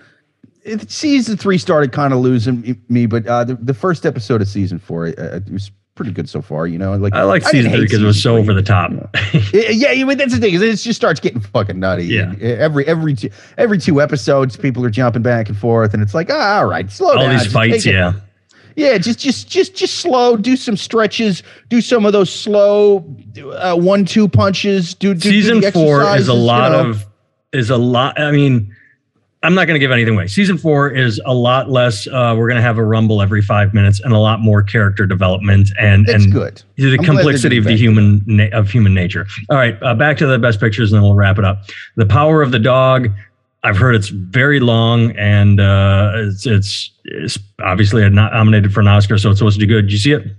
It, 0.64 0.90
season 0.90 1.36
three 1.36 1.58
started 1.58 1.92
kind 1.92 2.14
of 2.14 2.20
losing 2.20 2.82
me, 2.88 3.06
but 3.06 3.28
uh, 3.28 3.44
the, 3.44 3.56
the 3.56 3.74
first 3.74 4.06
episode 4.06 4.42
of 4.42 4.48
season 4.48 4.80
four 4.80 5.08
uh, 5.08 5.12
it 5.18 5.52
was 5.52 5.72
pretty 5.96 6.12
good 6.12 6.30
so 6.30 6.42
far. 6.42 6.68
You 6.68 6.78
know, 6.78 6.96
like 6.96 7.14
I 7.14 7.24
like 7.24 7.44
season 7.44 7.72
three 7.72 7.82
because 7.82 8.02
it 8.02 8.06
was 8.06 8.22
so 8.22 8.36
three, 8.36 8.42
over 8.42 8.54
the 8.54 8.62
top. 8.64 8.92
You 8.92 8.98
know. 8.98 9.10
yeah, 9.52 10.06
but 10.06 10.18
that's 10.18 10.34
the 10.34 10.40
thing 10.40 10.54
is 10.54 10.62
it 10.62 10.78
just 10.78 11.00
starts 11.00 11.20
getting 11.20 11.42
fucking 11.42 11.80
nutty. 11.80 12.06
Yeah. 12.06 12.34
Every 12.40 12.86
every 12.88 13.16
two, 13.16 13.30
every 13.58 13.78
two 13.78 14.02
episodes, 14.02 14.56
people 14.56 14.86
are 14.86 14.90
jumping 14.90 15.22
back 15.22 15.50
and 15.50 15.58
forth, 15.58 15.94
and 15.94 16.02
it's 16.02 16.14
like, 16.14 16.30
ah, 16.32 16.60
all 16.60 16.66
right, 16.66 16.90
slow 16.92 17.10
all 17.10 17.16
down. 17.16 17.32
All 17.32 17.38
these 17.38 17.52
fights, 17.52 17.86
yeah. 17.86 18.14
Yeah, 18.76 18.98
just 18.98 19.20
just 19.20 19.50
just 19.50 19.76
just 19.76 19.96
slow. 19.96 20.36
Do 20.36 20.56
some 20.56 20.78
stretches. 20.78 21.44
Do 21.70 21.82
some 21.82 22.06
of 22.06 22.14
those 22.14 22.34
slow 22.34 23.06
uh, 23.56 23.76
one-two 23.76 24.28
punches. 24.28 24.94
Do, 24.94 25.14
do 25.14 25.30
season 25.30 25.60
do 25.60 25.72
four 25.72 26.04
is 26.16 26.28
a 26.28 26.34
lot 26.34 26.72
you 26.72 26.84
know. 26.84 26.90
of 26.90 27.06
is 27.52 27.70
a 27.70 27.78
lot. 27.78 28.20
I 28.20 28.32
mean, 28.32 28.76
I'm 29.44 29.56
not 29.56 29.68
going 29.68 29.76
to 29.76 29.80
give 29.80 29.92
anything 29.92 30.16
away. 30.16 30.28
Season 30.28 30.58
four 30.58 30.90
is 30.90 31.22
a 31.26 31.34
lot 31.34 31.70
less. 31.70 32.08
Uh, 32.08 32.34
we're 32.38 32.48
going 32.48 32.56
to 32.56 32.62
have 32.62 32.78
a 32.78 32.84
rumble 32.84 33.22
every 33.22 33.42
five 33.42 33.74
minutes 33.74 34.00
and 34.00 34.14
a 34.14 34.18
lot 34.18 34.40
more 34.40 34.64
character 34.64 35.06
development 35.06 35.70
and 35.78 36.06
That's 36.06 36.24
and 36.24 36.34
good. 36.34 36.64
The 36.78 36.98
I'm 36.98 37.04
complexity 37.04 37.58
of 37.58 37.66
the 37.66 37.76
human 37.76 38.24
na- 38.26 38.50
of 38.54 38.72
human 38.72 38.94
nature. 38.94 39.28
All 39.50 39.58
right, 39.58 39.78
uh, 39.84 39.96
back 39.96 40.18
to 40.18 40.28
the 40.28 40.40
best 40.40 40.60
pictures, 40.60 40.92
and 40.92 40.98
then 40.98 41.04
we'll 41.04 41.16
wrap 41.16 41.38
it 41.38 41.46
up. 41.46 41.66
The 41.96 42.06
Power 42.06 42.42
of 42.42 42.52
the 42.52 42.60
Dog. 42.60 43.10
I've 43.64 43.78
heard 43.78 43.96
it's 43.96 44.10
very 44.10 44.60
long 44.60 45.12
and 45.18 45.60
uh, 45.60 46.12
it's, 46.16 46.46
it's, 46.46 46.92
it's 47.06 47.40
obviously 47.62 48.08
nominated 48.10 48.74
for 48.74 48.82
an 48.82 48.88
Oscar, 48.88 49.18
so 49.18 49.30
it's 49.30 49.40
supposed 49.40 49.60
to 49.60 49.66
be 49.66 49.72
good. 49.72 49.84
Did 49.84 49.94
you 49.94 49.98
see 49.98 50.12
it? 50.12 50.36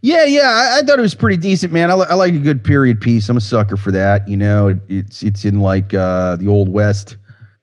Yeah, 0.00 0.24
yeah, 0.24 0.42
I, 0.42 0.78
I, 0.78 0.82
thought 0.82 0.98
it 0.98 1.02
was 1.02 1.14
pretty 1.14 1.36
decent, 1.36 1.72
man. 1.72 1.90
I, 1.90 1.94
I, 1.94 2.14
like 2.14 2.34
a 2.34 2.38
good 2.38 2.64
period 2.64 3.00
piece. 3.00 3.28
I'm 3.28 3.36
a 3.36 3.40
sucker 3.40 3.76
for 3.76 3.92
that. 3.92 4.26
You 4.28 4.36
know, 4.36 4.68
it, 4.68 4.78
it's 4.88 5.22
it's 5.22 5.44
in 5.44 5.60
like 5.60 5.94
uh, 5.94 6.34
the 6.36 6.48
old 6.48 6.68
west, 6.68 7.16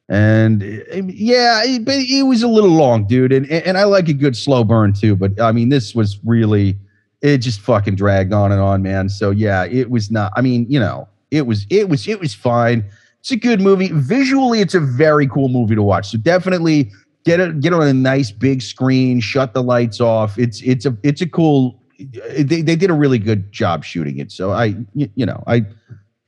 and 0.08 0.64
uh, 0.64 1.02
yeah, 1.08 1.64
it, 1.66 1.84
it, 1.86 2.24
was 2.24 2.42
a 2.42 2.48
little 2.48 2.70
long, 2.70 3.06
dude. 3.08 3.34
And 3.34 3.46
and 3.52 3.78
I 3.78 3.84
like 3.84 4.08
a 4.08 4.14
good 4.14 4.38
slow 4.38 4.64
burn 4.64 4.94
too. 4.94 5.18
But 5.18 5.40
I 5.42 5.52
mean, 5.52 5.68
this 5.68 5.94
was 5.94 6.18
really 6.24 6.78
it 7.22 7.40
just 7.40 7.60
fucking 7.60 7.96
dragged 7.96 8.32
on 8.32 8.54
and 8.54 8.62
on, 8.62 8.82
man. 8.82 9.10
So 9.10 9.32
yeah, 9.32 9.66
it 9.66 9.90
was 9.90 10.10
not. 10.10 10.32
I 10.38 10.42
mean, 10.42 10.66
you 10.70 10.80
know, 10.80 11.10
it 11.32 11.46
was 11.46 11.66
it 11.70 11.90
was 11.90 12.08
it 12.08 12.22
was 12.22 12.34
fine. 12.34 12.86
It's 13.20 13.32
a 13.32 13.36
good 13.36 13.62
movie. 13.62 13.90
Visually, 13.92 14.62
it's 14.62 14.74
a 14.74 14.80
very 14.80 15.28
cool 15.28 15.50
movie 15.50 15.76
to 15.76 15.84
watch. 15.84 16.10
So 16.10 16.18
definitely 16.18 16.92
get 17.26 17.40
it 17.40 17.60
get 17.60 17.74
on 17.74 17.88
a 17.88 17.94
nice 17.94 18.32
big 18.32 18.62
screen. 18.62 19.20
Shut 19.20 19.54
the 19.54 19.64
lights 19.64 20.00
off. 20.00 20.38
It's 20.38 20.62
it's 20.62 20.86
a 20.86 20.96
it's 21.04 21.22
a 21.22 21.28
cool 21.28 21.80
they, 22.00 22.62
they 22.62 22.76
did 22.76 22.90
a 22.90 22.94
really 22.94 23.20
good 23.20 23.52
job 23.52 23.84
shooting 23.84 24.20
it. 24.20 24.32
So 24.32 24.52
I, 24.52 24.76
you 24.94 25.26
know, 25.26 25.44
I 25.48 25.66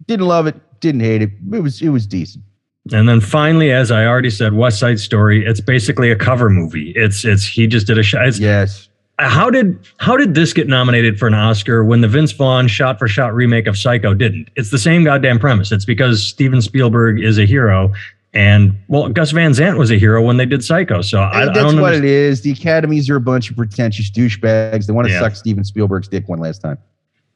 didn't 0.07 0.27
love 0.27 0.47
it, 0.47 0.55
didn't 0.81 1.01
hate 1.01 1.21
it. 1.21 1.31
It 1.53 1.59
was, 1.59 1.81
it 1.81 1.89
was 1.89 2.05
decent. 2.05 2.43
And 2.91 3.07
then 3.07 3.21
finally, 3.21 3.71
as 3.71 3.91
I 3.91 4.05
already 4.05 4.31
said, 4.31 4.53
West 4.53 4.79
Side 4.79 4.99
Story. 4.99 5.45
It's 5.45 5.61
basically 5.61 6.11
a 6.11 6.15
cover 6.15 6.49
movie. 6.49 6.91
It's, 6.95 7.23
it's 7.23 7.45
he 7.45 7.67
just 7.67 7.87
did 7.87 7.97
a 7.97 8.03
shot. 8.03 8.37
Yes. 8.37 8.89
How 9.21 9.49
did 9.49 9.79
how 9.97 10.17
did 10.17 10.33
this 10.33 10.51
get 10.53 10.67
nominated 10.67 11.19
for 11.19 11.27
an 11.27 11.33
Oscar 11.33 11.83
when 11.83 12.01
the 12.01 12.07
Vince 12.07 12.31
Vaughn 12.31 12.67
shot 12.67 12.99
for 12.99 13.07
shot 13.07 13.33
remake 13.33 13.67
of 13.67 13.77
Psycho 13.77 14.13
didn't? 14.13 14.49
It's 14.55 14.71
the 14.71 14.79
same 14.79 15.03
goddamn 15.03 15.39
premise. 15.39 15.71
It's 15.71 15.85
because 15.85 16.23
Steven 16.23 16.61
Spielberg 16.61 17.21
is 17.21 17.37
a 17.37 17.45
hero 17.45 17.93
and 18.33 18.79
well, 18.87 19.09
Gus 19.09 19.31
Van 19.31 19.53
Sant 19.53 19.77
was 19.77 19.91
a 19.91 19.97
hero 19.97 20.21
when 20.21 20.37
they 20.37 20.45
did 20.45 20.63
Psycho. 20.63 21.01
So 21.01 21.21
I, 21.21 21.45
that's 21.45 21.57
I 21.57 21.63
don't 21.63 21.75
know 21.75 21.81
what 21.81 21.93
understand. 21.93 22.05
it 22.05 22.09
is. 22.09 22.41
The 22.41 22.51
academies 22.51 23.09
are 23.09 23.17
a 23.17 23.21
bunch 23.21 23.49
of 23.49 23.57
pretentious 23.57 24.09
douchebags. 24.09 24.85
They 24.85 24.93
want 24.93 25.07
to 25.07 25.13
yeah. 25.13 25.19
suck 25.19 25.35
Steven 25.35 25.63
Spielberg's 25.63 26.07
dick 26.07 26.27
one 26.29 26.39
last 26.39 26.61
time. 26.61 26.77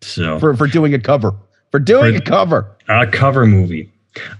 So 0.01 0.39
for 0.39 0.55
for 0.55 0.67
doing 0.67 0.93
a 0.93 0.99
cover, 0.99 1.33
for 1.71 1.79
doing 1.79 2.15
for 2.15 2.21
a 2.21 2.25
cover, 2.25 2.77
a 2.87 3.07
cover 3.07 3.45
movie. 3.45 3.91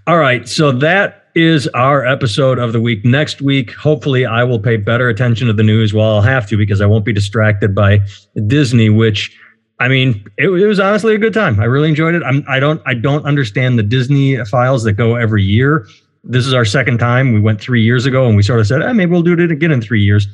All 0.08 0.18
right, 0.18 0.48
so 0.48 0.72
that 0.72 1.25
is 1.36 1.68
our 1.70 2.06
episode 2.06 2.58
of 2.58 2.74
the 2.74 2.82
week. 2.82 3.04
Next 3.06 3.42
week, 3.42 3.74
hopefully, 3.74 4.26
I 4.26 4.44
will 4.44 4.60
pay 4.60 4.78
better 4.78 5.10
attention 5.10 5.48
to 5.48 5.54
the 5.54 5.64
news. 5.64 5.94
Well, 5.94 6.16
I'll 6.16 6.22
have 6.22 6.48
to 6.50 6.58
because 6.58 6.82
I 6.82 6.86
won't 6.86 7.06
be 7.06 7.14
distracted 7.14 7.76
by 7.76 8.00
Disney, 8.48 8.90
which. 8.90 9.38
I 9.78 9.90
mean, 9.90 10.24
it, 10.38 10.48
it, 10.48 10.68
was 10.68 10.80
honestly 10.80 11.16
a 11.16 11.18
good 11.18 11.34
time. 11.34 11.60
I 11.60 11.66
really 11.66 11.90
enjoyed 11.90 12.16
it. 12.16 12.24
I'm, 12.24 12.46
I 12.48 12.62
don't, 12.62 12.82
I 12.86 12.94
don't 12.94 13.26
understand 13.26 13.78
the 13.78 13.84
Disney 13.84 14.38
files 14.46 14.86
that 14.86 14.94
go 14.94 15.16
every 15.16 15.44
year 15.44 15.86
this 16.26 16.46
is 16.46 16.54
our 16.54 16.66
second 16.66 16.98
time. 16.98 17.34
We 17.34 17.40
went 17.40 17.62
three 17.62 17.84
years 17.84 18.06
ago 18.06 18.28
and 18.28 18.36
we 18.36 18.44
sort 18.44 18.60
of 18.60 18.68
said, 18.68 18.82
eh, 18.82 18.92
maybe 18.94 19.12
we'll 19.12 19.22
do 19.22 19.34
it 19.34 19.52
again 19.52 19.72
in 19.72 19.82
three 19.82 20.02
years. 20.02 20.28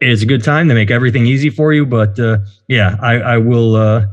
It's 0.00 0.22
a 0.22 0.26
good 0.26 0.42
time. 0.42 0.68
They 0.68 0.74
make 0.74 0.90
everything 0.90 1.26
easy 1.26 1.50
for 1.50 1.72
you. 1.72 1.86
But 1.86 2.18
uh, 2.18 2.38
yeah, 2.68 2.96
I, 3.00 3.14
I 3.14 3.38
will 3.38 3.76
uh, 3.76 4.06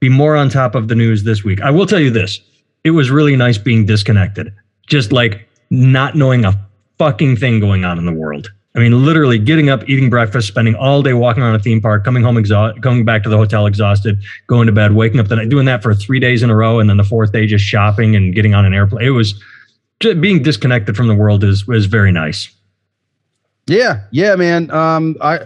be 0.00 0.08
more 0.08 0.36
on 0.36 0.48
top 0.48 0.74
of 0.74 0.88
the 0.88 0.94
news 0.94 1.22
this 1.22 1.44
week. 1.44 1.60
I 1.60 1.70
will 1.70 1.86
tell 1.86 2.00
you 2.00 2.10
this 2.10 2.40
it 2.82 2.90
was 2.90 3.10
really 3.10 3.36
nice 3.36 3.56
being 3.56 3.86
disconnected, 3.86 4.52
just 4.86 5.12
like 5.12 5.48
not 5.74 6.14
knowing 6.14 6.44
a 6.44 6.58
fucking 6.98 7.36
thing 7.36 7.60
going 7.60 7.84
on 7.84 7.98
in 7.98 8.06
the 8.06 8.12
world. 8.12 8.52
I 8.76 8.80
mean, 8.80 9.04
literally 9.04 9.38
getting 9.38 9.70
up, 9.70 9.88
eating 9.88 10.10
breakfast, 10.10 10.48
spending 10.48 10.74
all 10.74 11.00
day 11.00 11.12
walking 11.12 11.44
around 11.44 11.54
a 11.54 11.60
theme 11.60 11.80
park, 11.80 12.04
coming 12.04 12.24
home 12.24 12.36
exhausted, 12.36 12.82
going 12.82 13.04
back 13.04 13.22
to 13.22 13.28
the 13.28 13.36
hotel 13.36 13.66
exhausted, 13.66 14.20
going 14.48 14.66
to 14.66 14.72
bed, 14.72 14.94
waking 14.94 15.20
up 15.20 15.28
the 15.28 15.36
night, 15.36 15.48
doing 15.48 15.64
that 15.66 15.80
for 15.80 15.94
three 15.94 16.18
days 16.18 16.42
in 16.42 16.50
a 16.50 16.56
row, 16.56 16.80
and 16.80 16.90
then 16.90 16.96
the 16.96 17.04
fourth 17.04 17.30
day 17.30 17.46
just 17.46 17.64
shopping 17.64 18.16
and 18.16 18.34
getting 18.34 18.52
on 18.52 18.64
an 18.64 18.74
airplane. 18.74 19.06
It 19.06 19.10
was 19.10 19.40
just 20.00 20.20
being 20.20 20.42
disconnected 20.42 20.96
from 20.96 21.06
the 21.06 21.14
world 21.14 21.44
is 21.44 21.68
is 21.68 21.86
very 21.86 22.10
nice. 22.10 22.48
Yeah, 23.66 24.02
yeah, 24.10 24.34
man. 24.34 24.70
Um, 24.72 25.16
I 25.20 25.40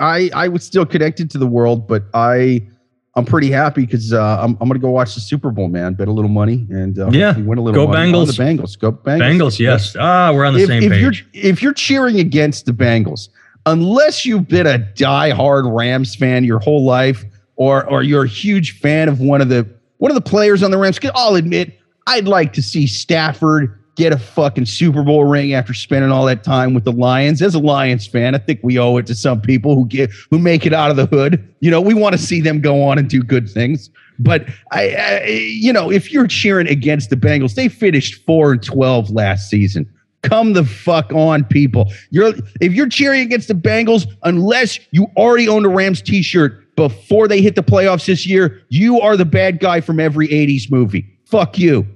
I 0.00 0.30
I 0.34 0.48
was 0.48 0.64
still 0.64 0.84
connected 0.84 1.30
to 1.30 1.38
the 1.38 1.46
world, 1.46 1.86
but 1.86 2.02
I 2.12 2.66
I'm 3.14 3.26
pretty 3.26 3.50
happy 3.50 3.82
because 3.82 4.12
uh, 4.12 4.38
I'm 4.40 4.56
I'm 4.60 4.68
gonna 4.68 4.78
go 4.80 4.90
watch 4.90 5.14
the 5.14 5.20
Super 5.20 5.50
Bowl, 5.50 5.68
man. 5.68 5.94
Bet 5.94 6.08
a 6.08 6.12
little 6.12 6.30
money 6.30 6.66
and 6.70 6.98
uh, 6.98 7.10
yeah, 7.10 7.36
win 7.38 7.58
a 7.58 7.62
little 7.62 7.86
go 7.86 7.92
money. 7.92 8.10
Bengals. 8.10 8.36
the 8.36 8.42
Bengals. 8.42 8.78
Go 8.78 8.92
Bengals. 8.92 9.20
Bengals. 9.20 9.58
Yes. 9.58 9.94
Ah, 9.98 10.32
we're 10.32 10.46
on 10.46 10.54
the 10.54 10.60
if, 10.60 10.66
same 10.68 10.82
if 10.82 10.92
page. 10.92 11.26
You're, 11.32 11.44
if 11.50 11.62
you're 11.62 11.74
cheering 11.74 12.18
against 12.18 12.64
the 12.64 12.72
Bengals, 12.72 13.28
unless 13.66 14.24
you've 14.24 14.48
been 14.48 14.66
a 14.66 14.78
die-hard 14.78 15.66
Rams 15.66 16.14
fan 16.14 16.44
your 16.44 16.58
whole 16.58 16.84
life, 16.84 17.22
or 17.56 17.84
or 17.86 18.02
you're 18.02 18.24
a 18.24 18.28
huge 18.28 18.80
fan 18.80 19.10
of 19.10 19.20
one 19.20 19.42
of 19.42 19.50
the 19.50 19.68
one 19.98 20.10
of 20.10 20.14
the 20.14 20.22
players 20.22 20.62
on 20.62 20.70
the 20.70 20.78
Rams, 20.78 20.98
I'll 21.14 21.34
admit 21.34 21.78
I'd 22.06 22.26
like 22.26 22.54
to 22.54 22.62
see 22.62 22.86
Stafford 22.86 23.78
get 23.96 24.12
a 24.12 24.18
fucking 24.18 24.66
Super 24.66 25.02
Bowl 25.02 25.24
ring 25.24 25.52
after 25.52 25.74
spending 25.74 26.10
all 26.10 26.24
that 26.26 26.42
time 26.44 26.74
with 26.74 26.84
the 26.84 26.92
Lions. 26.92 27.42
As 27.42 27.54
a 27.54 27.58
Lions 27.58 28.06
fan, 28.06 28.34
I 28.34 28.38
think 28.38 28.60
we 28.62 28.78
owe 28.78 28.96
it 28.96 29.06
to 29.06 29.14
some 29.14 29.40
people 29.40 29.74
who 29.74 29.86
get 29.86 30.10
who 30.30 30.38
make 30.38 30.66
it 30.66 30.72
out 30.72 30.90
of 30.90 30.96
the 30.96 31.06
hood. 31.06 31.54
You 31.60 31.70
know, 31.70 31.80
we 31.80 31.94
want 31.94 32.14
to 32.14 32.18
see 32.18 32.40
them 32.40 32.60
go 32.60 32.82
on 32.82 32.98
and 32.98 33.08
do 33.08 33.22
good 33.22 33.48
things. 33.48 33.90
But 34.18 34.48
I, 34.70 34.94
I 34.94 35.24
you 35.26 35.72
know, 35.72 35.90
if 35.90 36.12
you're 36.12 36.26
cheering 36.26 36.68
against 36.68 37.10
the 37.10 37.16
Bengals, 37.16 37.54
they 37.54 37.68
finished 37.68 38.24
four 38.24 38.52
and 38.52 38.62
twelve 38.62 39.10
last 39.10 39.50
season. 39.50 39.92
Come 40.22 40.52
the 40.52 40.64
fuck 40.64 41.12
on, 41.12 41.44
people. 41.44 41.92
You're 42.10 42.32
if 42.60 42.72
you're 42.72 42.88
cheering 42.88 43.20
against 43.20 43.48
the 43.48 43.54
Bengals, 43.54 44.06
unless 44.22 44.78
you 44.92 45.08
already 45.16 45.48
own 45.48 45.64
a 45.64 45.68
Rams 45.68 46.00
t-shirt 46.00 46.76
before 46.76 47.28
they 47.28 47.42
hit 47.42 47.56
the 47.56 47.62
playoffs 47.62 48.06
this 48.06 48.26
year, 48.26 48.62
you 48.68 49.00
are 49.00 49.16
the 49.16 49.24
bad 49.24 49.60
guy 49.60 49.80
from 49.80 50.00
every 50.00 50.28
80s 50.28 50.70
movie. 50.70 51.06
Fuck 51.26 51.58
you. 51.58 51.86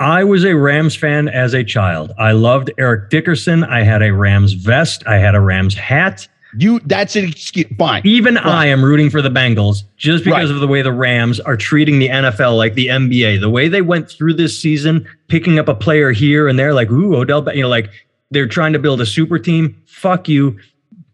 I 0.00 0.24
was 0.24 0.46
a 0.46 0.56
Rams 0.56 0.96
fan 0.96 1.28
as 1.28 1.52
a 1.52 1.62
child. 1.62 2.12
I 2.18 2.32
loved 2.32 2.70
Eric 2.78 3.10
Dickerson. 3.10 3.64
I 3.64 3.82
had 3.82 4.02
a 4.02 4.14
Rams 4.14 4.54
vest. 4.54 5.06
I 5.06 5.18
had 5.18 5.34
a 5.34 5.40
Rams 5.40 5.74
hat. 5.74 6.26
You 6.56 6.80
that's 6.80 7.14
an 7.16 7.26
excuse. 7.26 7.66
Fine. 7.78 8.02
Even 8.06 8.36
Fine. 8.36 8.46
I 8.46 8.66
am 8.66 8.82
rooting 8.82 9.10
for 9.10 9.20
the 9.20 9.28
Bengals 9.28 9.82
just 9.98 10.24
because 10.24 10.48
right. 10.48 10.54
of 10.54 10.60
the 10.60 10.66
way 10.66 10.80
the 10.80 10.90
Rams 10.90 11.38
are 11.38 11.56
treating 11.56 11.98
the 11.98 12.08
NFL 12.08 12.56
like 12.56 12.74
the 12.74 12.86
NBA. 12.88 13.40
The 13.40 13.50
way 13.50 13.68
they 13.68 13.82
went 13.82 14.10
through 14.10 14.34
this 14.34 14.58
season, 14.58 15.06
picking 15.28 15.58
up 15.58 15.68
a 15.68 15.74
player 15.74 16.12
here 16.12 16.48
and 16.48 16.58
there, 16.58 16.72
like 16.72 16.90
ooh 16.90 17.14
Odell, 17.14 17.54
you 17.54 17.62
know, 17.62 17.68
like 17.68 17.90
they're 18.30 18.48
trying 18.48 18.72
to 18.72 18.78
build 18.78 19.02
a 19.02 19.06
super 19.06 19.38
team. 19.38 19.80
Fuck 19.86 20.28
you 20.28 20.58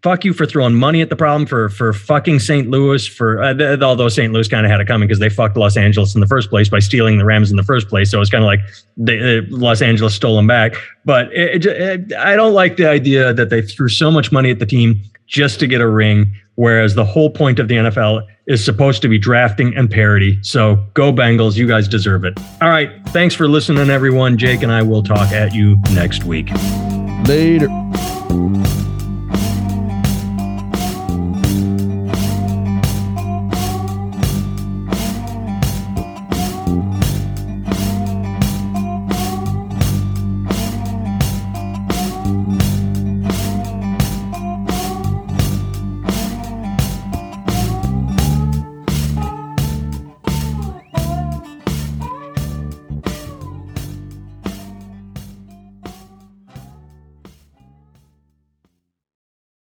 fuck 0.03 0.25
you 0.25 0.33
for 0.33 0.47
throwing 0.47 0.75
money 0.75 1.01
at 1.01 1.09
the 1.09 1.17
problem 1.17 1.47
for 1.47 1.69
for 1.69 1.93
fucking 1.93 2.39
St. 2.39 2.69
Louis 2.71 3.07
for 3.07 3.43
uh, 3.43 3.77
although 3.83 4.09
St. 4.09 4.33
Louis 4.33 4.49
kind 4.49 4.65
of 4.65 4.71
had 4.71 4.81
it 4.81 4.87
coming 4.87 5.09
because 5.09 5.19
they 5.19 5.29
fucked 5.29 5.57
Los 5.57 5.77
Angeles 5.77 6.15
in 6.15 6.21
the 6.21 6.27
first 6.27 6.51
place 6.51 6.69
by 6.69 6.79
stealing 6.79 7.19
the 7.19 7.25
Rams 7.25 7.51
in 7.51 7.57
the 7.57 7.63
first 7.63 7.89
place. 7.89 8.11
So 8.11 8.21
it's 8.21 8.31
kind 8.31 8.45
of 8.45 8.47
like 8.47 8.61
they, 8.97 9.39
uh, 9.39 9.43
Los 9.51 9.83
Angeles 9.83 10.15
stole 10.15 10.37
them 10.37 10.47
back. 10.47 10.75
But 11.05 11.33
it, 11.33 11.67
it, 11.67 12.15
I 12.15 12.37
don't 12.37 12.55
like 12.55 12.77
the 12.77 12.89
idea 12.89 13.33
that 13.33 13.51
they 13.51 13.63
threw 13.63 13.89
so 13.89 14.11
much 14.11 14.33
money 14.33 14.51
at 14.51 14.59
the 14.59 14.67
team 14.67 15.01
just 15.27 15.59
to 15.61 15.67
get 15.67 15.81
a 15.81 15.89
ring, 15.89 16.33
whereas 16.55 16.95
the 16.95 17.05
whole 17.05 17.31
point 17.31 17.59
of 17.59 17.69
the 17.69 17.75
NFL 17.75 18.27
is 18.47 18.65
supposed 18.65 19.03
to 19.03 19.09
be 19.09 19.19
drafting 19.19 19.77
and 19.77 19.91
parity. 19.91 20.39
So 20.43 20.77
go 20.95 21.13
Bengals, 21.13 21.57
you 21.57 21.67
guys 21.67 21.89
deserve 21.89 22.25
it. 22.25 22.39
All 22.63 22.69
right, 22.69 22.91
thanks 23.09 23.35
for 23.35 23.49
listening, 23.49 23.91
everyone. 23.91 24.39
Jake 24.39 24.63
and 24.63 24.71
I 24.71 24.83
will 24.83 25.03
talk 25.03 25.33
at 25.33 25.53
you 25.53 25.77
next 25.93 26.25
week. 26.25 26.51
Later. 27.27 27.69